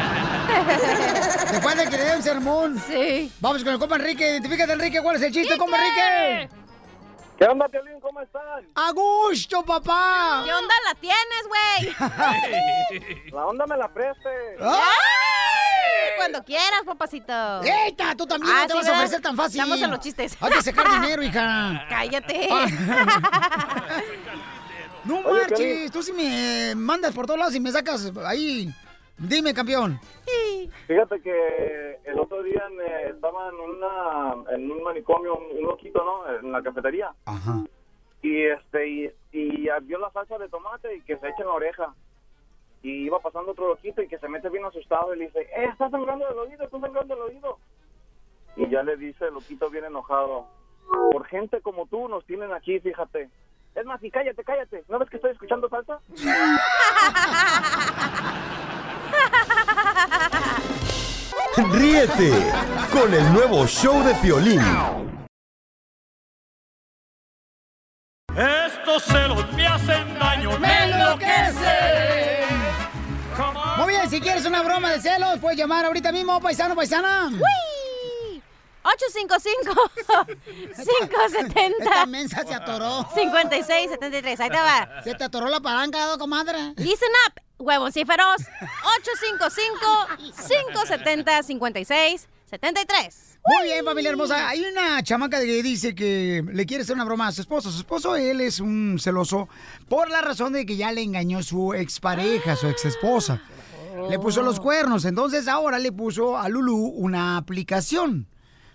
Después 1.50 1.76
de 1.76 1.84
que 1.88 1.96
le 1.96 2.04
dé 2.04 2.16
un 2.16 2.22
sermón. 2.22 2.82
Sí. 2.86 3.32
Vamos 3.40 3.62
con 3.64 3.72
el 3.72 3.78
compa 3.78 3.96
Enrique. 3.96 4.28
Identifícate, 4.30 4.72
Enrique. 4.72 5.00
¿Cuál 5.02 5.16
es 5.16 5.22
el 5.22 5.32
chiste, 5.32 5.56
compa 5.58 5.76
Enrique? 5.78 6.48
¿Qué 7.38 7.44
onda, 7.46 7.68
Piolín? 7.68 7.98
¿Cómo 8.00 8.20
están? 8.20 8.42
¡A 8.76 8.92
gusto, 8.92 9.64
papá! 9.64 10.42
¿Qué 10.44 10.52
onda 10.52 10.74
la 10.86 10.94
tienes, 10.94 11.48
güey? 11.48 11.96
La 13.32 13.46
onda 13.46 13.66
me 13.66 13.76
la 13.76 13.92
preste. 13.92 14.28
¡Ay! 14.60 16.12
Cuando 16.16 16.44
quieras, 16.44 16.82
papacito. 16.86 17.62
¡Eita! 17.62 18.14
Tú 18.14 18.24
también 18.26 18.54
no 18.54 18.66
te 18.66 18.74
vas 18.74 18.88
a 18.88 18.92
ofrecer 18.92 19.20
tan 19.20 19.36
fácil. 19.36 19.60
Estamos 19.60 19.82
en 19.82 19.90
los 19.90 19.98
chistes. 20.00 20.36
Hay 20.40 20.52
que 20.52 20.62
sacar 20.62 20.88
dinero, 21.00 21.22
hija. 21.22 21.86
Cállate. 21.88 22.48
No 25.04 25.18
Oye, 25.18 25.40
marches. 25.42 25.92
Tú 25.92 26.02
sí 26.02 26.14
me 26.14 26.74
mandas 26.74 27.12
por 27.12 27.26
todos 27.26 27.38
lados 27.38 27.54
y 27.54 27.60
me 27.60 27.70
sacas 27.70 28.10
ahí. 28.24 28.74
Dime, 29.18 29.54
campeón. 29.54 30.00
Fíjate 30.86 31.20
que 31.20 31.98
el 32.04 32.18
otro 32.18 32.42
día 32.42 32.62
eh, 32.86 33.12
estaba 33.14 33.48
en, 33.48 33.54
una, 33.54 34.54
en 34.54 34.70
un 34.70 34.82
manicomio, 34.82 35.36
un, 35.36 35.62
loquito, 35.62 36.04
¿no? 36.04 36.38
En 36.38 36.52
la 36.52 36.62
cafetería. 36.62 37.12
Ajá. 37.24 37.64
Y 38.22 38.42
este 38.42 38.88
y, 38.88 39.10
y 39.32 39.68
vio 39.82 39.98
la 39.98 40.10
salsa 40.10 40.38
de 40.38 40.48
tomate 40.48 40.96
y 40.96 41.00
que 41.02 41.16
se 41.16 41.28
echa 41.28 41.42
en 41.42 41.46
la 41.46 41.54
oreja. 41.54 41.94
Y 42.82 43.06
iba 43.06 43.18
pasando 43.20 43.52
otro 43.52 43.68
loquito 43.68 44.02
y 44.02 44.08
que 44.08 44.18
se 44.18 44.28
mete 44.28 44.50
bien 44.50 44.64
asustado 44.64 45.14
y 45.14 45.18
le 45.18 45.24
dice, 45.26 45.40
eh, 45.40 45.68
estás 45.72 45.90
sangrando 45.90 46.26
del 46.28 46.38
oído, 46.38 46.64
estás 46.64 46.80
sangrando 46.80 47.14
del 47.14 47.24
oído. 47.24 47.58
Y 48.56 48.68
ya 48.68 48.82
le 48.82 48.96
dice 48.96 49.26
el 49.26 49.34
loquito 49.34 49.70
bien 49.70 49.84
enojado, 49.84 50.46
por 51.12 51.24
gente 51.26 51.60
como 51.60 51.86
tú 51.86 52.08
nos 52.08 52.24
tienen 52.26 52.52
aquí, 52.52 52.80
fíjate. 52.80 53.30
Es 53.74 53.84
más, 53.84 54.02
y 54.04 54.10
cállate, 54.10 54.44
cállate. 54.44 54.84
¿No 54.88 54.98
ves 54.98 55.08
que 55.08 55.16
estoy 55.16 55.32
escuchando 55.32 55.68
salsa? 55.68 55.98
Ríete 61.56 62.52
con 62.92 63.14
el 63.14 63.32
nuevo 63.32 63.66
show 63.66 64.02
de 64.02 64.14
Piolín. 64.16 64.60
Estos 68.36 69.04
celos 69.04 69.52
me 69.52 69.66
hacen 69.66 70.18
daño. 70.18 70.58
¡Me 70.58 70.84
enloquece! 70.84 72.44
Muy 73.78 73.88
bien, 73.88 74.10
si 74.10 74.20
quieres 74.20 74.44
una 74.46 74.62
broma 74.62 74.90
de 74.90 75.00
celos, 75.00 75.38
puedes 75.40 75.58
llamar 75.58 75.84
ahorita 75.84 76.12
mismo, 76.12 76.40
paisano, 76.40 76.74
paisana. 76.74 77.30
¡Uy! 77.30 78.42
855-570. 78.84 81.74
Esta 81.80 82.06
mensa 82.06 82.44
se 82.46 82.54
atoró. 82.54 83.08
5673. 83.14 84.40
Ahí 84.40 84.50
te 84.50 84.56
va. 84.56 85.02
Se 85.02 85.14
te 85.14 85.24
atoró 85.24 85.48
la 85.48 85.60
palanca, 85.60 86.16
comadre. 86.18 86.74
Listen 86.76 87.08
up, 87.26 87.40
huevoncíferos. 87.58 88.42
855-570-5673. 91.64 93.38
Muy 93.46 93.64
bien, 93.64 93.84
familia 93.84 94.10
hermosa. 94.10 94.48
Hay 94.48 94.64
una 94.64 95.02
chamaca 95.02 95.40
que 95.40 95.62
dice 95.62 95.94
que 95.94 96.42
le 96.46 96.66
quiere 96.66 96.82
hacer 96.82 96.94
una 96.94 97.04
broma 97.04 97.26
a 97.26 97.32
su 97.32 97.40
esposo. 97.42 97.70
Su 97.70 97.78
esposo, 97.78 98.16
él 98.16 98.40
es 98.40 98.60
un 98.60 98.96
celoso 98.98 99.48
por 99.88 100.08
la 100.10 100.20
razón 100.22 100.52
de 100.52 100.64
que 100.64 100.76
ya 100.76 100.92
le 100.92 101.02
engañó 101.02 101.42
su 101.42 101.74
expareja, 101.74 102.56
su 102.56 102.68
exesposa. 102.68 103.42
Le 104.08 104.18
puso 104.18 104.42
los 104.42 104.60
cuernos. 104.60 105.04
Entonces 105.04 105.48
ahora 105.48 105.78
le 105.78 105.92
puso 105.92 106.36
a 106.38 106.48
Lulu 106.48 106.76
una 106.76 107.36
aplicación. 107.36 108.28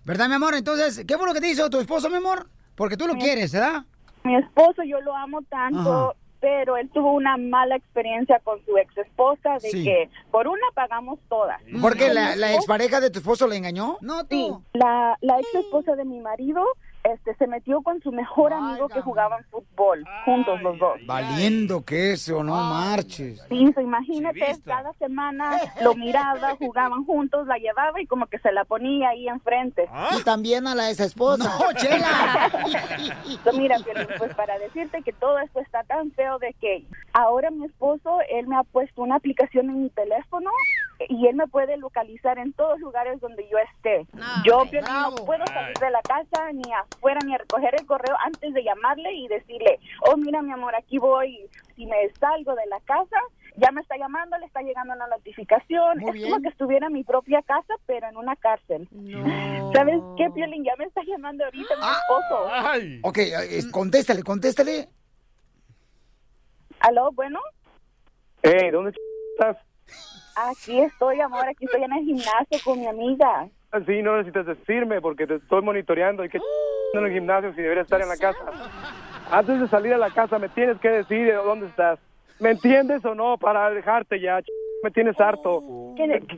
¿Verdad, 0.05 0.27
mi 0.27 0.35
amor? 0.35 0.55
Entonces, 0.55 1.03
¿qué 1.07 1.17
fue 1.17 1.27
lo 1.27 1.33
que 1.33 1.41
te 1.41 1.49
hizo 1.49 1.69
tu 1.69 1.79
esposo, 1.79 2.09
mi 2.09 2.17
amor? 2.17 2.49
Porque 2.75 2.97
tú 2.97 3.07
lo 3.07 3.15
quieres, 3.15 3.51
¿verdad? 3.51 3.85
Mi 4.23 4.35
esposo, 4.35 4.83
yo 4.83 4.99
lo 5.01 5.15
amo 5.15 5.41
tanto, 5.49 6.11
Ajá. 6.11 6.13
Pero 6.39 6.77
él 6.77 6.89
tuvo 6.93 7.11
una 7.13 7.37
mala 7.37 7.75
experiencia 7.75 8.39
con 8.43 8.63
su 8.65 8.77
ex 8.77 8.97
esposa 8.97 9.53
de 9.61 9.69
Sí. 9.71 9.83
que 9.83 10.09
por 10.31 10.47
una 10.47 10.65
pagamos 10.73 11.19
todas. 11.29 11.61
Porque 11.81 12.05
Con 12.07 12.15
la, 12.15 12.35
la 12.35 12.53
expareja 12.53 12.99
de 13.01 13.09
tu 13.09 13.19
esposo 13.19 13.47
le 13.47 13.57
engañó. 13.57 13.97
No, 14.01 14.21
Sí, 14.29 14.49
la, 14.73 15.17
la 15.21 15.39
ex 15.39 15.53
esposa 15.55 15.95
de 15.95 16.05
mi 16.05 16.19
marido 16.19 16.63
este 17.03 17.33
se 17.35 17.47
metió 17.47 17.81
con 17.81 18.01
su 18.01 18.11
mejor 18.11 18.53
amigo 18.53 18.89
que 18.89 19.01
jugaban 19.01 19.43
fútbol, 19.49 20.03
juntos 20.25 20.61
los 20.61 20.77
dos. 20.77 20.99
Valiendo 21.05 21.83
que 21.83 22.13
eso, 22.13 22.43
no 22.43 22.55
marches. 22.55 23.41
Sí, 23.49 23.71
so, 23.73 23.81
imagínate, 23.81 24.57
cada 24.65 24.93
semana 24.93 25.57
lo 25.81 25.95
miraba, 25.95 26.55
jugaban 26.59 27.05
juntos, 27.05 27.47
la 27.47 27.57
llevaba 27.57 28.01
y 28.01 28.05
como 28.05 28.27
que 28.27 28.39
se 28.39 28.51
la 28.51 28.65
ponía 28.65 29.09
ahí 29.09 29.27
enfrente. 29.27 29.89
Y 30.17 30.23
también 30.23 30.67
a 30.67 30.75
la 30.75 30.89
ex 30.89 30.99
esposa. 30.99 31.57
No, 31.59 31.73
chela. 31.77 32.49
So, 33.43 33.53
mira, 33.53 33.77
Piolín, 33.79 34.07
pues 34.17 34.33
para 34.35 34.59
decirte 34.59 35.01
que 35.01 35.13
todo 35.13 35.39
esto 35.39 35.59
está 35.59 35.83
tan 35.83 36.11
feo 36.11 36.37
de 36.39 36.53
que 36.59 36.85
ahora 37.13 37.49
mi 37.49 37.65
esposo, 37.65 38.19
él 38.29 38.47
me 38.47 38.57
ha 38.57 38.63
puesto 38.63 39.01
una 39.01 39.15
aplicación 39.15 39.69
en 39.69 39.83
mi 39.83 39.89
teléfono 39.89 40.51
y 41.07 41.27
él 41.27 41.35
me 41.35 41.47
puede 41.47 41.77
localizar 41.77 42.37
en 42.37 42.51
todos 42.53 42.79
lugares 42.79 43.19
donde 43.21 43.47
yo 43.49 43.57
esté. 43.57 44.05
yo, 44.43 44.65
Piolín, 44.69 44.89
no 44.91 45.15
puedo 45.25 45.45
salir 45.47 45.77
de 45.77 45.89
la 45.89 46.01
casa 46.01 46.51
ni 46.53 46.71
afuera 46.99 47.19
ni 47.25 47.33
a 47.33 47.37
recoger 47.37 47.73
el 47.79 47.85
correo 47.85 48.15
antes 48.25 48.53
de 48.53 48.63
llamarle 48.63 49.13
y 49.13 49.27
decirle, 49.29 49.79
oh, 50.01 50.17
mira, 50.17 50.41
mi 50.41 50.51
amor, 50.51 50.75
aquí 50.75 50.97
voy. 50.97 51.49
Si 51.75 51.85
me 51.85 52.09
salgo 52.19 52.53
de 52.55 52.65
la 52.67 52.79
casa, 52.81 53.15
ya 53.55 53.71
me 53.71 53.79
está 53.81 53.95
llamando, 53.97 54.37
le 54.37 54.45
está 54.45 54.61
llegando 54.61 54.93
una 54.93 55.07
notificación. 55.07 55.99
Muy 55.99 56.09
es 56.09 56.13
bien. 56.13 56.29
como 56.29 56.41
que 56.41 56.49
estuviera 56.49 56.87
en 56.87 56.93
mi 56.93 57.03
propia 57.05 57.41
casa, 57.41 57.73
pero 57.85 58.07
en 58.07 58.17
una 58.17 58.35
cárcel. 58.35 58.87
¿Sabes 59.73 59.99
qué, 60.17 60.29
Piolín? 60.31 60.63
Ya 60.65 60.75
me 60.77 60.85
está 60.85 61.01
llamando 61.03 61.45
ahorita 61.45 61.73
mi 61.75 61.81
esposo. 61.81 63.07
Ok, 63.07 63.17
eh, 63.19 63.61
contéstale, 63.71 64.23
contéstale. 64.23 64.89
¿Aló? 66.81 67.11
Bueno, 67.13 67.39
Eh, 68.43 68.71
¿dónde 68.71 68.91
estás? 69.33 69.57
aquí 70.35 70.79
estoy, 70.79 71.19
amor, 71.19 71.45
aquí 71.47 71.65
estoy 71.65 71.83
en 71.83 71.91
el 71.93 72.05
gimnasio 72.05 72.57
con 72.63 72.79
mi 72.79 72.87
amiga. 72.87 73.49
Sí, 73.85 74.01
no 74.01 74.17
necesitas 74.17 74.45
decirme 74.47 74.99
porque 74.99 75.27
te 75.27 75.35
estoy 75.35 75.61
monitoreando 75.61 76.25
y 76.25 76.29
que 76.29 76.39
ch- 76.39 76.43
en 76.95 77.05
el 77.05 77.11
gimnasio 77.13 77.53
si 77.53 77.61
debería 77.61 77.83
estar 77.83 78.01
en 78.01 78.09
la 78.09 78.17
casa. 78.17 78.39
Antes 79.31 79.59
de 79.59 79.67
salir 79.67 79.93
a 79.93 79.97
la 79.97 80.09
casa 80.09 80.39
me 80.39 80.49
tienes 80.49 80.79
que 80.79 80.89
decir 80.89 81.31
dónde 81.35 81.67
estás. 81.67 81.99
¿Me 82.39 82.51
entiendes 82.51 83.05
o 83.05 83.13
no? 83.13 83.37
Para 83.37 83.69
dejarte 83.69 84.19
ya. 84.19 84.39
Me 84.81 84.91
tienes 84.91 85.19
harto. 85.19 85.61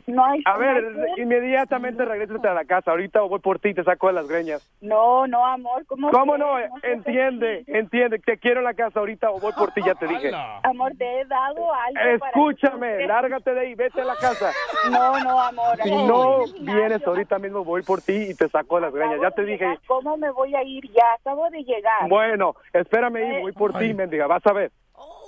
No 0.06 0.24
hay 0.24 0.42
A 0.44 0.56
ver, 0.58 0.82
no 0.82 1.02
hay- 1.04 1.22
inmediatamente 1.22 2.04
regrésate 2.04 2.48
a 2.48 2.54
la 2.54 2.64
casa. 2.64 2.90
Ahorita 2.90 3.20
voy 3.20 3.38
por 3.38 3.58
ti 3.60 3.68
y 3.68 3.74
te 3.74 3.84
saco 3.84 4.08
de 4.08 4.14
las 4.14 4.26
greñas. 4.26 4.68
No, 4.80 5.26
no, 5.28 5.46
amor, 5.46 5.86
¿cómo? 5.86 6.10
¿Cómo 6.10 6.36
no? 6.36 6.58
Entiende, 6.82 7.64
entiende. 7.68 8.18
Te 8.18 8.38
quiero 8.38 8.60
en 8.60 8.64
la 8.64 8.74
casa 8.74 8.98
ahorita 8.98 9.30
o 9.30 9.38
voy 9.38 9.52
por 9.52 9.72
ti, 9.72 9.80
ya 9.84 9.94
te 9.94 10.06
dije. 10.08 10.32
Amor, 10.64 10.92
te 10.98 11.20
he 11.20 11.24
dado 11.26 11.72
algo 11.72 12.26
Escúchame, 12.26 13.06
lárgate 13.06 13.54
de 13.54 13.60
ahí, 13.60 13.74
vete 13.74 14.00
a 14.00 14.04
la 14.04 14.16
casa. 14.16 14.50
No, 14.90 15.20
no, 15.20 15.40
amor. 15.40 15.76
Si 15.82 15.90
no 15.90 16.44
vienes 16.60 17.06
ahorita 17.06 17.38
mismo, 17.38 17.64
voy 17.64 17.82
por 17.82 18.00
ti 18.02 18.14
y 18.30 18.34
te 18.34 18.48
saco 18.48 18.76
de 18.76 18.82
las 18.82 18.94
greñas. 18.94 19.20
Ya 19.20 19.30
te 19.30 19.44
dije. 19.44 19.78
¿Cómo 19.86 20.16
me 20.16 20.30
voy 20.30 20.54
a 20.54 20.62
ir 20.62 20.84
ya? 20.90 21.04
Acabo 21.20 21.48
de 21.50 21.62
llegar. 21.62 22.08
Bueno, 22.08 22.54
espérame 22.72 23.16
ahí, 23.16 23.40
voy 23.42 23.52
por 23.52 23.72
ti, 23.78 23.94
mendiga, 23.94 24.26
vas 24.26 24.44
a 24.46 24.52
ver. 24.52 24.70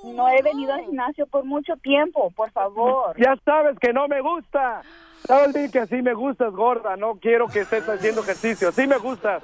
No 0.04 0.28
he 0.28 0.42
venido 0.42 0.74
al 0.74 0.80
gimnasio 0.80 1.26
por 1.26 1.44
mucho 1.44 1.76
tiempo, 1.76 2.30
por 2.36 2.50
favor. 2.50 3.16
Ya 3.18 3.36
sabes 3.44 3.78
que 3.78 3.92
no 3.92 4.06
me 4.08 4.20
gusta. 4.20 4.82
Sabes 5.24 5.54
bien 5.54 5.70
que 5.70 5.78
así 5.78 6.02
me 6.02 6.12
gustas, 6.12 6.52
gorda. 6.52 6.96
No 6.96 7.14
quiero 7.16 7.48
que 7.48 7.60
estés 7.60 7.88
haciendo 7.88 8.20
ejercicio. 8.20 8.68
Así 8.68 8.86
me 8.86 8.98
gustas. 8.98 9.42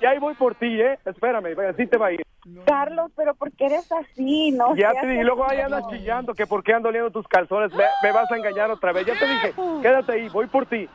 Y 0.00 0.04
ahí 0.04 0.18
voy 0.18 0.34
por 0.34 0.54
ti, 0.54 0.80
¿eh? 0.80 0.98
Espérame, 1.04 1.56
así 1.70 1.86
te 1.86 1.96
va 1.96 2.08
a 2.08 2.12
ir. 2.12 2.22
Carlos, 2.66 3.10
pero 3.16 3.34
¿por 3.34 3.52
qué 3.52 3.66
eres 3.66 3.90
así? 3.92 4.50
No 4.50 4.74
Ya 4.74 4.92
te 4.92 5.06
dije, 5.06 5.20
y 5.20 5.24
luego 5.24 5.48
ahí 5.48 5.60
andas 5.60 5.86
chillando 5.88 6.34
que 6.34 6.46
por 6.46 6.64
qué 6.64 6.74
ando 6.74 6.88
oliendo 6.88 7.10
tus 7.10 7.26
calzones. 7.28 7.72
Me, 7.72 7.84
me 8.02 8.12
vas 8.12 8.30
a 8.30 8.36
engañar 8.36 8.70
otra 8.70 8.92
vez. 8.92 9.06
Ya 9.06 9.18
te 9.18 9.26
dije, 9.26 9.54
quédate 9.80 10.12
ahí, 10.12 10.28
voy 10.28 10.46
por 10.48 10.66
ti. 10.66 10.88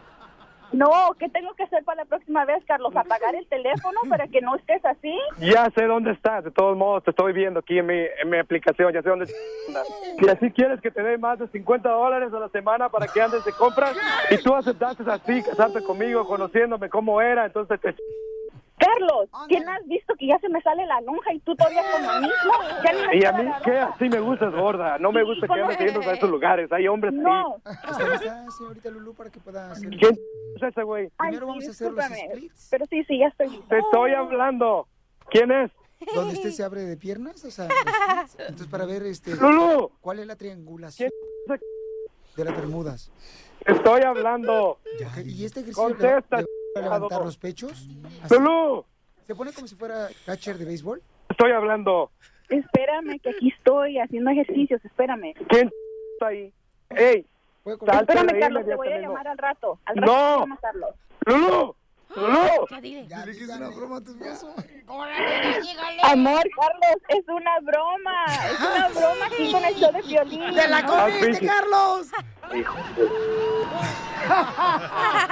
No, 0.74 1.16
¿qué 1.18 1.30
tengo 1.30 1.54
que 1.54 1.64
hacer 1.64 1.84
para 1.84 2.04
la 2.04 2.06
próxima 2.06 2.46
vez, 2.46 2.64
Carlos? 2.66 2.96
¿Apagar 2.96 3.36
el 3.36 3.48
teléfono 3.48 4.00
para 4.10 4.28
que 4.28 4.42
no 4.42 4.56
estés 4.56 4.84
así? 4.86 5.18
Ya 5.40 5.70
sé 5.72 5.86
dónde 5.86 6.12
estás, 6.12 6.44
de 6.44 6.52
todos 6.52 6.78
modos, 6.78 7.04
te 7.04 7.12
estoy 7.12 7.34
viendo 7.34 7.60
aquí 7.60 7.80
en 7.80 7.86
mi, 7.86 8.00
en 8.22 8.30
mi 8.30 8.38
aplicación, 8.38 8.94
ya 8.94 9.02
sé 9.02 9.10
dónde 9.10 9.32
andas. 9.68 9.88
Y 10.20 10.28
así 10.30 10.52
quieres 10.52 10.82
que 10.82 10.92
te 10.92 11.02
dé 11.02 11.18
más 11.18 11.40
de 11.40 11.48
50 11.48 11.90
dólares 11.90 12.34
a 12.34 12.40
la 12.40 12.50
semana 12.50 12.90
para 12.90 13.08
que 13.08 13.22
andes 13.22 13.46
de 13.46 13.52
compras 13.54 13.96
y 14.30 14.38
tú 14.38 14.54
aceptaste 14.54 15.04
así, 15.10 15.42
casarte 15.44 15.82
conmigo, 15.84 16.26
conociéndome 16.28 16.90
cómo 16.90 17.22
era, 17.22 17.46
entonces 17.46 17.80
te... 17.80 17.96
Carlos, 18.78 19.28
¿quién 19.48 19.68
has 19.68 19.86
visto 19.88 20.14
que 20.20 20.28
ya 20.28 20.38
se 20.40 20.50
me 20.50 20.62
sale 20.62 20.86
la 20.86 21.02
lonja 21.02 21.34
y 21.34 21.40
tú 21.40 21.56
todavía 21.56 21.82
con 21.92 22.06
lo 22.06 22.22
mismo? 22.22 22.54
Ya 22.84 22.94
me 22.94 23.18
Y 23.18 23.26
a 23.26 23.32
mí, 23.32 23.44
la 23.44 23.62
¿qué? 23.64 23.78
Así 23.80 24.08
me 24.08 24.20
gustas, 24.20 24.54
gorda. 24.54 25.00
No 25.00 25.12
me 25.12 25.24
gusta 25.24 25.48
que 25.48 25.60
andes 25.62 25.78
yendo 25.80 26.02
a 26.02 26.14
esos 26.14 26.30
lugares. 26.30 26.72
Hay 26.72 26.88
hombres 26.88 27.14
No. 27.14 27.56
¿Está 27.66 28.10
lista, 28.12 28.52
señorita 28.52 28.90
Lulu, 28.92 29.14
para 29.16 29.32
que 29.32 29.40
pueda 29.40 29.72
hacer? 29.72 29.90
¿Quién 29.90 30.16
es 30.56 30.64
ese 30.64 30.84
güey? 30.84 31.06
Ay, 31.18 31.30
Primero 31.30 31.48
vamos 31.48 31.64
sí, 31.64 31.70
a 31.70 31.72
hacer 31.72 31.92
los 31.92 32.06
splits. 32.06 32.68
Pero 32.70 32.86
sí, 32.86 33.04
sí, 33.06 33.18
ya 33.20 33.28
estoy 33.28 33.50
lista. 33.50 33.68
Te 33.68 33.80
estoy 33.80 34.14
hablando. 34.14 34.88
¿Quién 35.30 35.52
es? 35.52 35.72
Donde 36.14 36.36
usted 36.36 36.52
se 36.52 36.64
abre 36.64 36.82
de 36.82 36.96
piernas, 36.98 37.44
o 37.44 37.50
sea, 37.50 37.68
entonces 38.38 38.68
para 38.68 38.86
ver 38.86 39.02
este 39.04 39.36
Lulu. 39.36 39.90
cuál 40.00 40.20
es 40.20 40.28
la 40.28 40.36
triangulación 40.36 41.10
de 41.48 42.44
las 42.46 42.56
Bermudas. 42.56 43.12
Estoy 43.66 44.02
hablando. 44.04 44.74
Ok, 44.74 45.26
¿Y 45.26 45.46
este 45.46 45.62
ejercicio 45.62 45.84
Contesta, 45.84 46.38
a 46.38 46.44
levantar 46.82 47.22
los 47.24 47.38
pechos? 47.38 47.88
Lulu. 48.30 48.86
¿Se 49.26 49.34
pone 49.36 49.52
como 49.54 49.68
si 49.68 49.76
fuera 49.76 50.10
catcher 50.26 50.58
de 50.58 50.66
béisbol? 50.66 51.02
Estoy 51.30 51.52
hablando. 51.52 52.12
Espérame, 52.50 53.20
que 53.20 53.30
aquí 53.32 53.50
estoy 53.58 54.00
haciendo 54.00 54.32
ejercicios, 54.32 54.84
espérame. 54.86 55.34
¿Quién 55.50 55.70
está 56.14 56.28
ahí? 56.28 56.54
¡Ey! 56.92 57.26
Espérame, 57.66 58.40
Carlos, 58.40 58.66
te 58.66 58.76
voy 58.76 58.88
a 58.88 59.00
llamar 59.00 59.28
al 59.28 59.38
rato. 59.38 59.78
Al 59.86 59.98
rato 59.98 60.46
No. 61.26 61.76
que 62.70 63.06
es 63.32 63.42
una 63.50 63.68
broma 63.70 63.98
a 63.98 64.02
tu 64.02 64.12
esposo. 64.12 64.56
Amor, 66.04 66.44
Carlos, 66.56 67.02
es 67.10 67.28
una 67.28 67.60
broma. 67.60 68.26
Es 68.50 68.60
una 68.62 68.88
broma 68.88 69.26
aquí 69.26 69.52
con 69.52 69.66
el 69.66 69.76
show 69.76 69.92
de 69.92 70.02
violín. 70.04 70.56
¡Te 70.56 70.68
la 70.70 70.78
Ah, 70.78 70.86
comiste, 71.10 71.46
Carlos! 71.46 72.08
¿Y 72.54 72.64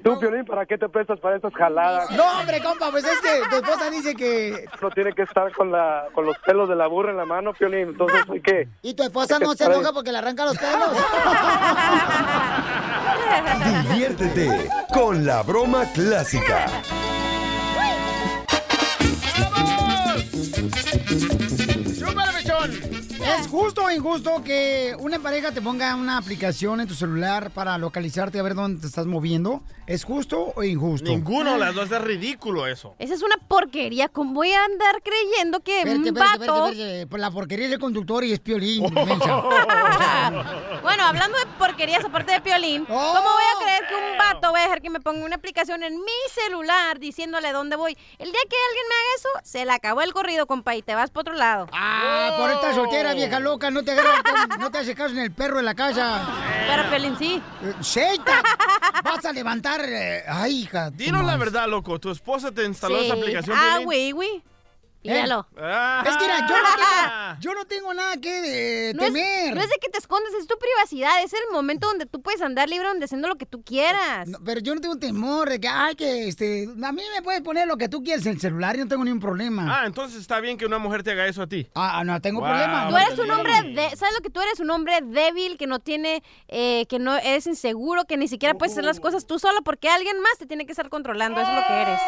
tú, 0.00 0.18
Piolín, 0.18 0.44
para 0.44 0.66
qué 0.66 0.76
te 0.76 0.88
prestas 0.88 1.18
para 1.20 1.36
estas 1.36 1.54
jaladas? 1.54 2.10
No, 2.10 2.24
hombre, 2.38 2.62
compa, 2.62 2.90
pues 2.90 3.04
es 3.04 3.20
que 3.20 3.40
tu 3.50 3.56
esposa 3.56 3.90
dice 3.90 4.14
que... 4.14 4.64
No 4.80 4.90
tiene 4.90 5.12
que 5.12 5.22
estar 5.22 5.52
con 5.52 5.70
la 5.70 6.06
con 6.14 6.26
los 6.26 6.36
pelos 6.38 6.68
de 6.68 6.76
la 6.76 6.86
burra 6.86 7.10
en 7.10 7.16
la 7.16 7.24
mano, 7.24 7.52
Piolín. 7.52 7.88
Entonces, 7.88 8.22
¿hay 8.30 8.40
qué? 8.40 8.68
Y 8.82 8.94
tu 8.94 9.02
esposa 9.02 9.38
no 9.38 9.54
se 9.54 9.64
enoja 9.64 9.92
porque 9.92 10.12
le 10.12 10.18
arranca 10.18 10.44
los 10.44 10.58
pelos. 10.58 10.90
Diviértete 13.90 14.68
con 14.92 15.24
la 15.24 15.42
broma 15.42 15.84
clásica. 15.94 16.66
Justo 23.50 23.84
o 23.84 23.90
injusto 23.90 24.42
que 24.44 24.94
una 24.98 25.18
pareja 25.18 25.52
te 25.52 25.60
ponga 25.60 25.94
una 25.96 26.16
aplicación 26.16 26.80
en 26.80 26.88
tu 26.88 26.94
celular 26.94 27.50
para 27.50 27.76
localizarte 27.78 28.38
a 28.38 28.42
ver 28.42 28.54
dónde 28.54 28.80
te 28.80 28.86
estás 28.86 29.06
moviendo? 29.06 29.62
¿Es 29.86 30.04
justo 30.04 30.52
o 30.54 30.62
injusto? 30.62 31.10
Ninguno, 31.10 31.56
las 31.58 31.74
dos 31.74 31.90
es 31.90 32.00
ridículo 32.00 32.66
eso. 32.66 32.94
Esa 32.98 33.14
es 33.14 33.22
una 33.22 33.36
porquería. 33.48 34.08
¿Cómo 34.08 34.34
voy 34.34 34.52
a 34.52 34.64
andar 34.64 35.02
creyendo 35.02 35.60
que 35.60 35.78
Espérate, 35.78 36.00
un 36.00 36.06
espérate, 36.06 36.38
vato... 36.38 36.54
espérate, 36.66 36.70
espérate. 36.82 37.06
Pues 37.08 37.20
la 37.20 37.30
porquería 37.30 37.66
es 37.66 37.72
el 37.72 37.78
conductor 37.80 38.24
y 38.24 38.32
es 38.32 38.40
piolín. 38.40 38.84
Bueno, 40.82 41.04
hablando 41.04 41.36
de 41.38 41.46
porquerías 41.58 42.04
aparte 42.04 42.32
de 42.32 42.40
Piolín, 42.40 42.84
¿cómo 42.86 42.96
voy 43.12 43.44
a 43.54 43.62
creer 43.62 43.86
que 43.86 43.94
un 43.94 44.18
vato 44.18 44.52
va 44.52 44.60
a 44.60 44.62
dejar 44.62 44.80
que 44.80 44.90
me 44.90 45.00
ponga 45.00 45.24
una 45.24 45.36
aplicación 45.36 45.82
en 45.82 45.94
mi 45.94 46.12
celular 46.30 46.98
diciéndole 46.98 47.52
dónde 47.52 47.76
voy? 47.76 47.96
El 48.18 48.30
día 48.32 48.40
que 48.48 48.56
alguien 48.68 48.84
me 48.88 48.94
haga 48.94 49.14
eso, 49.16 49.28
se 49.44 49.64
le 49.64 49.72
acabó 49.72 50.00
el 50.02 50.12
corrido, 50.12 50.46
compa, 50.46 50.74
y 50.74 50.82
te 50.82 50.94
vas 50.94 51.10
para 51.10 51.20
otro 51.20 51.34
lado. 51.34 51.66
Ah, 51.72 52.36
por 52.38 52.50
esta 52.50 52.74
soltera, 52.74 53.12
vieja 53.14 53.39
loca, 53.40 53.70
no 53.70 53.82
te 53.82 53.92
agarra, 53.92 54.22
no 54.58 54.70
te 54.70 54.78
hace 54.78 54.94
caso 54.94 55.12
en 55.14 55.20
el 55.20 55.32
perro 55.32 55.56
de 55.58 55.62
la 55.64 55.74
casa. 55.74 56.26
Pero 56.68 56.88
Piolín 56.88 57.16
sí. 57.18 57.42
Sheita, 57.80 58.42
vas 59.04 59.24
a 59.24 59.32
levantar. 59.32 59.80
eh, 59.84 60.22
ay, 60.28 60.62
hija. 60.62 60.90
Dinos 60.90 61.24
la 61.24 61.36
verdad, 61.36 61.66
loco. 61.68 61.98
¿Tu 61.98 62.10
esposa 62.10 62.50
te 62.52 62.64
instaló 62.64 62.98
Sí. 63.00 63.06
esa 63.06 63.14
aplicación? 63.14 63.56
Ah, 63.58 63.78
Piolín? 63.80 64.12
güey, 64.14 64.42
¿Eh? 65.02 65.12
Míralo. 65.12 65.46
Ah. 65.58 66.04
Es 66.06 66.16
que 66.16 66.24
mira, 66.24 66.46
yo 66.46 66.56
no 66.56 66.68
tengo, 66.76 67.36
yo 67.40 67.54
no 67.54 67.64
tengo 67.64 67.94
nada 67.94 68.16
que 68.18 68.90
eh, 68.90 68.94
No 68.94 69.02
es, 69.04 69.12
temer. 69.14 69.54
no 69.54 69.60
es 69.62 69.68
de 69.70 69.76
que 69.80 69.88
te 69.88 69.98
escondes, 69.98 70.34
es 70.34 70.46
tu 70.46 70.58
privacidad, 70.58 71.22
es 71.22 71.32
el 71.32 71.40
momento 71.52 71.86
donde 71.86 72.04
tú 72.06 72.20
puedes 72.20 72.42
andar 72.42 72.68
libre, 72.68 72.86
donde 72.88 73.06
haciendo 73.06 73.26
lo 73.28 73.36
que 73.36 73.46
tú 73.46 73.62
quieras. 73.62 74.28
No, 74.28 74.38
pero 74.44 74.60
yo 74.60 74.74
no 74.74 74.80
tengo 74.82 74.98
temor 74.98 75.48
de 75.48 75.58
que, 75.58 75.68
ay, 75.68 75.94
que 75.94 76.28
este, 76.28 76.68
a 76.84 76.92
mí 76.92 77.02
me 77.14 77.22
puedes 77.22 77.40
poner 77.40 77.66
lo 77.66 77.76
que 77.78 77.88
tú 77.88 78.02
quieras 78.02 78.26
en 78.26 78.32
el 78.32 78.40
celular 78.40 78.76
y 78.76 78.80
no 78.80 78.88
tengo 78.88 79.02
ningún 79.04 79.20
problema. 79.20 79.80
Ah, 79.80 79.86
entonces 79.86 80.20
está 80.20 80.38
bien 80.40 80.58
que 80.58 80.66
una 80.66 80.78
mujer 80.78 81.02
te 81.02 81.12
haga 81.12 81.26
eso 81.26 81.42
a 81.42 81.46
ti. 81.46 81.66
Ah, 81.74 82.02
no 82.04 82.20
tengo 82.20 82.40
Wow. 82.40 82.48
problema. 82.50 82.88
Tú 82.90 82.96
eres 82.98 83.18
un 83.18 83.30
hombre, 83.30 83.52
de, 83.72 83.96
¿sabes 83.96 84.14
lo 84.14 84.20
que 84.20 84.28
tú 84.30 84.40
eres? 84.42 84.60
Un 84.60 84.68
hombre 84.70 84.98
débil, 85.02 85.56
que 85.56 85.66
no 85.66 85.78
tiene, 85.78 86.22
eh, 86.48 86.84
que 86.90 86.98
no 86.98 87.16
eres 87.16 87.46
inseguro, 87.46 88.04
que 88.04 88.18
ni 88.18 88.28
siquiera 88.28 88.54
puedes 88.54 88.72
hacer 88.72 88.84
las 88.84 89.00
cosas 89.00 89.26
tú 89.26 89.38
solo 89.38 89.62
porque 89.62 89.88
alguien 89.88 90.20
más 90.20 90.36
te 90.38 90.46
tiene 90.46 90.66
que 90.66 90.72
estar 90.72 90.90
controlando, 90.90 91.40
eso 91.40 91.50
es 91.50 91.56
lo 91.56 91.66
que 91.66 91.72
eres. 91.82 92.00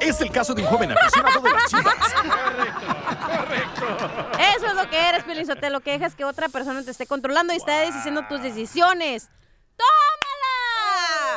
Es 0.00 0.20
el 0.20 0.30
caso 0.30 0.54
de 0.54 0.62
un 0.62 0.68
joven 0.68 0.92
aficionado 0.92 1.40
de 1.40 1.50
las 1.50 1.64
chivas. 1.68 2.13
Eso 4.56 4.66
es 4.66 4.74
lo 4.74 4.88
que 4.88 5.08
eres, 5.08 5.24
Pelizotelo, 5.24 5.80
que 5.80 5.92
dejas 5.92 6.14
que 6.14 6.24
otra 6.24 6.48
persona 6.48 6.82
te 6.82 6.90
esté 6.90 7.06
controlando 7.06 7.52
y 7.52 7.56
está 7.56 7.82
diciendo 7.82 8.24
tus 8.28 8.42
decisiones. 8.42 9.28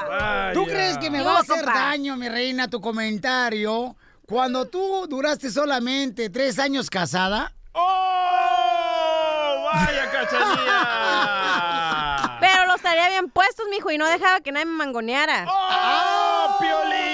¡Tómala! 0.10 0.52
¿Tú 0.54 0.66
crees 0.66 0.98
que 0.98 1.10
me 1.10 1.22
va 1.24 1.38
a 1.38 1.40
hacer 1.40 1.64
compa. 1.64 1.74
daño, 1.74 2.16
mi 2.16 2.30
reina, 2.30 2.68
tu 2.70 2.80
comentario 2.82 3.96
cuando 4.28 4.66
tú 4.66 5.08
duraste 5.08 5.50
solamente 5.50 6.30
tres 6.30 6.60
años 6.60 6.90
casada? 6.90 7.54
¡Oh! 7.72 9.70
¡Vaya 9.74 10.12
cachanilla! 10.12 12.38
Pero 12.42 12.66
los 12.68 12.82
traía 12.82 13.10
bien 13.10 13.30
puestos, 13.30 13.66
mijo, 13.70 13.90
y 13.92 13.98
no 13.98 14.06
dejaba 14.06 14.40
que 14.42 14.52
nadie 14.52 14.66
me 14.66 14.74
mangoneara. 14.74 15.46
¡Oh, 15.50 16.58
Piolín! 16.60 17.07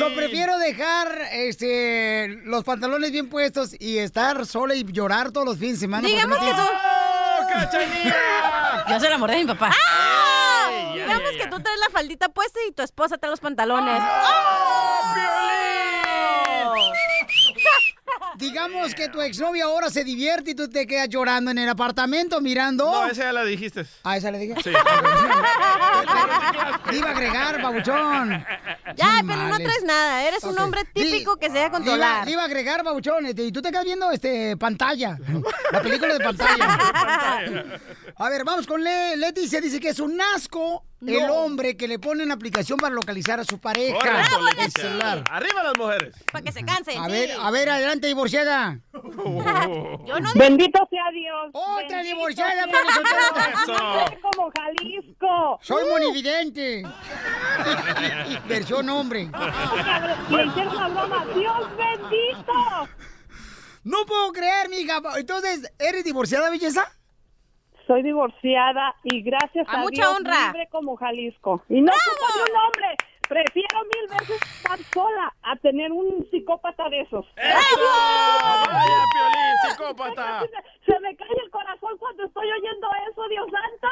So, 0.00 0.14
prefiero 0.14 0.56
dejar 0.56 1.28
este, 1.30 2.40
los 2.44 2.64
pantalones 2.64 3.12
bien 3.12 3.28
puestos 3.28 3.76
y 3.78 3.98
estar 3.98 4.46
sola 4.46 4.74
y 4.74 4.82
llorar 4.82 5.30
todos 5.30 5.46
los 5.46 5.58
fines 5.58 5.74
de 5.74 5.80
semana. 5.80 6.08
Digamos 6.08 6.40
no 6.40 6.46
que 6.46 6.52
tú... 6.52 6.62
¡Oh! 6.62 7.30
Yo 8.88 8.98
se 8.98 9.10
la 9.10 9.18
mordé 9.18 9.34
a 9.34 9.38
mi 9.40 9.44
papá. 9.44 9.70
¡Ah! 9.70 10.70
Ey, 10.70 10.96
ya, 10.96 11.04
Digamos 11.04 11.32
ya, 11.32 11.44
que 11.44 11.50
tú 11.50 11.60
traes 11.60 11.78
la 11.80 11.90
faldita 11.90 12.30
puesta 12.30 12.58
y 12.66 12.72
tu 12.72 12.82
esposa 12.82 13.18
trae 13.18 13.28
los 13.28 13.40
pantalones. 13.40 14.00
¡Oh, 14.00 15.00
Piolín! 15.12 15.60
Digamos 18.40 18.94
que 18.94 19.08
tu 19.08 19.20
exnovia 19.20 19.64
ahora 19.64 19.90
se 19.90 20.02
divierte 20.02 20.52
y 20.52 20.54
tú 20.54 20.68
te 20.68 20.86
quedas 20.86 21.08
llorando 21.08 21.50
en 21.50 21.58
el 21.58 21.68
apartamento 21.68 22.40
mirando. 22.40 22.90
No, 22.90 23.06
esa 23.06 23.24
ya 23.24 23.32
la 23.32 23.44
dijiste. 23.44 23.84
¿A 24.02 24.16
esa 24.16 24.30
le 24.30 24.38
dije? 24.38 24.54
Sí. 24.64 24.70
Le 26.90 26.98
iba 26.98 27.08
a 27.08 27.12
agregar, 27.12 27.62
babuchón. 27.62 28.44
Ya, 28.96 29.18
Qué 29.20 29.26
pero 29.26 29.42
no 29.48 29.56
traes 29.58 29.84
nada. 29.84 30.24
Eres 30.24 30.42
un 30.44 30.58
hombre 30.58 30.82
típico 30.92 31.36
que 31.36 31.50
se 31.50 31.60
iba, 31.60 31.70
controlar. 31.70 32.24
le 32.24 32.32
iba 32.32 32.42
a 32.42 32.46
agregar, 32.46 32.82
babuchón, 32.82 33.26
este, 33.26 33.44
y 33.44 33.52
tú 33.52 33.62
te 33.62 33.70
quedas 33.70 33.84
viendo 33.84 34.10
este, 34.10 34.56
pantalla. 34.56 35.16
La 35.70 35.82
película 35.82 36.14
de 36.14 36.24
pantalla. 36.24 36.66
A 38.16 38.28
ver, 38.28 38.44
vamos 38.44 38.66
con 38.66 38.82
Le 38.82 39.16
Leticia. 39.16 39.60
Dice 39.60 39.78
que 39.78 39.90
es 39.90 40.00
un 40.00 40.20
asco 40.20 40.84
el 41.06 41.30
hombre 41.30 41.76
que 41.76 41.88
le 41.88 41.98
pone 41.98 42.22
una 42.24 42.34
aplicación 42.34 42.78
para 42.78 42.94
localizar 42.94 43.40
a 43.40 43.44
su 43.44 43.58
pareja. 43.58 43.96
Correcto, 43.98 44.38
el 44.58 44.70
celular. 44.72 45.24
Arriba 45.30 45.62
las 45.62 45.76
mujeres. 45.78 46.14
Para 46.30 46.44
que 46.44 46.52
se 46.52 46.64
cansen. 46.64 46.98
A 46.98 47.06
sí. 47.06 47.12
ver, 47.12 47.30
a 47.40 47.50
ver, 47.50 47.70
adelante, 47.70 48.06
divorciada. 48.06 48.78
Yo 48.92 50.20
no 50.20 50.32
Bendito 50.34 50.86
sea 50.90 51.10
Dios. 51.12 51.50
Otra 51.52 51.98
Bendito 51.98 52.16
divorciada. 52.16 52.64
Eso. 53.62 54.18
como 54.22 54.50
Jalisco. 54.56 55.58
Soy 55.62 55.84
Uh, 55.84 55.90
monividente. 55.90 56.82
Versión 58.48 58.88
hombre. 58.90 59.30
Le 60.30 60.44
hicieron 60.46 60.76
una 60.76 60.88
broma. 60.88 61.24
Dios 61.34 61.68
bendito. 61.76 62.88
No 63.84 64.04
puedo 64.06 64.32
creer, 64.32 64.68
mija. 64.68 65.00
Entonces, 65.16 65.72
¿eres 65.78 66.04
divorciada, 66.04 66.50
belleza? 66.50 66.92
Soy 67.90 68.04
divorciada 68.04 68.94
y 69.02 69.20
gracias 69.20 69.66
A 69.68 69.72
a, 69.72 69.76
mucha 69.78 70.02
Dios 70.02 70.16
honra. 70.16 70.46
libre 70.46 70.68
como 70.70 70.94
Jalisco. 70.94 71.60
Y 71.68 71.80
no 71.80 71.90
ocupo 71.90 72.38
de 72.38 72.52
un 72.52 72.56
hombre. 72.56 72.96
Prefiero 73.30 73.78
mil 73.94 74.18
veces 74.18 74.40
estar 74.56 74.78
sola 74.92 75.32
a 75.44 75.54
tener 75.62 75.92
un 75.92 76.26
psicópata 76.32 76.88
de 76.90 77.02
esos. 77.02 77.24
¡Eso! 77.36 77.90
¡Vaya, 78.66 79.04
Piolín, 79.14 79.54
psicópata! 79.70 80.40
Se 80.84 80.98
me 80.98 81.14
cae 81.14 81.28
el 81.44 81.50
corazón 81.52 81.96
cuando 82.00 82.24
estoy 82.24 82.48
oyendo 82.50 82.88
eso, 83.08 83.22
Dios 83.28 83.46
santo. 83.52 83.90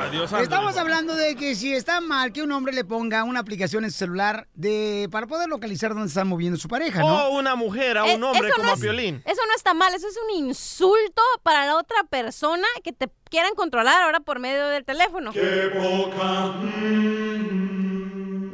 Adiós, 0.00 0.30
Sandra. 0.30 0.42
Estamos 0.44 0.76
hablando 0.76 1.14
de 1.14 1.36
que 1.36 1.54
si 1.54 1.74
está 1.74 2.00
mal 2.00 2.32
que 2.32 2.42
un 2.42 2.52
hombre 2.52 2.72
le 2.72 2.84
ponga 2.84 3.24
una 3.24 3.40
aplicación 3.40 3.84
en 3.84 3.90
su 3.90 3.98
celular 3.98 4.48
de 4.54 5.08
para 5.10 5.26
poder 5.26 5.48
localizar 5.48 5.90
dónde 5.94 6.08
está 6.08 6.24
moviendo 6.24 6.58
su 6.58 6.68
pareja, 6.68 7.00
¿no? 7.00 7.26
O 7.28 7.38
una 7.38 7.54
mujer 7.56 7.98
a 7.98 8.06
Eh, 8.06 8.16
un 8.16 8.24
hombre 8.24 8.48
eso 8.48 8.56
como 8.56 8.66
no 8.66 8.70
a 8.72 8.74
es- 8.74 8.80
Piolín. 8.80 9.22
Eso 9.24 9.40
no 9.46 9.54
está 9.54 9.72
mal, 9.74 9.94
eso 9.94 10.08
es 10.08 10.18
un 10.28 10.44
insulto 10.46 11.22
para 11.42 11.66
la 11.66 11.76
otra 11.76 12.04
persona 12.10 12.66
que 12.82 12.92
te 12.92 13.08
quieran 13.30 13.54
controlar 13.54 14.02
ahora 14.02 14.20
por 14.20 14.38
medio 14.40 14.66
del 14.68 14.84
teléfono. 14.84 14.93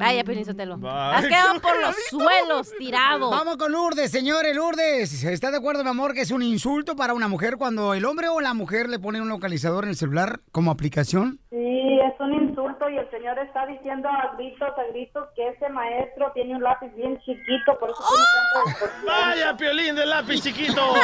Vaya, 0.01 0.25
Piolín 0.25 0.47
Sotelo. 0.47 0.79
Vaya, 0.79 1.19
Has 1.19 1.27
quedado 1.27 1.53
qué 1.55 1.61
por 1.61 1.79
los 1.79 1.95
suelos, 2.11 2.73
tirado. 2.79 3.29
Vamos 3.29 3.59
con 3.59 3.71
Lourdes, 3.71 4.11
señores, 4.11 4.57
Lourdes. 4.57 5.25
¿Está 5.25 5.51
de 5.51 5.59
acuerdo, 5.59 5.85
mi 5.85 5.91
amor, 5.91 6.15
que 6.15 6.23
es 6.23 6.31
un 6.31 6.43
insulto 6.43 6.97
para 6.97 7.13
una 7.13 7.29
mujer 7.29 7.59
cuando 7.59 7.93
el 7.93 8.07
hombre 8.07 8.29
o 8.29 8.41
la 8.41 8.55
mujer 8.55 8.89
le 8.89 8.99
pone 8.99 9.21
un 9.21 9.29
localizador 9.29 9.85
en 9.85 9.91
el 9.91 9.97
celular 9.97 10.41
como 10.53 10.71
aplicación? 10.71 11.39
Sí, 11.51 11.99
es 11.99 12.21
un 12.21 12.33
insulto 12.33 12.89
y 12.89 12.97
el 12.97 13.11
señor 13.11 13.37
está 13.41 13.67
diciendo 13.67 14.09
a 14.09 14.37
gritos, 14.37 14.69
a 14.69 14.85
gritos 14.93 15.29
que 15.35 15.49
ese 15.49 15.69
maestro 15.69 16.31
tiene 16.33 16.55
un 16.55 16.63
lápiz 16.63 16.95
bien 16.95 17.19
chiquito, 17.19 17.77
por 17.81 17.91
eso 17.91 17.99
tiene 18.09 18.25
tanta 18.33 18.71
distorsión. 18.71 19.07
¡Vaya, 19.07 19.57
Piolín 19.57 19.97
de 19.97 20.07
lápiz 20.07 20.43
chiquito! 20.43 20.81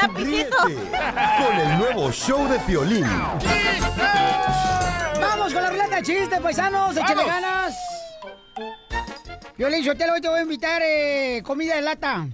Lapicito. 0.00 0.56
Con 0.56 1.58
el 1.58 1.78
nuevo 1.78 2.10
show 2.10 2.48
de 2.48 2.58
Piolín. 2.60 3.04
¡Vamos 5.20 5.52
con 5.52 5.62
la 5.62 5.68
ruleta 5.68 5.96
de 5.96 6.02
chistes, 6.02 6.40
paisanos! 6.40 6.96
¡Échale 6.96 7.24
ganas! 7.26 7.76
Violín, 9.58 9.84
Sotelo, 9.84 10.14
hoy 10.14 10.22
te 10.22 10.28
voy 10.28 10.38
a 10.38 10.42
invitar 10.44 10.80
eh, 10.82 11.42
comida 11.44 11.74
de 11.74 11.82
lata. 11.82 12.26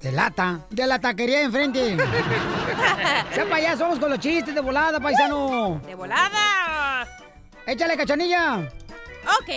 De 0.00 0.12
lata. 0.12 0.60
De 0.70 0.86
la 0.86 0.98
taquería 1.00 1.38
de 1.38 1.44
enfrente. 1.44 1.96
sea 3.34 3.48
payaso, 3.48 3.84
vamos 3.84 3.98
con 3.98 4.10
los 4.10 4.18
chistes 4.20 4.54
de 4.54 4.60
volada, 4.60 5.00
paisano. 5.00 5.80
De 5.84 5.94
volada. 5.94 7.06
Échale, 7.66 7.96
cachanilla. 7.96 8.68
Ok. 9.40 9.48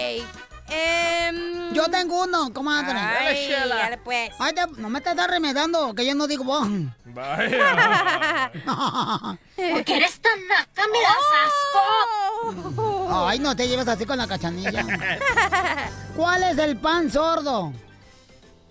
em, 0.69 1.71
Yo 1.73 1.85
tengo 1.89 2.23
uno, 2.23 2.51
comadre. 2.51 2.97
Ay, 2.97 3.51
dale, 3.67 3.97
pues. 3.99 4.31
Ay, 4.39 4.53
te- 4.53 4.81
no 4.81 4.89
me 4.89 4.97
estás 4.99 5.15
remedando, 5.27 5.93
que 5.93 6.05
yo 6.05 6.15
no 6.15 6.25
digo 6.25 6.43
vos. 6.43 6.67
Vaya. 7.05 8.51
Porque 9.55 9.97
eres 9.97 10.19
tan 10.21 10.39
naca, 10.47 10.83
me 10.91 10.99
das 11.01 11.27
asco. 11.45 13.27
Ay, 13.27 13.37
no 13.39 13.55
te 13.55 13.67
lleves 13.67 13.87
así 13.87 14.05
con 14.05 14.17
la 14.17 14.25
cachanilla. 14.27 14.83
¿Cuál 16.15 16.43
es 16.43 16.57
el 16.57 16.77
pan 16.77 17.11
sordo? 17.11 17.71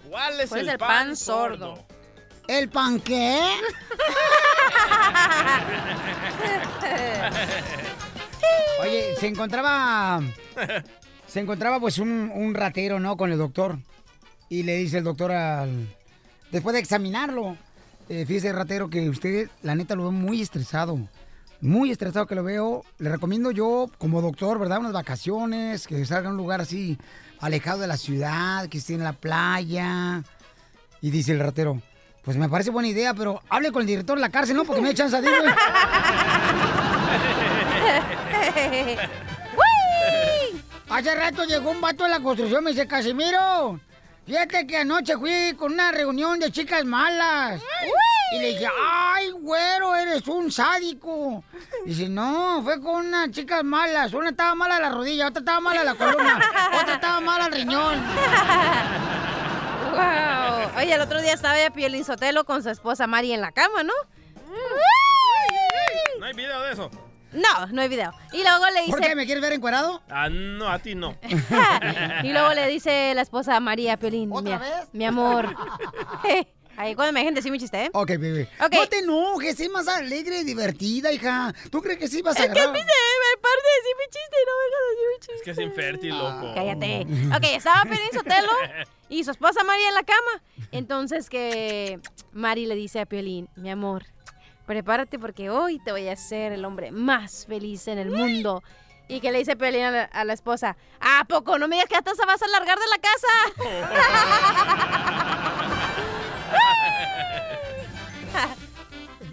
¿Cuál 0.09 0.41
es 0.41 0.49
¿Cuál 0.49 0.61
el, 0.63 0.67
es 0.69 0.73
el 0.73 0.79
pan 0.79 1.17
sordo? 1.17 1.85
¿El 2.47 2.69
pan 2.71 3.01
qué? 3.01 3.41
Oye, 8.83 9.15
se 9.19 9.27
encontraba. 9.27 10.21
Se 11.27 11.41
encontraba 11.41 11.81
pues 11.81 11.99
un, 11.99 12.31
un 12.35 12.55
ratero, 12.55 13.01
¿no? 13.01 13.17
Con 13.17 13.31
el 13.33 13.39
doctor. 13.39 13.79
Y 14.49 14.63
le 14.63 14.77
dice 14.77 14.99
el 14.99 15.05
doctor 15.05 15.33
al. 15.33 15.95
Después 16.51 16.75
de 16.75 16.81
examinarlo. 16.81 17.57
eh, 18.09 18.25
fíjese, 18.27 18.53
ratero, 18.53 18.89
que 18.89 19.09
usted, 19.11 19.51
la 19.63 19.75
neta, 19.75 19.95
lo 19.95 20.05
veo 20.05 20.13
muy 20.13 20.41
estresado. 20.41 20.99
Muy 21.61 21.91
estresado 21.91 22.27
que 22.27 22.35
lo 22.35 22.45
veo. 22.45 22.85
Le 22.99 23.11
recomiendo 23.11 23.51
yo, 23.51 23.91
como 23.99 24.23
doctor, 24.23 24.59
¿verdad? 24.59 24.79
Unas 24.79 24.93
vacaciones, 24.93 25.87
que 25.87 26.05
salga 26.07 26.29
a 26.29 26.33
un 26.33 26.39
lugar 26.39 26.61
así, 26.61 26.97
alejado 27.41 27.81
de 27.81 27.87
la 27.87 27.97
ciudad, 27.97 28.69
que 28.69 28.79
esté 28.79 28.95
en 28.95 29.05
la 29.05 29.13
playa. 29.13 30.23
Y 31.01 31.11
dice 31.11 31.33
el 31.33 31.41
ratero, 31.41 31.81
pues 32.23 32.37
me 32.37 32.49
parece 32.49 32.71
buena 32.71 32.89
idea, 32.89 33.15
pero 33.15 33.43
hable 33.49 33.73
con 33.73 33.83
el 33.83 33.87
director 33.87 34.17
de 34.17 34.23
la 34.23 34.31
cárcel, 34.31 34.57
¿no? 34.57 34.65
Porque 34.65 34.83
me 34.83 34.91
echan 34.91 35.15
a 35.15 35.21
güey. 35.21 35.33
Hace 40.91 41.15
rato 41.15 41.45
llegó 41.45 41.71
un 41.71 41.81
vato 41.81 42.05
de 42.05 42.11
la 42.11 42.21
construcción, 42.21 42.65
me 42.65 42.71
dice, 42.71 42.87
Casimiro, 42.87 43.79
fíjate 44.29 44.67
que 44.67 44.77
anoche 44.77 45.17
fui 45.17 45.55
con 45.59 45.73
una 45.73 45.91
reunión 45.91 46.39
de 46.39 46.53
chicas 46.53 46.85
malas. 46.85 47.63
Y 48.31 48.39
le 48.39 48.49
dije, 48.49 48.69
ay, 48.79 49.31
güero, 49.31 49.97
eres 49.97 50.29
un 50.29 50.53
sádico. 50.53 51.43
Dice, 51.87 52.11
no, 52.11 52.61
fue 52.63 52.79
con 52.83 53.07
unas 53.07 53.31
chicas 53.31 53.65
malas. 53.65 54.13
Una 54.13 54.31
estaba 54.31 54.55
mala 54.55 54.79
la 54.79 54.91
rodilla, 54.91 55.29
otra 55.29 55.41
estaba 55.41 55.61
mala 55.61 55.83
la 55.83 55.95
columna, 55.95 56.41
otra 56.79 56.95
estaba 56.95 57.21
mala 57.21 57.47
el 57.47 57.53
riñón. 57.53 58.03
Wow. 59.93 60.79
Oye, 60.79 60.93
el 60.93 61.01
otro 61.01 61.23
día 61.23 61.33
estaba 61.33 61.59
ya 61.59 61.71
Piolín 61.71 62.05
Sotelo 62.05 62.45
con 62.45 62.63
su 62.63 62.69
esposa 62.69 63.07
Mari 63.07 63.33
en 63.33 63.41
la 63.41 63.51
cama, 63.53 63.83
¿no? 63.83 63.95
No 66.19 66.27
hay 66.27 66.35
video 66.35 66.61
de 66.63 66.73
eso. 66.73 67.08
No, 67.33 67.67
no 67.67 67.83
hay 67.83 67.89
video. 67.89 68.13
Y 68.33 68.43
luego 68.43 68.65
le 68.75 68.81
dice... 68.81 68.91
¿Por 68.93 69.01
qué? 69.01 69.15
¿Me 69.15 69.27
quieres 69.27 69.43
ver 69.43 69.53
encuerado? 69.53 70.03
Ah, 70.09 70.29
no, 70.31 70.69
a 70.69 70.79
ti 70.79 70.95
no. 70.95 71.17
y 72.23 72.33
luego 72.33 72.55
le 72.55 72.67
dice 72.69 73.13
la 73.15 73.23
esposa 73.23 73.57
a 73.57 73.61
María 73.61 73.99
Piolín. 73.99 74.33
¿Otra 74.33 74.59
mi, 74.59 74.65
vez? 74.65 74.89
Mi 74.93 75.05
amor. 75.05 75.55
Ahí 76.79 76.95
cuando 76.95 77.13
me 77.13 77.21
dejen 77.21 77.35
decir 77.35 77.51
mi 77.51 77.59
chiste, 77.59 77.87
¿eh? 77.87 77.91
Ok, 77.93 78.11
bebé. 78.19 78.49
Ok. 78.65 78.73
No 78.73 78.87
te 78.87 79.01
enojes, 79.01 79.57
sé 79.57 79.69
más 79.69 79.89
alegre 79.89 80.41
y 80.41 80.45
divertida, 80.45 81.11
hija. 81.11 81.53
¿Tú 81.73 81.83
crees 81.83 81.99
que 81.99 82.07
sí 82.07 82.23
vas 82.23 82.37
a 82.37 82.45
Es 82.45 82.47
que 82.47 82.53
agarrar? 82.53 82.73
me 82.73 82.79
me 82.79 83.43
parte 83.43 83.63
de 83.65 83.77
decir 83.79 83.97
mi 83.99 84.05
chiste 84.05 84.37
y 84.37 84.47
no 84.47 84.53
me 84.59 84.65
deja 84.65 84.79
decir 84.91 85.07
mi 85.11 85.19
chiste. 85.19 85.35
Es 85.35 85.43
que 85.43 85.51
es 85.51 85.59
infértil, 85.59 86.19
loco. 86.19 86.55
Cállate. 86.55 87.07
Ok, 87.37 87.57
estaba 87.57 87.83
Piolín 87.83 88.13
Sotelo 88.13 88.53
y 89.09 89.25
su 89.25 89.33
esposa 89.33 89.65
María 89.65 89.89
en 89.89 89.95
la 89.95 90.05
cama. 90.05 90.43
Entonces 90.71 91.29
que 91.29 91.99
Mari 92.33 92.67
le 92.67 92.77
dice 92.77 93.01
a 93.01 93.07
Piolín, 93.07 93.49
mi 93.57 93.71
amor, 93.71 94.05
prepárate 94.69 95.19
porque 95.19 95.49
hoy 95.51 95.79
te 95.81 95.91
voy 95.93 96.07
a 96.09 96.13
hacer 96.13 96.53
el 96.53 96.63
hombre 96.67 96.93
más 96.93 97.47
feliz 97.47 97.89
en 97.89 97.99
el 97.99 98.11
mundo. 98.11 98.63
Y 99.09 99.21
que 99.21 99.33
le 99.33 99.39
dice 99.39 99.57
Piolín 99.57 99.83
a 99.85 99.91
la, 99.91 100.03
a 100.05 100.25
la 100.25 100.35
esposa, 100.35 100.77
¿a 101.01 101.25
poco 101.25 101.59
no 101.59 101.67
me 101.67 101.77
digas 101.77 101.89
que 101.89 101.97
hasta 101.97 102.15
se 102.15 102.27
vas 102.27 102.43
a 102.43 102.47
largar 102.49 102.77
de 102.79 102.85
la 102.91 102.99
casa? 102.99 103.29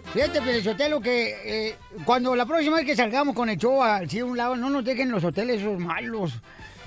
Fíjate, 0.14 0.42
Pelizotelo, 0.42 1.02
que 1.02 1.68
eh, 1.70 1.76
cuando 2.06 2.34
la 2.38 2.46
próxima 2.46 2.78
vez 2.78 2.86
que 2.86 2.96
salgamos 2.96 3.36
con 3.36 3.50
el 3.50 3.58
show 3.58 3.84
así 3.84 4.20
a 4.20 4.26
un 4.26 4.38
lado, 4.38 4.56
no 4.56 4.70
nos 4.70 4.86
dejen 4.86 5.12
los 5.12 5.26
hoteles 5.26 5.60
esos 5.60 5.78
malos. 5.78 6.32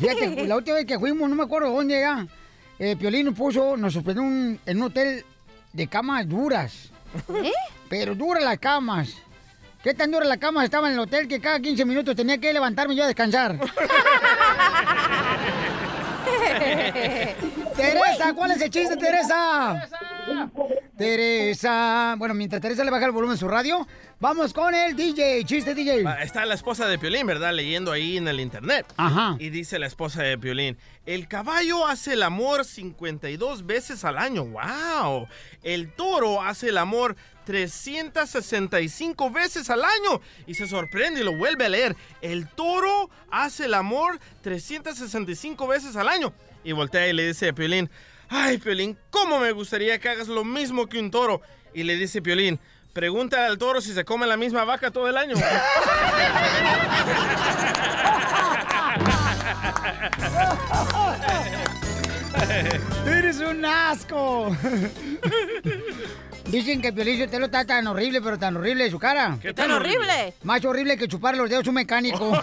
Fíjate, 0.00 0.46
la 0.48 0.56
última 0.56 0.76
vez 0.76 0.86
que 0.86 0.98
fuimos, 0.98 1.28
no 1.28 1.36
me 1.36 1.42
acuerdo 1.42 1.70
dónde 1.70 1.98
era, 2.00 2.26
eh, 2.78 2.96
Piolín 2.96 3.26
nos 3.26 3.34
puso, 3.34 3.76
nos 3.76 3.94
un- 3.96 4.58
en 4.64 4.76
un 4.78 4.82
hotel 4.84 5.26
de 5.74 5.86
camas 5.88 6.26
duras. 6.26 6.90
¿Eh? 7.44 7.52
Pero 7.88 8.14
duras 8.14 8.44
las 8.44 8.58
camas. 8.58 9.14
¿Qué 9.82 9.94
tan 9.94 10.10
duras 10.10 10.28
las 10.28 10.36
camas 10.38 10.64
estaban 10.64 10.90
en 10.90 10.98
el 10.98 11.04
hotel 11.04 11.28
que 11.28 11.40
cada 11.40 11.60
15 11.60 11.84
minutos 11.84 12.16
tenía 12.16 12.38
que 12.38 12.52
levantarme 12.52 12.96
yo 12.96 13.04
a 13.04 13.06
descansar? 13.06 13.58
Teresa, 17.78 18.34
¿cuál 18.34 18.50
es 18.50 18.60
el 18.60 18.70
chiste, 18.70 18.96
Teresa? 18.96 19.88
Teresa. 20.96 22.16
Bueno, 22.18 22.34
mientras 22.34 22.60
Teresa 22.60 22.82
le 22.82 22.90
baja 22.90 23.06
el 23.06 23.12
volumen 23.12 23.36
a 23.36 23.38
su 23.38 23.46
radio, 23.46 23.86
vamos 24.18 24.52
con 24.52 24.74
el 24.74 24.96
DJ. 24.96 25.44
Chiste, 25.44 25.76
DJ. 25.76 26.04
Está 26.20 26.44
la 26.44 26.54
esposa 26.54 26.88
de 26.88 26.98
Piolín, 26.98 27.24
¿verdad? 27.24 27.52
Leyendo 27.52 27.92
ahí 27.92 28.16
en 28.16 28.26
el 28.26 28.40
internet. 28.40 28.84
Ajá. 28.96 29.36
Y 29.38 29.50
dice 29.50 29.78
la 29.78 29.86
esposa 29.86 30.24
de 30.24 30.36
Piolín, 30.36 30.76
el 31.06 31.28
caballo 31.28 31.86
hace 31.86 32.14
el 32.14 32.24
amor 32.24 32.64
52 32.64 33.64
veces 33.64 34.04
al 34.04 34.18
año. 34.18 34.44
¡Wow! 34.44 35.28
El 35.62 35.92
toro 35.92 36.42
hace 36.42 36.70
el 36.70 36.78
amor 36.78 37.14
365 37.44 39.30
veces 39.30 39.70
al 39.70 39.84
año. 39.84 40.20
Y 40.48 40.54
se 40.54 40.66
sorprende 40.66 41.20
y 41.20 41.24
lo 41.24 41.36
vuelve 41.36 41.66
a 41.66 41.68
leer. 41.68 41.96
El 42.22 42.48
toro 42.48 43.08
hace 43.30 43.66
el 43.66 43.74
amor 43.74 44.18
365 44.42 45.66
veces 45.68 45.94
al 45.94 46.08
año. 46.08 46.34
Y 46.64 46.72
voltea 46.72 47.08
y 47.08 47.12
le 47.12 47.26
dice 47.28 47.48
a 47.48 47.52
Piolín, 47.52 47.90
ay 48.28 48.58
Piolín, 48.58 48.98
¿cómo 49.10 49.38
me 49.38 49.52
gustaría 49.52 49.98
que 49.98 50.08
hagas 50.08 50.28
lo 50.28 50.44
mismo 50.44 50.86
que 50.86 50.98
un 50.98 51.10
toro? 51.10 51.40
Y 51.74 51.84
le 51.84 51.96
dice 51.96 52.20
Piolín, 52.22 52.58
pregúntale 52.92 53.46
al 53.46 53.58
toro 53.58 53.80
si 53.80 53.92
se 53.92 54.04
come 54.04 54.26
la 54.26 54.36
misma 54.36 54.64
vaca 54.64 54.90
todo 54.90 55.08
el 55.08 55.16
año. 55.16 55.36
¡Eres 63.06 63.40
un 63.40 63.64
asco! 63.64 64.56
Dicen 66.46 66.80
que 66.80 66.92
Piolín 66.94 67.18
Sotelo 67.18 67.46
está 67.46 67.64
tan 67.66 67.86
horrible, 67.86 68.22
pero 68.22 68.38
tan 68.38 68.56
horrible 68.56 68.84
de 68.84 68.90
su 68.90 68.98
cara. 68.98 69.36
¿Qué 69.40 69.52
tan 69.52 69.68
¿Tan 69.68 69.76
horrible? 69.76 70.32
Más 70.44 70.64
horrible 70.64 70.96
que 70.96 71.06
chupar 71.06 71.36
los 71.36 71.50
dedos 71.50 71.66
a 71.66 71.68
un 71.68 71.74
mecánico. 71.74 72.32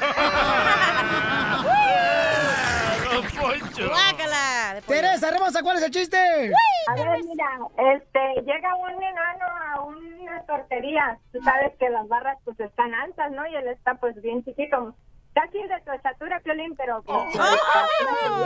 Guácala. 4.73 4.81
Teresa 4.81 5.29
Hermosa, 5.29 5.61
¿cuál 5.63 5.77
es 5.77 5.83
el 5.83 5.91
chiste? 5.91 6.17
A 6.17 6.95
ver, 6.95 7.23
mira, 7.23 7.93
este, 7.95 8.41
llega 8.41 8.75
un 8.75 9.03
enano 9.03 9.45
a 9.73 9.81
una 9.81 10.41
tortería. 10.43 11.17
Tú 11.31 11.39
sabes 11.43 11.73
que 11.79 11.89
las 11.89 12.07
barras 12.07 12.37
pues 12.43 12.59
están 12.59 12.93
altas, 12.93 13.31
¿no? 13.31 13.45
Y 13.47 13.55
él 13.55 13.67
está 13.67 13.95
pues 13.95 14.19
bien 14.21 14.43
chiquito. 14.43 14.95
Casi 15.33 15.57
de 15.57 15.81
tu 15.85 15.91
estatura, 15.91 16.39
Piolín, 16.39 16.75
pero... 16.77 17.01
pues, 17.03 17.17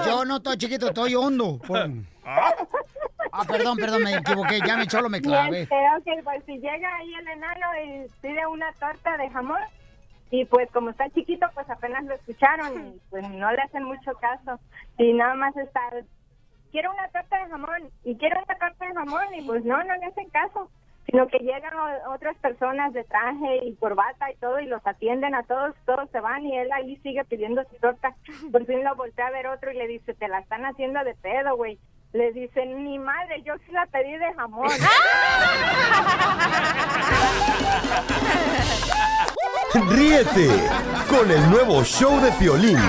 Yo 0.07 0.25
no 0.25 0.37
estoy 0.37 0.57
chiquito, 0.57 0.87
estoy 0.87 1.15
hondo. 1.15 1.59
Por- 1.59 1.89
Ah, 3.31 3.43
perdón, 3.47 3.77
perdón, 3.77 4.03
me 4.03 4.15
equivoqué. 4.15 4.59
Ya 4.65 4.75
me 4.75 4.87
cholo 4.87 5.07
me 5.07 5.21
clavé. 5.21 5.61
este, 5.61 5.75
ok, 5.75 6.23
pues 6.23 6.43
si 6.45 6.53
llega 6.57 6.95
ahí 6.95 7.13
el 7.13 7.27
enano 7.27 7.67
y 7.85 8.07
pide 8.21 8.43
una 8.47 8.71
torta 8.73 9.17
de 9.17 9.29
jamón, 9.29 9.59
y 10.31 10.45
pues 10.45 10.69
como 10.71 10.91
está 10.91 11.09
chiquito, 11.09 11.47
pues 11.53 11.69
apenas 11.69 12.03
lo 12.05 12.13
escucharon 12.13 12.87
y 12.87 13.01
pues 13.09 13.27
no 13.29 13.51
le 13.51 13.61
hacen 13.61 13.83
mucho 13.83 14.13
caso. 14.15 14.59
Y 14.97 15.13
nada 15.13 15.33
más 15.35 15.55
está, 15.57 15.81
quiero 16.71 16.91
una 16.91 17.07
torta 17.09 17.43
de 17.43 17.49
jamón, 17.49 17.89
y 18.03 18.15
quiero 18.15 18.37
una 18.37 18.55
torta 18.57 18.85
de 18.85 18.93
jamón, 18.93 19.33
y 19.35 19.41
pues 19.43 19.65
no, 19.65 19.77
no 19.83 19.95
le 19.95 20.05
hacen 20.05 20.29
caso. 20.29 20.69
Sino 21.05 21.27
que 21.27 21.39
llegan 21.39 21.73
otras 22.13 22.37
personas 22.37 22.93
de 22.93 23.03
traje 23.03 23.65
y 23.65 23.75
corbata 23.77 24.31
y 24.31 24.35
todo 24.35 24.59
y 24.59 24.67
los 24.67 24.85
atienden 24.85 25.33
a 25.33 25.41
todos, 25.41 25.73
todos 25.87 26.07
se 26.11 26.19
van 26.19 26.45
y 26.45 26.55
él 26.55 26.71
ahí 26.71 26.97
sigue 26.97 27.25
pidiendo 27.25 27.63
su 27.63 27.77
torta. 27.77 28.15
Por 28.51 28.63
fin 28.67 28.83
lo 28.83 28.95
voltea 28.95 29.25
a 29.25 29.31
ver 29.31 29.47
otro 29.47 29.71
y 29.71 29.77
le 29.77 29.87
dice, 29.87 30.13
te 30.13 30.27
la 30.27 30.37
están 30.37 30.65
haciendo 30.65 31.03
de 31.03 31.15
pedo, 31.15 31.55
güey. 31.55 31.79
Le 32.11 32.31
dicen, 32.31 32.83
ni 32.83 32.97
madre, 32.97 33.43
yo 33.45 33.53
sí 33.65 33.71
la 33.71 33.85
pedí 33.85 34.17
de 34.17 34.33
jamón. 34.33 34.67
Ríete 39.89 40.49
con 41.07 41.29
el 41.29 41.49
nuevo 41.51 41.83
show 41.83 42.19
de 42.19 42.31
Piolín. 42.31 42.79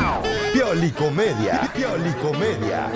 Piolicomedia. 0.54 1.70
Piolicomedia. 1.74 2.88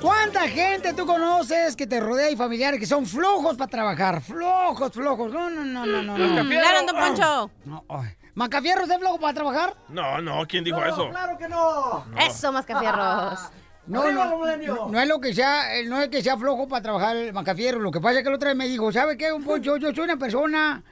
¿Cuánta 0.00 0.48
gente 0.48 0.94
tú 0.94 1.04
conoces 1.04 1.76
que 1.76 1.86
te 1.86 2.00
rodea 2.00 2.30
y 2.30 2.36
familiares 2.36 2.80
que 2.80 2.86
son 2.86 3.04
flojos 3.04 3.56
para 3.56 3.70
trabajar? 3.70 4.22
Flojos, 4.22 4.92
flojos. 4.92 5.30
No, 5.30 5.50
no, 5.50 5.62
no, 5.62 5.84
no, 5.84 6.02
no. 6.02 6.16
no. 6.16 6.28
Macafierro. 6.28 6.62
Claro, 6.62 6.86
don 6.86 6.96
Poncho. 6.96 7.50
No, 7.66 7.84
ay. 7.88 8.08
¿Macafierros 8.34 8.88
es 8.88 8.98
flojo 8.98 9.20
para 9.20 9.34
trabajar? 9.34 9.74
No, 9.90 10.22
no, 10.22 10.46
¿quién 10.46 10.64
dijo 10.64 10.82
eso? 10.82 11.10
que 11.38 11.48
no. 11.48 12.04
Eso, 12.18 12.50
mascafierros. 12.50 13.40
No, 13.86 14.10
no, 14.10 14.24
no, 14.56 14.88
no 14.88 15.00
es 15.00 15.08
lo 15.08 15.20
que 15.20 15.34
sea, 15.34 15.76
eh, 15.76 15.84
no 15.84 16.00
es 16.00 16.08
que 16.08 16.22
sea 16.22 16.36
flojo 16.36 16.68
para 16.68 16.82
trabajar 16.82 17.16
el 17.16 17.32
Macafierro. 17.32 17.80
Lo 17.80 17.90
que 17.90 18.00
pasa 18.00 18.18
es 18.18 18.22
que 18.22 18.28
el 18.28 18.34
otro 18.36 18.48
día 18.48 18.54
me 18.54 18.68
dijo, 18.68 18.92
¿sabe 18.92 19.16
qué, 19.16 19.32
un 19.32 19.44
Poncho? 19.44 19.76
Yo 19.76 19.92
soy 19.92 20.04
una 20.04 20.16
persona 20.16 20.82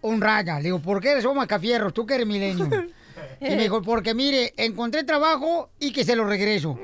honrada. 0.00 0.56
Le 0.56 0.64
digo, 0.64 0.80
¿por 0.80 1.00
qué 1.00 1.12
eres 1.12 1.24
un 1.24 1.36
Macafierros? 1.36 1.94
Tú 1.94 2.04
que 2.04 2.16
eres 2.16 2.26
milenio. 2.26 2.68
Y 3.40 3.44
me 3.44 3.62
dijo, 3.62 3.82
porque 3.84 4.14
mire, 4.14 4.52
encontré 4.56 5.04
trabajo 5.04 5.70
y 5.78 5.92
que 5.92 6.04
se 6.04 6.16
lo 6.16 6.24
regreso. 6.24 6.78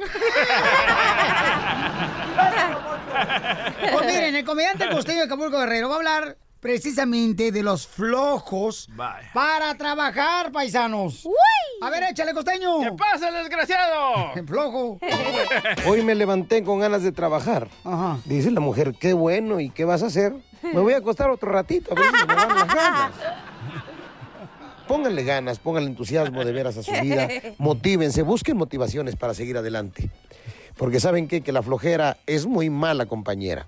Pues 3.92 4.06
miren, 4.06 4.36
el 4.36 4.44
comediante 4.44 4.88
costeño 4.88 5.18
de 5.18 5.24
Acapulco 5.24 5.58
Guerrero 5.58 5.88
va 5.88 5.94
a 5.94 5.98
hablar 5.98 6.36
precisamente 6.60 7.52
de 7.52 7.62
los 7.62 7.86
flojos 7.86 8.88
para 9.32 9.74
trabajar, 9.76 10.50
paisanos. 10.50 11.28
A 11.80 11.90
ver, 11.90 12.04
échale, 12.04 12.34
costeño. 12.34 12.80
¿Qué 12.80 12.92
pasa, 12.92 13.30
desgraciado? 13.30 14.32
Flojo. 14.46 14.98
Hoy 15.86 16.02
me 16.02 16.14
levanté 16.14 16.64
con 16.64 16.80
ganas 16.80 17.02
de 17.02 17.12
trabajar. 17.12 17.68
Dice 18.24 18.50
la 18.50 18.60
mujer, 18.60 18.94
qué 18.98 19.12
bueno, 19.12 19.60
¿y 19.60 19.70
qué 19.70 19.84
vas 19.84 20.02
a 20.02 20.06
hacer? 20.06 20.34
Me 20.62 20.80
voy 20.80 20.94
a 20.94 20.98
acostar 20.98 21.30
otro 21.30 21.52
ratito, 21.52 21.92
a 21.92 21.94
ver 21.94 22.06
si 22.06 22.26
me 22.26 22.34
dan 22.34 22.48
las 22.48 22.66
ganas. 22.74 23.12
Pónganle 24.88 25.24
ganas, 25.24 25.58
pónganle 25.58 25.90
entusiasmo 25.90 26.44
de 26.44 26.52
veras 26.52 26.76
a 26.76 26.82
su 26.82 26.92
vida. 27.02 27.28
Motívense, 27.58 28.22
busquen 28.22 28.56
motivaciones 28.56 29.16
para 29.16 29.34
seguir 29.34 29.56
adelante. 29.56 30.10
Porque 30.76 31.00
saben 31.00 31.26
qué? 31.26 31.40
que 31.40 31.52
la 31.52 31.62
flojera 31.62 32.18
es 32.26 32.46
muy 32.46 32.70
mala 32.70 33.06
compañera. 33.06 33.66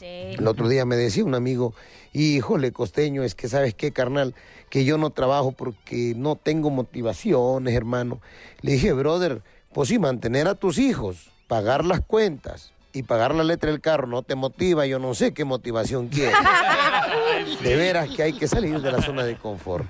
El 0.00 0.46
otro 0.46 0.68
día 0.68 0.84
me 0.84 0.96
decía 0.96 1.24
un 1.24 1.34
amigo, 1.34 1.74
híjole, 2.12 2.72
costeño, 2.72 3.24
es 3.24 3.34
que 3.34 3.48
sabes 3.48 3.74
qué, 3.74 3.90
carnal, 3.90 4.34
que 4.68 4.84
yo 4.84 4.98
no 4.98 5.10
trabajo 5.10 5.50
porque 5.52 6.14
no 6.16 6.36
tengo 6.36 6.70
motivaciones, 6.70 7.74
hermano. 7.74 8.20
Le 8.60 8.72
dije, 8.72 8.92
brother, 8.92 9.42
pues 9.72 9.88
sí, 9.88 9.98
mantener 9.98 10.46
a 10.46 10.54
tus 10.54 10.78
hijos, 10.78 11.30
pagar 11.48 11.84
las 11.84 12.00
cuentas 12.00 12.72
y 12.92 13.02
pagar 13.04 13.34
la 13.34 13.44
letra 13.44 13.70
del 13.70 13.80
carro 13.80 14.06
no 14.06 14.22
te 14.22 14.34
motiva, 14.34 14.86
yo 14.86 14.98
no 14.98 15.14
sé 15.14 15.32
qué 15.32 15.44
motivación 15.44 16.08
quieres. 16.08 16.34
De 17.62 17.76
veras 17.76 18.08
que 18.08 18.22
hay 18.22 18.32
que 18.32 18.48
salir 18.48 18.80
de 18.80 18.92
la 18.92 19.00
zona 19.00 19.24
de 19.24 19.36
confort. 19.36 19.86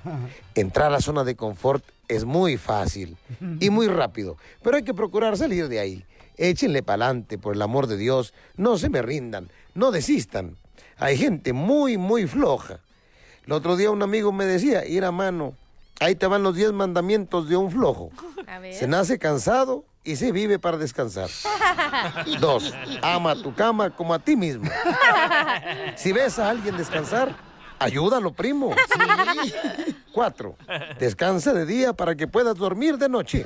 Entrar 0.55 0.87
a 0.87 0.89
la 0.91 1.01
zona 1.01 1.23
de 1.23 1.35
confort 1.35 1.83
es 2.07 2.25
muy 2.25 2.57
fácil 2.57 3.17
y 3.59 3.69
muy 3.69 3.87
rápido, 3.87 4.37
pero 4.63 4.77
hay 4.77 4.83
que 4.83 4.93
procurar 4.93 5.37
salir 5.37 5.67
de 5.67 5.79
ahí. 5.79 6.05
Échenle 6.37 6.81
pa'lante, 6.81 7.37
por 7.37 7.55
el 7.55 7.61
amor 7.61 7.87
de 7.87 7.97
Dios. 7.97 8.33
No 8.55 8.77
se 8.77 8.89
me 8.89 9.01
rindan, 9.01 9.49
no 9.75 9.91
desistan. 9.91 10.57
Hay 10.97 11.17
gente 11.17 11.53
muy, 11.53 11.97
muy 11.97 12.27
floja. 12.27 12.79
El 13.45 13.53
otro 13.53 13.75
día 13.75 13.91
un 13.91 14.01
amigo 14.01 14.31
me 14.31 14.45
decía, 14.45 14.85
ir 14.85 15.03
a 15.03 15.11
mano, 15.11 15.53
ahí 15.99 16.15
te 16.15 16.27
van 16.27 16.43
los 16.43 16.55
10 16.55 16.73
mandamientos 16.73 17.47
de 17.49 17.57
un 17.57 17.71
flojo. 17.71 18.11
Se 18.71 18.87
nace 18.87 19.19
cansado 19.19 19.85
y 20.03 20.15
se 20.15 20.31
vive 20.31 20.59
para 20.59 20.77
descansar. 20.77 21.29
Dos, 22.39 22.73
ama 23.01 23.35
tu 23.35 23.53
cama 23.53 23.89
como 23.89 24.13
a 24.13 24.19
ti 24.19 24.35
mismo. 24.35 24.69
Si 25.95 26.11
ves 26.11 26.39
a 26.39 26.49
alguien 26.49 26.77
descansar, 26.77 27.35
ayúdalo, 27.79 28.33
primo. 28.33 28.75
Cuatro, 30.11 30.57
descansa 30.99 31.53
de 31.53 31.65
día 31.65 31.93
para 31.93 32.15
que 32.15 32.27
puedas 32.27 32.55
dormir 32.55 32.97
de 32.97 33.09
noche. 33.09 33.45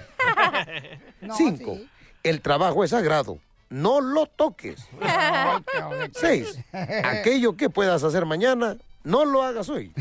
Cinco, 1.36 1.78
el 2.24 2.42
trabajo 2.42 2.84
es 2.84 2.92
sagrado. 2.92 3.40
No 3.70 4.00
lo 4.00 4.28
toques. 4.28 4.88
Seis, 6.14 6.60
aquello 7.04 7.58
que 7.58 7.70
puedas 7.70 8.04
hacer 8.04 8.26
mañana, 8.26 8.78
no 9.04 9.26
lo 9.26 9.44
hagas 9.44 9.70
hoy. 9.70 9.92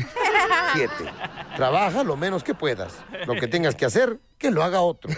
Siete, 0.73 1.11
trabaja 1.55 2.03
lo 2.03 2.15
menos 2.15 2.43
que 2.43 2.53
puedas. 2.53 2.93
Lo 3.25 3.35
que 3.35 3.47
tengas 3.47 3.75
que 3.75 3.85
hacer, 3.85 4.19
que 4.37 4.51
lo 4.51 4.63
haga 4.63 4.81
otro. 4.81 5.11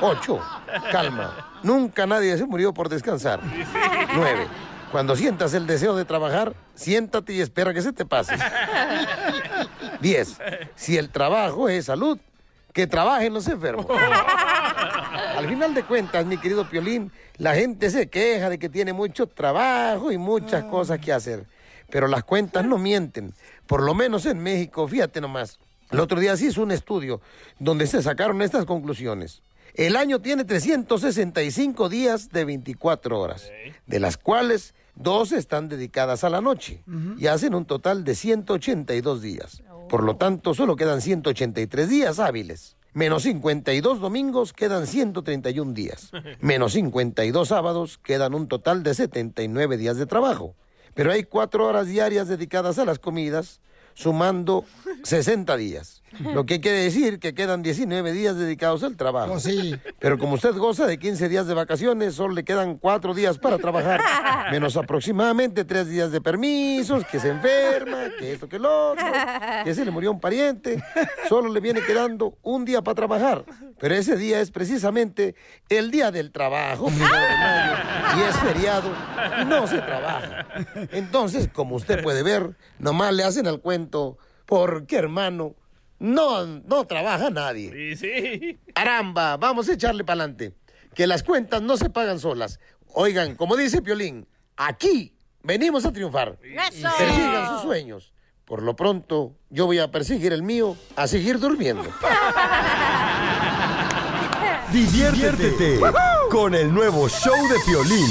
Ocho, 0.00 0.40
calma. 0.90 1.50
Nunca 1.62 2.06
nadie 2.06 2.36
se 2.36 2.46
murió 2.46 2.72
por 2.72 2.88
descansar. 2.88 3.40
Nueve, 4.14 4.46
cuando 4.92 5.16
sientas 5.16 5.54
el 5.54 5.66
deseo 5.66 5.96
de 5.96 6.04
trabajar, 6.04 6.54
siéntate 6.74 7.32
y 7.32 7.40
espera 7.40 7.74
que 7.74 7.82
se 7.82 7.92
te 7.92 8.06
pase. 8.06 8.36
10. 10.00 10.38
Si 10.74 10.96
el 10.96 11.10
trabajo 11.10 11.68
es 11.68 11.86
salud, 11.86 12.18
que 12.72 12.86
trabajen 12.86 13.34
los 13.34 13.48
enfermos. 13.48 13.86
Al 15.36 15.48
final 15.48 15.74
de 15.74 15.82
cuentas, 15.82 16.24
mi 16.26 16.38
querido 16.38 16.68
Piolín, 16.68 17.12
la 17.36 17.54
gente 17.54 17.90
se 17.90 18.08
queja 18.08 18.48
de 18.48 18.58
que 18.58 18.68
tiene 18.68 18.92
mucho 18.92 19.26
trabajo 19.26 20.12
y 20.12 20.18
muchas 20.18 20.64
cosas 20.64 20.98
que 20.98 21.12
hacer. 21.12 21.44
Pero 21.90 22.06
las 22.06 22.24
cuentas 22.24 22.64
no 22.64 22.78
mienten. 22.78 23.34
Por 23.66 23.82
lo 23.82 23.94
menos 23.94 24.26
en 24.26 24.38
México, 24.38 24.86
fíjate 24.86 25.20
nomás. 25.20 25.58
El 25.90 26.00
otro 26.00 26.20
día 26.20 26.36
se 26.36 26.46
hizo 26.46 26.62
un 26.62 26.70
estudio 26.70 27.20
donde 27.58 27.86
se 27.86 28.02
sacaron 28.02 28.42
estas 28.42 28.64
conclusiones. 28.64 29.42
El 29.78 29.94
año 29.94 30.20
tiene 30.20 30.44
365 30.44 31.88
días 31.88 32.30
de 32.30 32.44
24 32.44 33.20
horas, 33.20 33.48
de 33.86 34.00
las 34.00 34.16
cuales 34.16 34.74
dos 34.96 35.30
están 35.30 35.68
dedicadas 35.68 36.24
a 36.24 36.30
la 36.30 36.40
noche 36.40 36.82
y 37.16 37.28
hacen 37.28 37.54
un 37.54 37.64
total 37.64 38.02
de 38.02 38.16
182 38.16 39.22
días. 39.22 39.62
Por 39.88 40.02
lo 40.02 40.16
tanto, 40.16 40.52
solo 40.52 40.74
quedan 40.74 41.00
183 41.00 41.88
días 41.88 42.18
hábiles. 42.18 42.76
Menos 42.92 43.22
52 43.22 44.00
domingos 44.00 44.52
quedan 44.52 44.88
131 44.88 45.72
días. 45.74 46.10
Menos 46.40 46.72
52 46.72 47.46
sábados 47.46 47.98
quedan 47.98 48.34
un 48.34 48.48
total 48.48 48.82
de 48.82 48.94
79 48.94 49.76
días 49.76 49.96
de 49.96 50.06
trabajo. 50.06 50.56
Pero 50.94 51.12
hay 51.12 51.22
cuatro 51.22 51.64
horas 51.64 51.86
diarias 51.86 52.26
dedicadas 52.26 52.80
a 52.80 52.84
las 52.84 52.98
comidas, 52.98 53.60
sumando 53.94 54.64
60 55.04 55.56
días. 55.56 56.02
Lo 56.20 56.46
que 56.46 56.60
quiere 56.60 56.78
decir 56.78 57.18
que 57.18 57.34
quedan 57.34 57.62
19 57.62 58.12
días 58.12 58.36
dedicados 58.36 58.82
al 58.82 58.96
trabajo. 58.96 59.34
Oh, 59.34 59.40
sí. 59.40 59.76
Pero 59.98 60.18
como 60.18 60.34
usted 60.34 60.54
goza 60.54 60.86
de 60.86 60.98
15 60.98 61.28
días 61.28 61.46
de 61.46 61.54
vacaciones, 61.54 62.14
solo 62.14 62.34
le 62.34 62.44
quedan 62.44 62.78
cuatro 62.78 63.14
días 63.14 63.38
para 63.38 63.58
trabajar. 63.58 64.00
Menos 64.50 64.76
aproximadamente 64.76 65.64
tres 65.64 65.88
días 65.88 66.10
de 66.10 66.20
permisos, 66.20 67.04
que 67.04 67.20
se 67.20 67.28
enferma, 67.28 68.10
que 68.18 68.32
esto, 68.32 68.48
que 68.48 68.58
lo 68.58 68.92
otro, 68.92 69.06
que 69.64 69.74
se 69.74 69.84
le 69.84 69.90
murió 69.90 70.10
un 70.10 70.20
pariente. 70.20 70.82
Solo 71.28 71.52
le 71.52 71.60
viene 71.60 71.82
quedando 71.82 72.36
un 72.42 72.64
día 72.64 72.82
para 72.82 72.94
trabajar. 72.94 73.44
Pero 73.78 73.94
ese 73.94 74.16
día 74.16 74.40
es 74.40 74.50
precisamente 74.50 75.34
el 75.68 75.90
día 75.90 76.10
del 76.10 76.32
trabajo, 76.32 76.90
de 76.90 76.98
mayo, 76.98 77.74
y 78.16 78.20
es 78.28 78.36
feriado 78.36 78.90
y 79.40 79.44
no 79.44 79.66
se 79.66 79.78
trabaja. 79.78 80.46
Entonces, 80.92 81.48
como 81.52 81.76
usted 81.76 82.02
puede 82.02 82.22
ver, 82.22 82.56
nomás 82.78 83.12
le 83.14 83.22
hacen 83.22 83.46
al 83.46 83.60
cuento, 83.60 84.18
porque 84.46 84.96
hermano, 84.96 85.54
no, 85.98 86.46
no 86.46 86.86
trabaja 86.86 87.30
nadie. 87.30 87.96
Sí, 87.96 87.96
sí. 87.96 88.58
Caramba, 88.74 89.36
vamos 89.36 89.68
a 89.68 89.72
echarle 89.74 90.04
para 90.04 90.22
adelante. 90.22 90.54
Que 90.94 91.06
las 91.06 91.22
cuentas 91.22 91.62
no 91.62 91.76
se 91.76 91.90
pagan 91.90 92.18
solas. 92.18 92.60
Oigan, 92.94 93.34
como 93.34 93.56
dice 93.56 93.82
Piolín, 93.82 94.26
aquí 94.56 95.14
venimos 95.42 95.84
a 95.84 95.92
triunfar. 95.92 96.38
¡Eso! 96.42 96.88
Persigan 96.98 97.48
sus 97.48 97.62
sueños. 97.62 98.12
Por 98.44 98.62
lo 98.62 98.74
pronto, 98.74 99.36
yo 99.50 99.66
voy 99.66 99.78
a 99.78 99.90
perseguir 99.90 100.32
el 100.32 100.42
mío, 100.42 100.76
a 100.96 101.06
seguir 101.06 101.38
durmiendo. 101.38 101.84
Diviértete 104.72 105.78
con 106.30 106.54
el 106.54 106.72
nuevo 106.72 107.08
show 107.08 107.48
de 107.48 107.56
Piolín. 107.66 108.10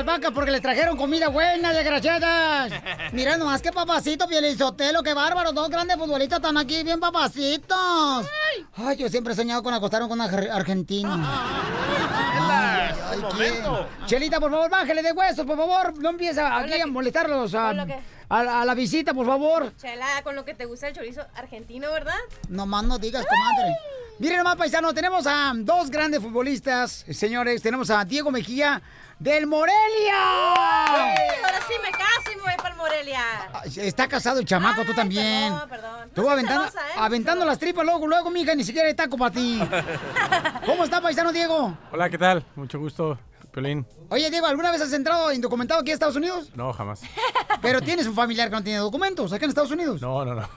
Las 0.00 0.06
vacas 0.06 0.30
porque 0.34 0.50
les 0.50 0.62
trajeron 0.62 0.96
comida 0.96 1.28
buena, 1.28 1.72
desgraciadas. 1.74 2.72
Mira 3.12 3.36
nomás 3.36 3.60
qué 3.60 3.70
papacito, 3.70 4.26
Pielizotelo, 4.26 5.02
qué 5.02 5.12
bárbaro. 5.14 5.52
Dos 5.52 5.68
grandes 5.68 5.96
futbolistas 5.96 6.38
están 6.38 6.56
aquí, 6.56 6.82
bien 6.82 6.98
papacitos. 7.00 8.26
Ay, 8.76 8.96
yo 8.96 9.08
siempre 9.08 9.34
he 9.34 9.36
soñado 9.36 9.62
con 9.62 9.74
acostarme 9.74 10.08
con 10.08 10.20
un 10.20 10.26
ar- 10.26 10.50
argentino. 10.50 11.12
Ay, 11.12 12.94
ay, 13.10 13.24
¿quién? 13.36 13.54
Chelita, 14.06 14.40
por 14.40 14.50
favor, 14.50 14.70
bájale 14.70 15.02
de 15.02 15.12
huesos, 15.12 15.44
por 15.44 15.56
favor. 15.56 15.94
No 15.98 16.10
empieza 16.10 16.56
aquí 16.58 16.80
a 16.80 16.86
molestarlos 16.86 17.54
a, 17.54 17.74
a- 18.30 18.62
a 18.62 18.64
la 18.64 18.74
visita, 18.74 19.12
por 19.12 19.26
favor. 19.26 19.72
Chela, 19.76 20.22
con 20.22 20.34
lo 20.36 20.44
que 20.44 20.54
te 20.54 20.64
gusta 20.64 20.88
el 20.88 20.94
chorizo 20.94 21.26
argentino, 21.34 21.90
¿verdad? 21.92 22.14
Nomás 22.48 22.84
no 22.84 22.98
digas, 22.98 23.26
comadre. 23.26 23.76
Miren 24.18 24.38
nomás, 24.38 24.56
paisano, 24.56 24.92
tenemos 24.94 25.26
a 25.26 25.52
dos 25.56 25.90
grandes 25.90 26.20
futbolistas, 26.22 27.04
señores. 27.10 27.60
Tenemos 27.62 27.88
a 27.90 28.04
Diego 28.04 28.30
Mejía 28.30 28.80
del 29.18 29.46
Morelia. 29.46 30.14
Ay, 30.14 31.16
ahora 31.44 31.58
sí 31.66 31.74
me 31.82 31.90
caso 31.90 32.32
y 32.32 32.36
me 32.36 32.42
voy 32.42 32.52
para 32.56 32.74
Morelia. 32.74 33.22
Está 33.76 34.06
casado 34.08 34.38
el 34.40 34.44
chamaco, 34.46 34.84
tú 34.84 34.94
también. 34.94 35.52
perdón, 35.52 35.68
perdón. 35.70 36.10
Tú 36.14 36.22
No 36.22 36.30
aventando, 36.30 36.68
celosa, 36.70 36.86
¿eh? 36.88 36.92
aventando 36.98 37.44
las 37.46 37.58
tripas 37.58 37.84
luego, 37.84 38.06
luego, 38.06 38.30
mija, 38.30 38.54
ni 38.54 38.62
siquiera 38.64 38.88
hay 38.88 38.94
taco 38.94 39.16
para 39.16 39.32
ti. 39.32 39.58
¿Cómo 40.66 40.84
está, 40.84 41.00
paisano 41.00 41.32
Diego? 41.32 41.76
Hola, 41.90 42.10
¿qué 42.10 42.18
tal? 42.18 42.44
Mucho 42.56 42.78
gusto, 42.78 43.18
Piolín. 43.52 43.86
Oye, 44.10 44.30
Diego, 44.30 44.46
¿alguna 44.46 44.70
vez 44.70 44.80
has 44.80 44.92
entrado 44.92 45.32
indocumentado 45.32 45.80
aquí 45.80 45.90
a 45.90 45.94
Estados 45.94 46.16
Unidos? 46.16 46.50
No, 46.54 46.72
jamás. 46.72 47.00
Pero 47.62 47.80
tienes 47.80 48.06
un 48.06 48.14
familiar 48.14 48.48
que 48.48 48.56
no 48.56 48.62
tiene 48.62 48.78
documentos 48.78 49.32
acá 49.32 49.44
en 49.44 49.50
Estados 49.50 49.70
Unidos. 49.70 50.00
No, 50.00 50.24
no, 50.24 50.34
no. 50.34 50.48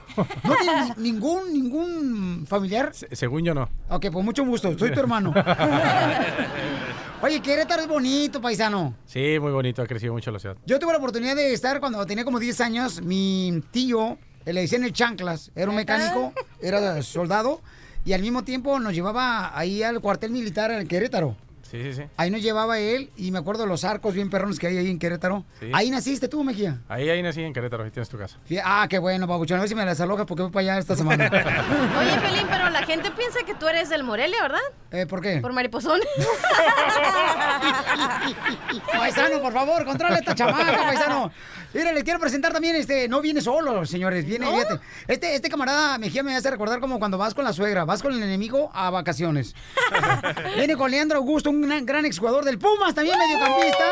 ¿No 0.44 0.54
tienes 0.60 0.96
ni- 0.98 1.10
ningún, 1.12 1.52
ningún 1.52 2.46
familiar? 2.48 2.94
Se- 2.94 3.14
según 3.14 3.44
yo 3.44 3.52
no. 3.54 3.68
Ok, 3.88 4.06
pues 4.12 4.24
mucho 4.24 4.44
gusto, 4.44 4.76
soy 4.78 4.92
tu 4.92 5.00
hermano. 5.00 5.32
Oye, 7.22 7.40
Querétaro 7.40 7.82
es 7.82 7.88
bonito, 7.88 8.40
paisano. 8.40 8.94
Sí, 9.06 9.38
muy 9.40 9.50
bonito, 9.52 9.80
ha 9.82 9.86
crecido 9.86 10.12
mucho 10.12 10.30
la 10.30 10.38
ciudad. 10.38 10.56
Yo 10.66 10.78
tuve 10.78 10.92
la 10.92 10.98
oportunidad 10.98 11.34
de 11.34 11.52
estar 11.54 11.80
cuando 11.80 12.04
tenía 12.06 12.24
como 12.24 12.38
10 12.38 12.60
años. 12.60 13.00
Mi 13.02 13.62
tío, 13.70 14.18
eh, 14.44 14.52
le 14.52 14.60
decían 14.62 14.84
el 14.84 14.92
chanclas, 14.92 15.50
era 15.54 15.70
un 15.70 15.76
mecánico, 15.76 16.32
era 16.60 17.00
soldado, 17.02 17.62
y 18.04 18.12
al 18.12 18.20
mismo 18.20 18.44
tiempo 18.44 18.78
nos 18.78 18.92
llevaba 18.92 19.56
ahí 19.58 19.82
al 19.82 20.00
cuartel 20.00 20.32
militar 20.32 20.70
en 20.70 20.86
Querétaro. 20.86 21.34
Sí, 21.74 21.82
sí, 21.82 21.94
sí. 21.94 22.02
Ahí 22.16 22.30
nos 22.30 22.40
llevaba 22.40 22.78
él, 22.78 23.10
y 23.16 23.32
me 23.32 23.38
acuerdo 23.38 23.66
los 23.66 23.82
arcos 23.82 24.14
bien 24.14 24.30
perrones 24.30 24.60
que 24.60 24.68
hay 24.68 24.78
ahí 24.78 24.88
en 24.88 25.00
Querétaro. 25.00 25.44
Sí. 25.58 25.72
Ahí 25.74 25.90
naciste 25.90 26.28
tú, 26.28 26.44
Mejía. 26.44 26.78
Ahí, 26.88 27.10
ahí 27.10 27.20
nací 27.20 27.42
en 27.42 27.52
Querétaro, 27.52 27.82
ahí 27.82 27.90
tienes 27.90 28.08
tu 28.08 28.16
casa. 28.16 28.38
Ah, 28.64 28.86
qué 28.88 29.00
bueno, 29.00 29.26
papuchón. 29.26 29.56
A 29.56 29.62
ver 29.62 29.68
si 29.68 29.74
me 29.74 29.84
las 29.84 30.00
alojas 30.00 30.24
porque 30.24 30.44
voy 30.44 30.52
para 30.52 30.60
allá 30.60 30.78
esta 30.78 30.94
semana. 30.94 31.24
Oye, 31.98 32.20
Pelín, 32.20 32.46
pero 32.48 32.70
la 32.70 32.84
gente 32.84 33.10
piensa 33.10 33.40
que 33.44 33.56
tú 33.56 33.66
eres 33.66 33.88
del 33.88 34.04
Morelia, 34.04 34.40
¿verdad? 34.42 34.60
Eh, 34.92 35.06
¿Por 35.06 35.20
qué? 35.20 35.40
Por 35.40 35.52
mariposón. 35.52 36.00
Paisano, 38.92 39.40
por 39.40 39.52
favor, 39.52 39.84
controla 39.84 40.18
esta 40.18 40.32
chamaca, 40.32 40.76
paisano. 40.76 41.32
Mira, 41.74 41.92
le 41.92 42.04
quiero 42.04 42.20
presentar 42.20 42.52
también, 42.52 42.76
este, 42.76 43.08
no 43.08 43.20
viene 43.20 43.40
solo, 43.40 43.84
señores, 43.84 44.24
viene, 44.24 44.46
fíjate. 44.46 44.78
Este, 45.08 45.34
este 45.34 45.48
camarada 45.48 45.98
Mejía 45.98 46.22
me 46.22 46.36
hace 46.36 46.48
recordar 46.48 46.78
como 46.78 47.00
cuando 47.00 47.18
vas 47.18 47.34
con 47.34 47.44
la 47.44 47.52
suegra, 47.52 47.84
vas 47.84 48.00
con 48.00 48.12
el 48.12 48.22
enemigo 48.22 48.70
a 48.72 48.90
vacaciones. 48.90 49.56
viene 50.56 50.76
con 50.76 50.92
Leandro 50.92 51.18
Augusto, 51.18 51.50
un 51.50 51.63
gran, 51.66 51.86
gran 51.86 52.04
exjugador 52.06 52.44
del 52.44 52.58
Pumas, 52.58 52.94
también 52.94 53.16
mediocampista. 53.18 53.84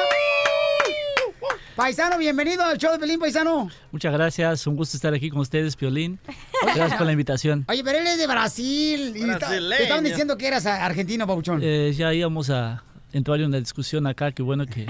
Paisano, 1.74 2.18
bienvenido 2.18 2.62
al 2.62 2.76
show 2.76 2.92
de 2.92 2.98
Pelín, 2.98 3.18
paisano. 3.18 3.70
Muchas 3.90 4.12
gracias, 4.12 4.66
un 4.66 4.76
gusto 4.76 4.96
estar 4.96 5.14
aquí 5.14 5.30
con 5.30 5.40
ustedes, 5.40 5.74
Piolín. 5.74 6.18
Gracias 6.62 6.94
por 6.94 7.06
la 7.06 7.12
invitación. 7.12 7.64
Oye, 7.68 7.82
pero 7.82 7.98
él 7.98 8.06
es 8.06 8.18
de 8.18 8.26
Brasil. 8.26 9.12
Y 9.16 9.30
está- 9.30 9.48
te 9.48 9.82
estaban 9.82 10.04
diciendo 10.04 10.36
que 10.36 10.46
eras 10.48 10.66
argentino, 10.66 11.26
papuchón. 11.26 11.60
Eh, 11.62 11.92
ya 11.96 12.12
íbamos 12.12 12.50
a 12.50 12.84
entrar 13.12 13.40
en 13.40 13.46
una 13.46 13.58
discusión 13.58 14.06
acá, 14.06 14.32
qué 14.32 14.42
bueno 14.42 14.66
que, 14.66 14.86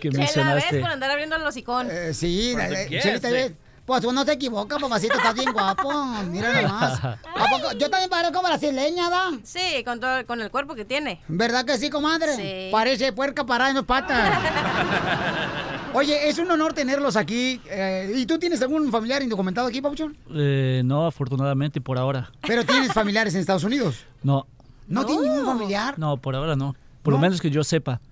que 0.00 0.08
Chela, 0.10 0.18
¿ves? 0.20 0.36
mencionaste. 0.36 0.80
Por 0.80 0.90
andar 0.90 1.10
abriendo 1.10 1.36
el 1.36 1.42
hocicón. 1.42 1.88
Eh, 1.90 2.14
sí, 2.14 2.54
eh, 2.58 2.86
¿qué 2.88 3.00
Chelita, 3.00 3.28
hace? 3.28 3.54
Pues 3.88 4.02
tú 4.02 4.12
no 4.12 4.22
te 4.22 4.32
equivocas, 4.32 4.78
papacito, 4.82 5.14
estás 5.16 5.34
bien 5.34 5.50
guapo. 5.50 5.90
Mira 6.26 6.60
nomás. 6.60 7.02
¿A 7.02 7.16
poco? 7.50 7.72
Yo 7.78 7.88
también 7.88 8.10
parezco 8.10 8.42
brasileña, 8.42 9.08
¿da? 9.08 9.30
Sí, 9.44 9.82
con, 9.82 9.98
todo, 9.98 10.26
con 10.26 10.42
el 10.42 10.50
cuerpo 10.50 10.74
que 10.74 10.84
tiene. 10.84 11.22
¿Verdad 11.26 11.64
que 11.64 11.78
sí, 11.78 11.88
comadre? 11.88 12.36
Sí. 12.36 12.68
Parece 12.70 13.14
puerca 13.14 13.46
parada 13.46 13.70
en 13.70 13.76
las 13.76 13.86
patas. 13.86 14.38
Oye, 15.94 16.28
es 16.28 16.36
un 16.38 16.50
honor 16.50 16.74
tenerlos 16.74 17.16
aquí. 17.16 17.62
eh, 17.64 18.12
¿Y 18.14 18.26
tú 18.26 18.38
tienes 18.38 18.60
algún 18.60 18.92
familiar 18.92 19.22
indocumentado 19.22 19.66
aquí, 19.68 19.80
Papuchón? 19.80 20.18
Eh, 20.34 20.82
no, 20.84 21.06
afortunadamente 21.06 21.80
por 21.80 21.96
ahora. 21.96 22.30
Pero 22.46 22.66
tienes 22.66 22.92
familiares 22.92 23.34
en 23.36 23.40
Estados 23.40 23.64
Unidos. 23.64 24.04
No, 24.22 24.46
¿No, 24.86 25.06
tienes 25.06 25.24
ningún 25.30 25.46
familiar? 25.46 25.98
no, 25.98 26.18
por 26.18 26.36
ahora 26.36 26.56
no. 26.56 26.76
Por 27.02 27.14
lo 27.14 27.18
menos 27.18 27.40
que 27.40 27.50
yo 27.50 27.64
sepa. 27.64 28.02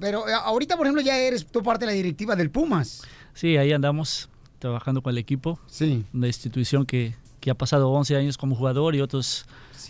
Pero 0.00 0.28
eh, 0.28 0.32
ahorita, 0.34 0.76
por 0.76 0.86
ejemplo, 0.86 1.02
ya 1.04 1.16
eres 1.16 1.46
tú 1.46 1.62
parte 1.62 1.86
de 1.86 1.92
la 1.92 1.96
directiva 1.96 2.34
del 2.34 2.50
Pumas. 2.50 3.02
Sí, 3.32 3.56
ahí 3.56 3.72
andamos 3.72 4.28
trabajando 4.64 5.02
con 5.02 5.10
el 5.10 5.18
equipo. 5.18 5.58
Sí. 5.66 6.04
Una 6.14 6.26
institución 6.26 6.86
que, 6.86 7.14
que 7.40 7.50
ha 7.50 7.54
pasado 7.54 7.90
11 7.90 8.16
años 8.16 8.38
como 8.38 8.56
jugador 8.56 8.94
y 8.94 9.02
otros 9.02 9.44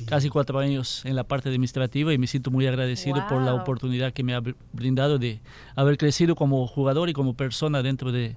casi 0.06 0.28
cuatro 0.28 0.58
años 0.58 1.04
en 1.04 1.14
la 1.14 1.22
parte 1.22 1.48
administrativa 1.48 2.12
y 2.12 2.18
me 2.18 2.26
siento 2.26 2.50
muy 2.50 2.66
agradecido 2.66 3.24
por 3.28 3.40
la 3.40 3.54
oportunidad 3.54 4.12
que 4.12 4.24
me 4.24 4.34
ha 4.34 4.40
br- 4.40 4.56
brindado 4.72 5.20
de 5.20 5.38
haber 5.76 5.96
crecido 5.96 6.34
como 6.34 6.66
jugador 6.66 7.08
y 7.08 7.12
como 7.12 7.34
persona 7.34 7.80
dentro 7.84 8.10
de, 8.10 8.34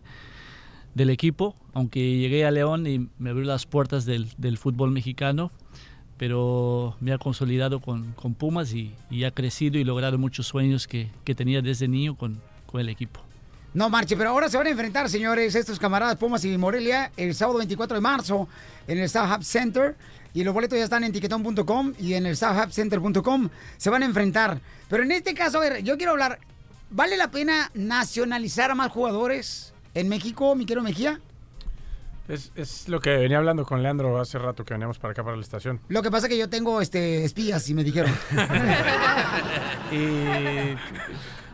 del 0.94 1.10
equipo, 1.10 1.56
aunque 1.74 2.20
llegué 2.20 2.46
a 2.46 2.52
León 2.52 2.86
y 2.86 3.10
me 3.18 3.32
abrió 3.32 3.46
las 3.46 3.66
puertas 3.66 4.06
del, 4.06 4.28
del 4.38 4.60
fútbol 4.60 4.92
mexicano, 4.92 5.50
pero 6.18 6.96
me 7.00 7.12
ha 7.12 7.18
consolidado 7.18 7.80
con, 7.80 8.12
con 8.14 8.36
Pumas 8.36 8.74
y, 8.76 8.92
y 9.10 9.24
ha 9.24 9.32
crecido 9.32 9.80
y 9.80 9.84
logrado 9.84 10.20
muchos 10.20 10.46
sueños 10.46 10.88
que, 10.88 11.10
que 11.24 11.34
tenía 11.34 11.64
desde 11.64 11.88
niño 11.88 12.16
con, 12.16 12.40
con 12.68 12.80
el 12.82 12.90
equipo. 12.90 13.22
No 13.78 13.92
marche, 13.92 14.18
pero 14.18 14.32
ahora 14.32 14.50
se 14.50 14.58
van 14.58 14.66
a 14.66 14.72
enfrentar, 14.72 15.08
señores, 15.08 15.54
estos 15.54 15.78
camaradas 15.78 16.16
Pumas 16.16 16.44
y 16.44 16.58
Morelia, 16.58 17.12
el 17.16 17.36
sábado 17.36 17.60
24 17.60 17.94
de 17.94 18.02
marzo 18.02 18.50
en 18.88 18.98
el 18.98 19.08
South 19.08 19.30
Hub 19.32 19.44
Center. 19.44 19.96
Y 20.34 20.44
los 20.44 20.52
boletos 20.52 20.80
ya 20.80 20.86
están 20.86 21.04
en 21.04 21.12
tiquetón.com 21.12 21.94
y 22.00 22.16
en 22.16 22.26
el 22.26 22.36
SouthHubCenter.com. 22.36 23.50
Se 23.78 23.92
van 23.92 24.02
a 24.02 24.08
enfrentar. 24.08 24.60
Pero 24.90 25.04
en 25.04 25.12
este 25.12 25.36
caso, 25.36 25.60
a 25.60 25.62
ver, 25.62 25.84
yo 25.84 25.96
quiero 25.96 26.14
hablar. 26.14 26.40
¿vale 26.90 27.18
la 27.18 27.30
pena 27.30 27.70
nacionalizar 27.76 28.72
a 28.72 28.76
más 28.76 28.92
jugadores 28.92 29.76
en 29.94 30.10
México, 30.10 30.56
mi 30.56 30.66
querido 30.66 30.82
Mejía? 30.82 31.22
Es, 32.28 32.52
es 32.56 32.90
lo 32.90 33.00
que 33.00 33.12
venía 33.12 33.38
hablando 33.38 33.64
con 33.64 33.84
Leandro 33.84 34.20
hace 34.20 34.40
rato 34.40 34.66
que 34.66 34.74
veníamos 34.74 34.98
para 34.98 35.12
acá, 35.12 35.24
para 35.24 35.36
la 35.36 35.44
estación. 35.44 35.80
Lo 35.88 36.02
que 36.02 36.10
pasa 36.10 36.26
es 36.26 36.32
que 36.32 36.40
yo 36.40 36.50
tengo 36.50 36.82
este 36.82 37.26
espías 37.26 37.70
y 37.70 37.76
me 37.76 37.84
dijeron. 37.84 38.12
Y 39.92 40.76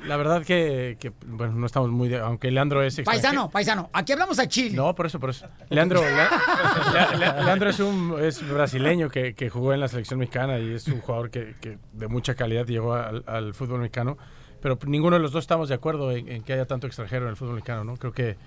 la 0.08 0.18
verdad 0.18 0.44
que, 0.44 0.98
que, 1.00 1.12
bueno, 1.26 1.54
no 1.54 1.66
estamos 1.66 1.90
muy... 1.90 2.10
de- 2.10 2.20
aunque 2.20 2.52
Leandro 2.52 2.84
es 2.84 3.00
paisano, 3.02 3.50
paisano, 3.50 3.90
aquí 3.94 4.12
hablamos 4.14 4.40
a 4.40 4.48
Chile. 4.48 4.76
No, 4.76 4.94
por 4.96 5.06
eso, 5.06 5.20
por 5.20 5.30
eso. 5.30 5.48
Leandro, 5.70 6.02
Le- 6.02 6.10
Le- 6.10 7.18
Le- 7.18 7.44
Leandro 7.46 7.70
es 7.70 7.80
un 7.80 8.16
es 8.22 8.48
brasileño 8.48 9.10
que, 9.10 9.34
que 9.34 9.50
jugó 9.50 9.74
en 9.74 9.80
la 9.80 9.88
selección 9.88 10.20
mexicana 10.20 10.60
y 10.60 10.74
es 10.74 10.88
un 10.88 11.02
jugador 11.02 11.30
que, 11.30 11.56
que 11.62 11.78
de 11.94 12.08
mucha 12.08 12.36
calidad 12.36 12.66
llegó 12.66 12.94
al, 12.94 13.24
al 13.28 13.54
fútbol 13.54 13.80
mexicano. 13.80 14.18
Pero 14.62 14.78
ninguno 14.86 15.16
de 15.18 15.22
los 15.22 15.32
dos 15.34 15.44
estamos 15.44 15.68
de 15.70 15.76
acuerdo 15.76 16.12
en, 16.12 16.30
en 16.30 16.44
que 16.44 16.54
haya 16.54 16.66
tanto 16.66 16.88
extranjero 16.88 17.26
en 17.26 17.32
el 17.32 17.36
fútbol 17.36 17.56
mexicano, 17.56 17.84
¿no? 17.84 17.98
Creo 17.98 18.14
que 18.14 18.38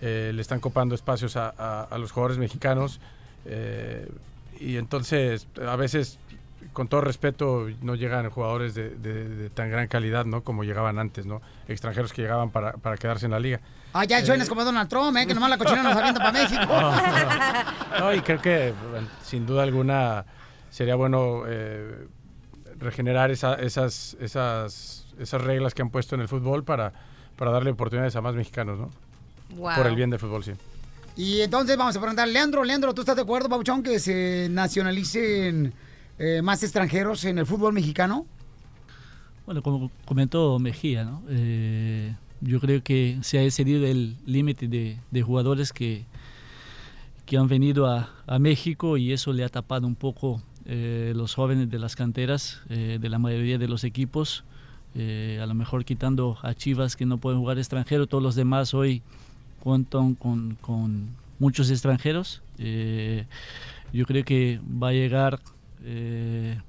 eh, 0.00 0.32
le 0.34 0.40
están 0.42 0.60
copando 0.60 0.94
espacios 0.94 1.36
a, 1.36 1.52
a- 1.56 1.82
a 1.82 1.98
los 1.98 2.12
jugadores 2.12 2.38
mexicanos 2.38 3.00
eh, 3.44 4.08
y 4.60 4.76
entonces 4.76 5.48
a 5.66 5.74
veces 5.76 6.18
con 6.72 6.88
todo 6.88 7.00
respeto, 7.02 7.68
no 7.82 7.94
llegan 7.94 8.28
jugadores 8.30 8.74
de, 8.74 8.90
de- 8.90 9.28
de 9.28 9.50
tan 9.50 9.70
gran 9.70 9.86
calidad, 9.88 10.24
¿no? 10.24 10.42
Como 10.42 10.64
llegaban 10.64 10.98
antes, 10.98 11.26
¿no? 11.26 11.40
Extranjeros 11.68 12.12
que 12.12 12.22
llegaban 12.22 12.50
para, 12.50 12.72
para 12.72 12.96
quedarse 12.96 13.26
en 13.26 13.32
la 13.32 13.38
liga. 13.40 13.60
Ah, 13.92 14.04
ya 14.04 14.24
suenas 14.24 14.48
como 14.48 14.64
Donald 14.64 14.88
Trump, 14.88 15.16
¿eh? 15.16 15.26
Que 15.26 15.34
nomás 15.34 15.50
la 15.50 15.58
cochina 15.58 15.82
nos 15.82 15.96
avienta 15.96 16.20
para 16.20 16.32
México. 16.32 16.72
No, 18.00 18.12
y 18.12 18.20
creo 18.22 18.40
que 18.42 18.74
sin 19.22 19.46
duda 19.46 19.62
alguna 19.62 20.24
sería 20.70 20.96
bueno 20.96 21.44
eh, 21.46 22.08
regenerar 22.80 23.30
esa- 23.30 23.54
esas, 23.54 24.16
esas, 24.20 25.06
esas 25.18 25.40
reglas 25.42 25.74
que 25.74 25.82
han 25.82 25.90
puesto 25.90 26.16
en 26.16 26.22
el 26.22 26.28
fútbol 26.28 26.64
para, 26.64 26.92
para 27.36 27.52
darle 27.52 27.70
oportunidades 27.70 28.16
a 28.16 28.20
más 28.20 28.34
mexicanos, 28.34 28.78
¿no? 28.80 28.90
Wow. 29.56 29.76
Por 29.76 29.86
el 29.86 29.94
bien 29.94 30.10
del 30.10 30.18
fútbol, 30.18 30.42
sí. 30.42 30.52
Y 31.16 31.42
entonces 31.42 31.76
vamos 31.76 31.94
a 31.96 32.00
preguntar, 32.00 32.26
Leandro, 32.26 32.64
Leandro, 32.64 32.92
¿tú 32.92 33.02
estás 33.02 33.14
de 33.14 33.22
acuerdo, 33.22 33.48
Pauchón, 33.48 33.84
que 33.84 34.00
se 34.00 34.48
nacionalicen 34.50 35.72
eh, 36.18 36.42
más 36.42 36.62
extranjeros 36.62 37.24
en 37.24 37.38
el 37.38 37.46
fútbol 37.46 37.72
mexicano? 37.72 38.26
Bueno, 39.46 39.62
como 39.62 39.90
comentó 40.04 40.58
Mejía, 40.58 41.04
¿no? 41.04 41.22
Eh, 41.28 42.14
yo 42.40 42.60
creo 42.60 42.82
que 42.82 43.18
se 43.22 43.38
ha 43.38 43.42
excedido 43.42 43.86
el 43.86 44.16
límite 44.26 44.68
de, 44.68 44.98
de 45.10 45.22
jugadores 45.22 45.72
que, 45.72 46.04
que 47.26 47.36
han 47.36 47.48
venido 47.48 47.86
a, 47.86 48.10
a 48.26 48.38
México 48.38 48.96
y 48.96 49.12
eso 49.12 49.32
le 49.32 49.44
ha 49.44 49.48
tapado 49.48 49.86
un 49.86 49.94
poco 49.94 50.42
eh, 50.66 51.12
los 51.14 51.34
jóvenes 51.34 51.70
de 51.70 51.78
las 51.78 51.96
canteras 51.96 52.62
eh, 52.70 52.98
de 53.00 53.08
la 53.08 53.18
mayoría 53.18 53.58
de 53.58 53.68
los 53.68 53.84
equipos. 53.84 54.44
Eh, 54.94 55.40
a 55.42 55.46
lo 55.46 55.54
mejor 55.54 55.84
quitando 55.84 56.38
a 56.42 56.54
Chivas 56.54 56.96
que 56.96 57.04
no 57.04 57.18
pueden 57.18 57.40
jugar 57.40 57.58
extranjero, 57.58 58.06
todos 58.06 58.22
los 58.22 58.34
demás 58.34 58.74
hoy 58.74 59.02
cuentan 59.60 60.14
con, 60.14 60.56
con 60.60 61.08
muchos 61.38 61.70
extranjeros. 61.70 62.42
Eh, 62.58 63.26
yo 63.92 64.06
creo 64.06 64.24
que 64.24 64.60
va 64.82 64.88
a 64.88 64.92
llegar 64.92 65.40
eh, 65.84 66.60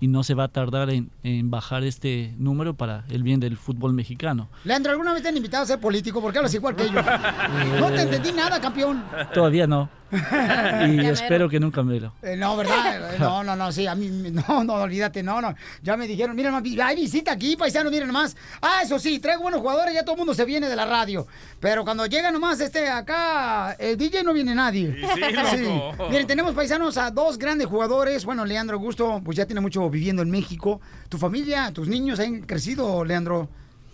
y 0.00 0.08
no 0.08 0.22
se 0.22 0.34
va 0.34 0.44
a 0.44 0.48
tardar 0.48 0.90
en, 0.90 1.10
en 1.22 1.50
bajar 1.50 1.84
este 1.84 2.34
número 2.38 2.74
para 2.74 3.04
el 3.10 3.22
bien 3.22 3.38
del 3.38 3.56
fútbol 3.56 3.92
mexicano. 3.92 4.48
Leandro, 4.64 4.92
¿alguna 4.92 5.12
vez 5.12 5.22
te 5.22 5.28
han 5.28 5.36
invitado 5.36 5.62
a 5.64 5.66
ser 5.66 5.78
político? 5.78 6.20
Porque 6.22 6.38
hablas 6.38 6.54
igual 6.54 6.74
que 6.74 6.84
ellos. 6.84 7.04
No 7.78 7.88
te 7.90 8.02
entendí 8.02 8.32
nada, 8.32 8.60
campeón. 8.60 9.04
Todavía 9.34 9.66
no. 9.66 9.88
Y 10.90 10.96
Ya 10.96 11.10
espero 11.10 11.48
que 11.48 11.60
nunca 11.60 11.82
me 11.82 12.00
lo. 12.00 12.12
Eh, 12.22 12.36
no, 12.36 12.56
¿verdad? 12.56 13.10
No, 13.18 13.44
no, 13.44 13.54
no, 13.54 13.70
sí, 13.70 13.86
a 13.86 13.94
mí, 13.94 14.08
no, 14.08 14.64
no, 14.64 14.74
olvídate, 14.74 15.22
no, 15.22 15.40
no. 15.40 15.54
Ya 15.82 15.96
me 15.96 16.06
dijeron, 16.06 16.34
mira, 16.34 16.50
nomás, 16.50 16.64
hay 16.82 16.96
visita 16.96 17.32
aquí, 17.32 17.56
paisano, 17.56 17.90
miren 17.90 18.08
nomás. 18.08 18.36
Ah, 18.60 18.80
eso 18.82 18.98
sí, 18.98 19.18
traigo 19.18 19.42
buenos 19.42 19.60
jugadores, 19.60 19.94
ya 19.94 20.02
todo 20.02 20.14
el 20.14 20.18
mundo 20.18 20.34
se 20.34 20.44
viene 20.44 20.68
de 20.68 20.76
la 20.76 20.84
radio. 20.84 21.26
Pero 21.60 21.84
cuando 21.84 22.06
llega 22.06 22.30
nomás 22.30 22.60
este 22.60 22.88
acá, 22.88 23.72
el 23.78 23.96
DJ 23.96 24.24
no 24.24 24.32
viene 24.32 24.54
nadie. 24.54 24.96
sí, 25.50 25.58
loco. 25.62 26.08
Miren, 26.08 26.26
tenemos 26.26 26.54
paisanos 26.54 26.96
a 26.96 27.10
dos 27.10 27.38
grandes 27.38 27.66
jugadores. 27.66 28.24
Bueno, 28.24 28.44
Leandro 28.44 28.76
Augusto, 28.76 29.20
pues 29.24 29.36
ya 29.36 29.46
tiene 29.46 29.60
mucho 29.60 29.88
viviendo 29.90 30.22
en 30.22 30.30
México. 30.30 30.80
Tu 31.08 31.18
familia, 31.18 31.72
tus 31.72 31.88
niños 31.88 32.20
han 32.20 32.40
crecido, 32.42 33.04
Leandro, 33.04 33.48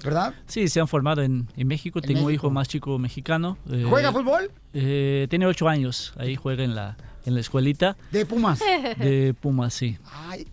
¿verdad? 0.05 0.35
Sí, 0.47 0.69
se 0.69 0.81
han 0.81 0.89
formado 0.89 1.23
en, 1.23 1.49
en 1.57 1.67
México. 1.67 2.01
Tengo 2.01 2.27
un 2.27 2.33
hijo 2.33 2.51
más 2.51 2.69
chico 2.69 2.99
mexicano. 2.99 3.59
eh, 3.71 3.85
¿Juega 3.89 4.13
fútbol? 4.13 4.51
eh, 4.75 5.27
tiene 5.31 5.47
ocho 5.47 5.69
años. 5.69 6.13
Ahí 6.17 6.37
juega 6.37 6.65
en 6.65 6.75
la, 6.75 6.97
en 7.25 7.35
la 7.35 7.41
escuelita. 7.41 7.97
De 8.13 8.25
Pumas. 8.27 8.61
De 8.99 9.35
Pumas, 9.41 9.75
sí. 9.75 9.99
Ay, 10.13 10.47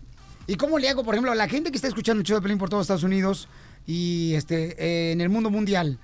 ¿Y 0.46 0.56
cómo 0.56 0.78
le 0.78 0.88
hago, 0.88 1.04
por 1.04 1.14
ejemplo, 1.14 1.32
a 1.32 1.34
la 1.34 1.48
gente 1.48 1.70
que 1.70 1.76
está 1.76 1.88
escuchando 1.88 2.20
el 2.20 2.26
show 2.26 2.36
de 2.36 2.42
Pelín 2.42 2.58
por 2.58 2.68
todos 2.68 2.82
Estados 2.82 3.02
Unidos 3.04 3.48
y 3.86 4.34
este 4.34 4.76
eh, 4.78 5.12
en 5.12 5.20
el 5.20 5.28
mundo 5.30 5.50
mundial? 5.50 5.98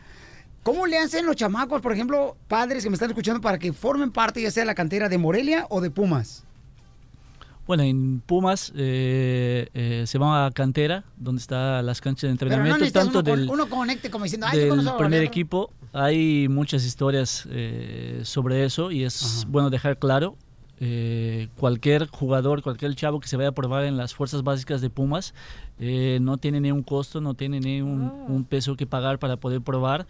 ¿Cómo 0.63 0.87
le 0.87 0.99
hacen 0.99 1.25
los 1.27 1.37
chamacos, 1.37 1.81
por 1.81 1.93
ejemplo, 1.93 2.37
padres 2.49 2.83
que 2.85 2.91
me 2.91 2.95
están 2.95 3.09
escuchando 3.11 3.41
para 3.41 3.59
que 3.59 3.73
formen 3.73 4.11
parte 4.11 4.43
ya 4.43 4.51
sea 4.51 4.63
de 4.63 4.67
la 4.67 4.75
cantera 4.75 5.09
de 5.09 5.17
Morelia 5.19 5.67
o 5.71 5.81
de 5.81 5.91
Pumas? 5.91 6.45
Bueno, 7.71 7.85
en 7.85 8.21
Pumas 8.27 8.73
eh, 8.75 9.69
eh, 9.75 10.03
se 10.05 10.19
va 10.19 10.45
a 10.45 10.51
cantera, 10.51 11.05
donde 11.17 11.41
están 11.41 11.87
las 11.87 12.01
canchas 12.01 12.23
de 12.29 12.37
Pero 12.37 12.51
no 12.51 12.57
entrenamiento, 12.57 12.93
tanto 12.93 13.21
uno, 13.21 13.23
del, 13.23 13.49
uno 13.49 13.69
conecte 13.69 14.11
como 14.11 14.25
diciendo, 14.25 14.49
del 14.49 14.71
primer 14.71 14.97
Leandro". 14.99 15.19
equipo. 15.21 15.71
Hay 15.93 16.49
muchas 16.49 16.85
historias 16.85 17.47
eh, 17.49 18.23
sobre 18.25 18.65
eso 18.65 18.91
y 18.91 19.05
es 19.05 19.47
bueno 19.49 19.71
dejar 19.71 19.99
claro. 19.99 20.35
eh, 20.81 21.47
cualquier 21.59 22.09
jugador, 22.09 22.61
cualquier 22.61 22.97
chavo 22.97 23.21
que 23.21 23.29
se 23.29 23.37
vaya 23.37 23.51
a 23.51 23.53
probar 23.53 23.85
en 23.85 23.97
las 23.97 24.15
fuerzas 24.15 24.43
básicas 24.43 24.81
de 24.81 24.91
Pumas 24.91 25.33
eh, 25.79 26.19
no 26.21 26.39
tiene 26.39 26.61
ni 26.61 26.73
un 26.73 26.83
costo, 26.83 27.21
no 27.21 27.35
tiene 27.35 27.61
ni 27.61 27.83
un, 27.83 28.11
un 28.27 28.43
peso 28.43 28.75
que 28.75 28.89
pagar 28.89 29.21
para 29.21 29.37
poder 29.37 29.61
probar, 29.61 30.09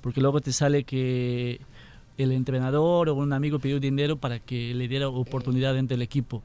porque 0.00 0.20
luego 0.20 0.40
te 0.40 0.52
sale 0.52 0.82
que 0.82 1.60
el 2.18 2.32
entrenador 2.32 3.08
o 3.08 3.14
un 3.14 3.32
amigo 3.32 3.60
pidió 3.60 3.78
dinero 3.78 4.16
para 4.16 4.40
que 4.40 4.74
le 4.74 4.88
diera 4.88 5.08
oportunidad 5.08 5.74
dentro 5.74 5.94
del 5.94 6.02
equipo. 6.02 6.42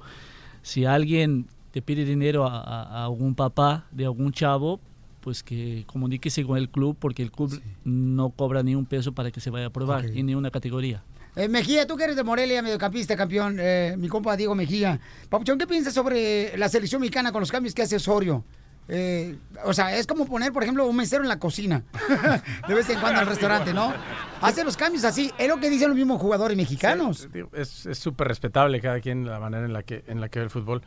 Si 0.62 0.86
alguien 0.86 1.48
te 1.72 1.82
pide 1.82 2.06
dinero 2.06 2.46
a, 2.46 2.60
a- 2.62 2.84
a 2.84 3.04
algún 3.06 3.36
papá 3.36 3.86
de 3.92 4.06
algún 4.06 4.32
chavo, 4.32 4.80
pues 5.22 5.44
que 5.44 5.84
comuníquese 5.88 6.44
con 6.44 6.58
el 6.58 6.70
club 6.70 6.96
porque 7.00 7.22
el 7.24 7.32
club 7.32 7.62
no 7.84 8.30
cobra 8.32 8.64
ni 8.64 8.76
un 8.76 8.86
peso 8.86 9.12
para 9.14 9.32
que 9.32 9.40
se 9.40 9.50
vaya 9.50 9.68
a 9.68 9.70
probar 9.70 10.06
y 10.06 10.24
ni 10.24 10.34
una 10.36 10.50
categoría. 10.52 11.04
Eh, 11.36 11.48
Mejía, 11.48 11.88
tú 11.88 11.96
que 11.96 12.04
eres 12.04 12.16
de 12.18 12.24
Morelia, 12.24 12.62
mediocampista, 12.62 13.16
campeón, 13.16 13.56
eh, 13.60 13.96
mi 13.98 14.10
compa 14.10 14.36
Diego 14.36 14.54
Mejía. 14.56 15.00
Papuchón, 15.30 15.58
¿qué 15.58 15.66
piensas 15.68 15.94
sobre 15.94 16.58
la 16.58 16.68
selección 16.68 17.00
mexicana 17.00 17.32
con 17.32 17.40
los 17.40 17.52
cambios 17.52 17.74
que 17.74 17.84
hace 17.84 17.96
Osorio? 17.96 18.44
Eh, 18.88 19.38
o 19.64 19.74
sea, 19.74 19.96
es 19.98 20.06
como 20.08 20.26
poner, 20.26 20.52
por 20.52 20.64
ejemplo, 20.64 20.86
un 20.86 20.96
mesero 20.96 21.24
en 21.24 21.30
la 21.30 21.40
cocina, 21.40 21.84
de 22.68 22.74
vez 22.74 22.90
en 22.90 23.00
cuando 23.00 23.22
al 23.22 23.28
restaurante, 23.28 23.74
¿no? 23.74 23.94
Hace 24.42 24.64
los 24.66 24.76
cambios 24.76 25.06
así, 25.06 25.32
es 25.38 25.48
lo 25.48 25.60
que 25.60 25.70
dicen 25.70 25.88
los 25.90 25.98
mismos 25.98 26.20
jugadores 26.20 26.58
mexicanos. 26.58 27.30
Es 27.54 27.86
es 27.86 27.98
súper 28.00 28.28
respetable 28.28 28.82
cada 28.82 29.00
quien 29.00 29.26
la 29.26 29.40
manera 29.40 29.66
en 29.66 29.72
la 29.74 29.84
que, 29.84 30.04
en 30.08 30.20
la 30.20 30.28
que 30.30 30.40
ve 30.40 30.46
el 30.46 30.52
fútbol. 30.52 30.82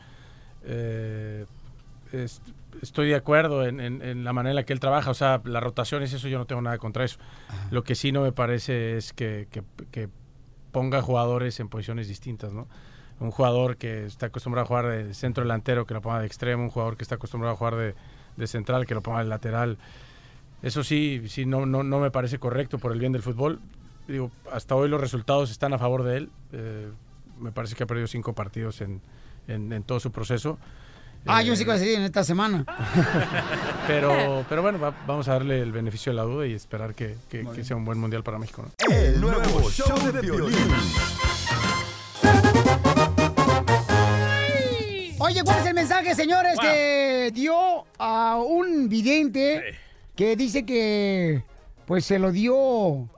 Eh, 0.65 1.47
es- 2.13 2.41
estoy 2.83 3.09
de 3.09 3.15
acuerdo 3.15 3.65
en, 3.65 3.81
en- 3.81 4.03
en 4.03 4.25
la 4.25 4.33
manera 4.33 4.51
en 4.51 4.57
la 4.57 4.65
que 4.65 4.73
él 4.73 4.81
trabaja, 4.81 5.11
o 5.11 5.15
sea, 5.15 5.41
las 5.45 5.63
rotaciones, 5.63 6.13
eso 6.13 6.29
yo 6.29 6.39
no 6.39 6.47
tengo 6.47 6.61
nada 6.63 6.77
contra 6.79 7.05
eso. 7.05 7.19
Lo 7.71 7.85
que 7.85 7.95
sí 7.95 8.13
no 8.13 8.23
me 8.23 8.33
parece 8.33 8.97
es 8.97 9.13
que, 9.13 9.49
que- 9.51 9.63
que 9.91 10.09
ponga 10.73 11.01
jugadores 11.01 11.61
en 11.61 11.69
posiciones 11.69 12.09
distintas, 12.09 12.53
¿no? 12.53 12.67
Un 13.21 13.31
jugador 13.31 13.77
que 13.77 14.07
está 14.07 14.27
acostumbrado 14.27 14.65
a 14.65 14.67
jugar 14.69 14.87
de 14.89 15.15
centro 15.15 15.45
delantero, 15.45 15.87
que 15.87 15.95
lo 15.95 16.03
ponga 16.03 16.21
de 16.21 16.27
extremo, 16.27 16.63
un 16.65 16.71
jugador 16.71 16.97
que 16.97 17.05
está 17.05 17.15
acostumbrado 17.15 17.55
a 17.55 17.57
jugar 17.57 17.77
de, 17.77 17.95
de 18.37 18.47
central, 18.47 18.87
que 18.87 18.95
lo 18.95 19.03
ponga 19.03 19.21
de 19.21 19.27
lateral. 19.27 19.79
Eso 20.63 20.83
sí, 20.83 21.23
sí 21.29 21.47
no, 21.47 21.65
no, 21.67 21.83
no 21.85 22.01
me 22.01 22.11
parece 22.11 22.39
correcto 22.39 22.79
por 22.79 22.93
el 22.93 22.99
bien 22.99 23.13
del 23.13 23.23
fútbol. 23.23 23.61
Digo, 24.09 24.31
hasta 24.53 24.75
hoy 24.75 24.89
los 24.89 25.01
resultados 25.01 25.51
están 25.51 25.73
a 25.75 25.79
favor 25.79 26.03
de 26.03 26.17
él. 26.17 26.31
Eh, 26.53 26.89
me 27.39 27.53
parece 27.53 27.75
que 27.75 27.85
ha 27.85 27.87
perdido 27.87 28.07
cinco 28.07 28.33
partidos 28.35 28.81
en, 28.81 29.01
en- 29.49 29.73
en 29.73 29.83
todo 29.83 30.01
su 30.01 30.11
proceso. 30.11 30.59
Ah, 31.27 31.43
yo 31.43 31.55
Eh, 31.55 31.57
sí 31.57 31.65
que 31.65 31.71
voy 31.71 31.77
a 31.77 31.79
salir 31.79 31.95
en 31.95 32.03
esta 32.03 32.23
semana. 32.25 32.65
pero, 33.87 34.45
pero 34.49 34.61
bueno, 34.63 34.79
va- 34.79 34.95
vamos 35.07 35.29
a 35.29 35.33
darle 35.33 35.61
el 35.63 35.73
beneficio 35.73 36.13
de 36.13 36.17
la 36.17 36.23
duda 36.25 36.47
y 36.47 36.53
esperar 36.53 36.95
que, 36.95 37.17
que- 37.31 37.47
que 37.55 37.65
sea 37.65 37.77
un 37.77 37.85
buen 37.85 37.99
mundial 37.99 38.23
para 38.23 38.39
México. 38.39 38.63
¿no? 38.67 38.95
El 38.95 39.21
nuevo 39.21 39.71
show 39.71 40.13
de 40.13 40.21
violín. 40.21 40.55
Oye, 45.35 45.43
¿cuál 45.43 45.59
es 45.59 45.67
el 45.67 45.75
mensaje, 45.75 46.15
señores, 46.15 46.57
que 46.61 47.33
dio 47.35 47.87
a 47.99 48.37
un 48.37 48.89
vidente 48.89 49.77
que 50.15 50.37
dice 50.37 50.65
que 50.65 51.43
pues 51.87 52.05
se 52.05 52.21
lo 52.21 52.31
dio 52.31 53.09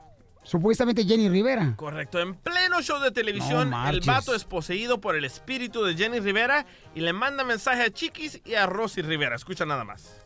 supuestamente 0.43 1.05
Jenny 1.05 1.29
Rivera? 1.29 1.75
Correcto, 1.77 2.19
en 2.19 2.35
pleno 2.35 2.81
show 2.81 3.01
de 3.01 3.11
televisión, 3.11 3.69
No 3.69 3.87
el 3.91 4.01
vato 4.01 4.35
es 4.35 4.45
poseído 4.45 4.99
por 4.99 5.15
el 5.15 5.27
espíritu 5.27 5.85
de 5.85 5.95
Jenny 5.95 6.21
Rivera 6.21 6.65
y 6.95 7.01
le 7.01 7.13
manda 7.13 7.45
mensaje 7.45 7.83
a 7.83 7.91
Chiquis 7.91 8.41
y 8.47 8.55
a 8.55 8.65
Rosy 8.65 9.03
Rivera. 9.03 9.37
Escucha 9.37 9.67
nada 9.67 9.85
más. 9.85 10.17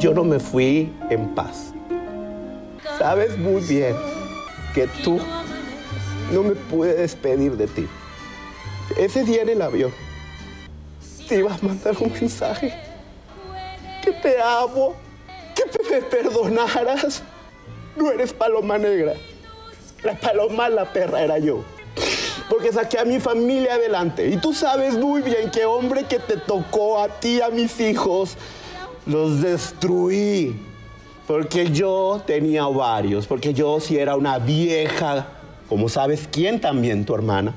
Yo 0.00 0.12
no 0.12 0.24
me 0.24 0.40
fui 0.40 0.92
en 1.08 1.36
paz. 1.36 1.72
Sabes 2.98 3.38
muy 3.38 3.62
bien 3.62 3.94
que 4.74 4.88
tú 5.04 5.20
no 6.32 6.42
me 6.42 6.56
pude 6.56 6.94
despedir 6.94 7.56
de 7.56 7.68
ti. 7.68 7.86
Ese 8.96 9.22
día 9.22 9.42
en 9.42 9.50
el 9.50 9.62
avión 9.62 10.07
te 11.28 11.36
iba 11.36 11.54
a 11.54 11.58
mandar 11.60 11.94
un 12.00 12.12
mensaje 12.12 12.72
que 14.02 14.12
te 14.12 14.40
amo, 14.40 14.94
que 15.54 15.64
me 15.90 16.00
perdonaras. 16.02 17.22
No 17.96 18.10
eres 18.10 18.32
paloma 18.32 18.78
negra. 18.78 19.14
La 20.02 20.14
paloma, 20.14 20.68
la 20.68 20.90
perra 20.92 21.22
era 21.22 21.38
yo. 21.38 21.64
Porque 22.48 22.72
saqué 22.72 22.98
a 22.98 23.04
mi 23.04 23.20
familia 23.20 23.74
adelante. 23.74 24.28
Y 24.28 24.36
tú 24.38 24.54
sabes 24.54 24.94
muy 24.94 25.20
bien 25.20 25.50
que 25.50 25.64
hombre 25.66 26.04
que 26.04 26.18
te 26.18 26.36
tocó 26.36 27.00
a 27.00 27.08
ti, 27.08 27.40
a 27.42 27.50
mis 27.50 27.78
hijos, 27.80 28.36
los 29.04 29.42
destruí. 29.42 30.56
Porque 31.26 31.70
yo 31.70 32.22
tenía 32.24 32.64
varios. 32.66 33.26
Porque 33.26 33.52
yo 33.52 33.80
sí 33.80 33.98
era 33.98 34.16
una 34.16 34.38
vieja. 34.38 35.26
Como 35.68 35.88
sabes 35.88 36.28
quién 36.30 36.60
también, 36.60 37.04
tu 37.04 37.14
hermana. 37.14 37.52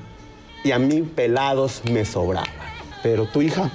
Y 0.64 0.72
a 0.72 0.78
mí 0.78 1.02
pelados 1.02 1.82
me 1.90 2.04
sobraban. 2.04 2.61
Pero 3.02 3.26
tu 3.26 3.42
hija, 3.42 3.70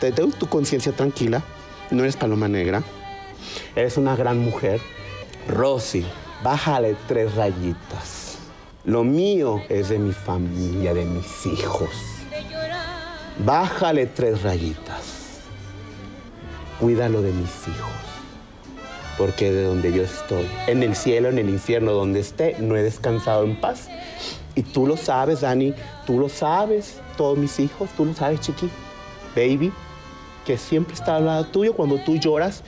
te 0.00 0.12
tengo 0.12 0.30
tu 0.30 0.48
conciencia 0.48 0.92
tranquila. 0.92 1.42
No 1.90 2.02
eres 2.02 2.16
paloma 2.16 2.48
negra. 2.48 2.82
Eres 3.74 3.96
una 3.96 4.14
gran 4.16 4.38
mujer. 4.38 4.80
Rosy, 5.48 6.04
bájale 6.42 6.96
tres 7.06 7.34
rayitas. 7.34 8.38
Lo 8.84 9.04
mío 9.04 9.62
es 9.68 9.88
de 9.88 9.98
mi 9.98 10.12
familia, 10.12 10.94
de 10.94 11.04
mis 11.04 11.46
hijos. 11.46 11.90
Bájale 13.44 14.06
tres 14.06 14.42
rayitas. 14.42 15.40
Cuídalo 16.80 17.22
de 17.22 17.32
mis 17.32 17.68
hijos. 17.68 17.92
Porque 19.16 19.50
de 19.50 19.64
donde 19.64 19.92
yo 19.92 20.02
estoy, 20.02 20.48
en 20.68 20.82
el 20.84 20.94
cielo, 20.94 21.28
en 21.28 21.38
el 21.38 21.48
infierno, 21.48 21.92
donde 21.92 22.20
esté, 22.20 22.56
no 22.60 22.76
he 22.76 22.82
descansado 22.82 23.42
en 23.42 23.60
paz. 23.60 23.88
Y 24.54 24.62
tú 24.62 24.86
lo 24.86 24.96
sabes, 24.96 25.40
Dani, 25.40 25.74
tú 26.06 26.18
lo 26.20 26.28
sabes, 26.28 27.00
todos 27.18 27.36
mis 27.36 27.60
hijos, 27.60 27.90
tú 27.94 28.06
lo 28.06 28.14
sabes, 28.14 28.40
chiqui. 28.40 28.70
Baby, 29.36 29.70
que 30.46 30.56
siempre 30.56 30.94
está 30.94 31.16
al 31.16 31.26
lado 31.26 31.44
tuyo 31.44 31.74
cuando 31.74 31.98
tú 31.98 32.16
lloras. 32.16 32.64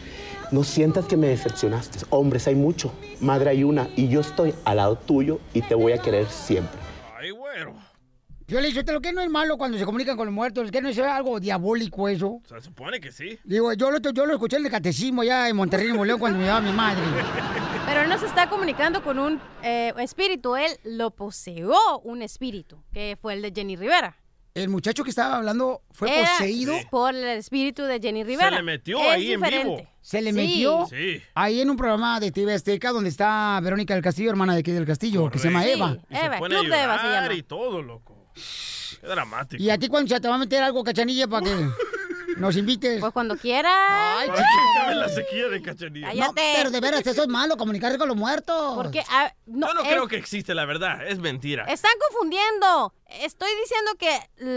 No 0.50 0.64
sientas 0.64 1.06
que 1.06 1.16
me 1.16 1.28
decepcionaste. 1.28 2.00
Hombres 2.10 2.46
hay 2.48 2.56
mucho, 2.56 2.92
madre 3.20 3.50
hay 3.50 3.64
una, 3.64 3.88
y 3.96 4.08
yo 4.08 4.20
estoy 4.20 4.52
al 4.64 4.76
lado 4.78 4.96
tuyo 4.96 5.38
y 5.54 5.62
te 5.62 5.74
voy 5.74 5.92
a 5.92 5.98
querer 5.98 6.26
siempre. 6.28 6.78
Yo 8.50 8.60
le 8.60 8.66
dije, 8.66 8.82
lo 8.82 9.00
que 9.00 9.12
no 9.12 9.20
es 9.20 9.30
malo 9.30 9.56
cuando 9.56 9.78
se 9.78 9.84
comunican 9.84 10.16
con 10.16 10.26
los 10.26 10.34
muertos, 10.34 10.72
que 10.72 10.82
no 10.82 10.88
es 10.88 10.98
algo 10.98 11.38
diabólico 11.38 12.08
eso. 12.08 12.40
Se 12.44 12.60
supone 12.60 12.98
que 12.98 13.12
sí. 13.12 13.38
Digo, 13.44 13.72
yo 13.74 13.92
lo, 13.92 14.00
yo 14.00 14.26
lo 14.26 14.32
escuché 14.32 14.56
en 14.56 14.64
el 14.64 14.72
catecismo 14.72 15.22
ya 15.22 15.48
en 15.48 15.54
Monterrey, 15.54 15.86
Nuevo 15.86 16.04
León, 16.04 16.18
cuando 16.18 16.36
me 16.36 16.46
llevaba 16.46 16.60
mi 16.60 16.72
madre. 16.72 17.00
Pero 17.86 18.00
él 18.00 18.08
no 18.08 18.18
se 18.18 18.26
está 18.26 18.50
comunicando 18.50 19.04
con 19.04 19.20
un 19.20 19.40
eh, 19.62 19.92
espíritu, 19.98 20.56
él 20.56 20.72
lo 20.82 21.12
poseó 21.12 22.00
un 22.02 22.22
espíritu, 22.22 22.82
que 22.92 23.16
fue 23.22 23.34
el 23.34 23.42
de 23.42 23.52
Jenny 23.54 23.76
Rivera. 23.76 24.16
El 24.54 24.68
muchacho 24.68 25.04
que 25.04 25.10
estaba 25.10 25.36
hablando 25.36 25.82
fue 25.92 26.10
Era 26.18 26.28
poseído. 26.32 26.74
por 26.90 27.14
el 27.14 27.24
espíritu 27.38 27.84
de 27.84 28.00
Jenny 28.00 28.24
Rivera. 28.24 28.50
le 28.50 28.62
metió 28.62 28.98
Es 29.00 29.06
ahí 29.08 29.32
en 29.32 29.40
diferente. 29.40 29.64
vivo. 29.76 29.88
Se 30.00 30.20
le 30.22 30.30
Sí. 30.30 30.36
metió 30.36 30.86
Sí. 30.88 31.22
ahí 31.34 31.60
en 31.60 31.70
un 31.70 31.76
programa 31.76 32.18
de 32.18 32.32
TV 32.32 32.54
Azteca 32.54 32.90
donde 32.90 33.10
está 33.10 33.60
Verónica 33.62 33.94
del 33.94 34.02
Castillo, 34.02 34.30
hermana 34.30 34.54
de 34.54 34.60
aquí 34.60 34.72
del 34.72 34.86
Castillo, 34.86 35.30
que 35.30 35.38
se 35.38 35.48
llama 35.48 35.64
Eva. 35.66 35.96
Y 36.10 36.16
se 36.16 36.30
pone 36.38 36.56
a 36.56 36.62
llorar 36.62 37.32
y 37.32 37.42
todo, 37.44 37.80
loco. 37.82 38.32
Qué 39.00 39.06
dramático. 39.06 39.62
¿Y 39.62 39.70
a 39.70 39.78
ti 39.78 39.88
cuándo 39.88 40.12
se 40.14 40.20
te 40.20 40.28
va 40.28 40.34
a 40.34 40.38
meter 40.38 40.62
algo, 40.62 40.82
cachanilla, 40.84 41.26
para 41.28 41.46
que 41.46 41.50
nos 42.40 42.56
invites? 42.56 43.00
Pues 43.00 43.12
cuando 43.12 43.36
quieras. 43.36 43.72
Ay, 43.78 44.30
cabe 44.76 44.94
la 44.94 45.08
sequía 45.08 45.48
de 45.48 45.62
cachanilla. 45.62 46.12
No, 46.14 46.32
pero 46.34 46.70
de 46.70 46.80
veras, 46.80 47.06
eso 47.06 47.22
es 47.22 47.28
malo, 47.28 47.56
comunicarse 47.56 47.98
con 47.98 48.08
los 48.08 48.16
muertos. 48.16 48.74
Porque 48.74 49.02
no, 49.46 49.68
Yo 49.68 49.74
no 49.74 49.80
es- 49.82 49.88
creo 49.88 50.08
que 50.08 50.16
existe, 50.16 50.54
la 50.54 50.64
verdad. 50.64 51.06
Es 51.06 51.18
mentira. 51.18 51.64
Están 51.64 51.92
confundiendo. 52.08 52.94
Estoy 53.06 53.50
diciendo 53.62 53.92
que 53.98 54.08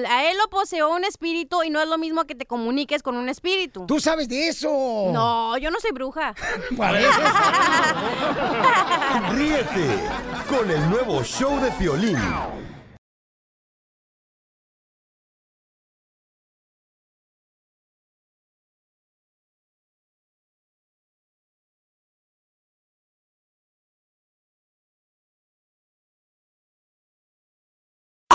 a 0.07 0.29
él 0.29 0.37
lo 0.37 0.47
poseó 0.49 0.89
un 0.91 1.03
espíritu 1.03 1.63
y 1.63 1.69
no 1.71 1.81
es 1.81 1.87
lo 1.87 1.97
mismo 1.97 2.25
que 2.25 2.35
te 2.35 2.45
comuniques 2.45 3.01
con 3.03 3.15
un 3.15 3.27
espíritu. 3.27 3.85
Tú 3.87 3.99
sabes 3.99 4.29
de 4.29 4.47
eso. 4.47 4.69
No, 5.11 5.57
yo 5.57 5.71
no 5.71 5.79
soy 5.79 5.91
bruja. 5.91 6.35
Ríete 9.31 9.99
con 10.47 10.69
el 10.69 10.89
nuevo 10.89 11.23
show 11.23 11.59
de 11.59 11.71
Piolín. 11.71 12.17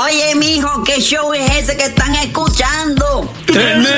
Oye, 0.01 0.37
mijo, 0.37 0.85
¿qué 0.85 1.01
show 1.01 1.35
es 1.35 1.51
ese 1.57 1.77
que 1.77 1.87
están 1.87 2.15
escuchando? 2.15 3.29
¡Tremenda 3.47 3.98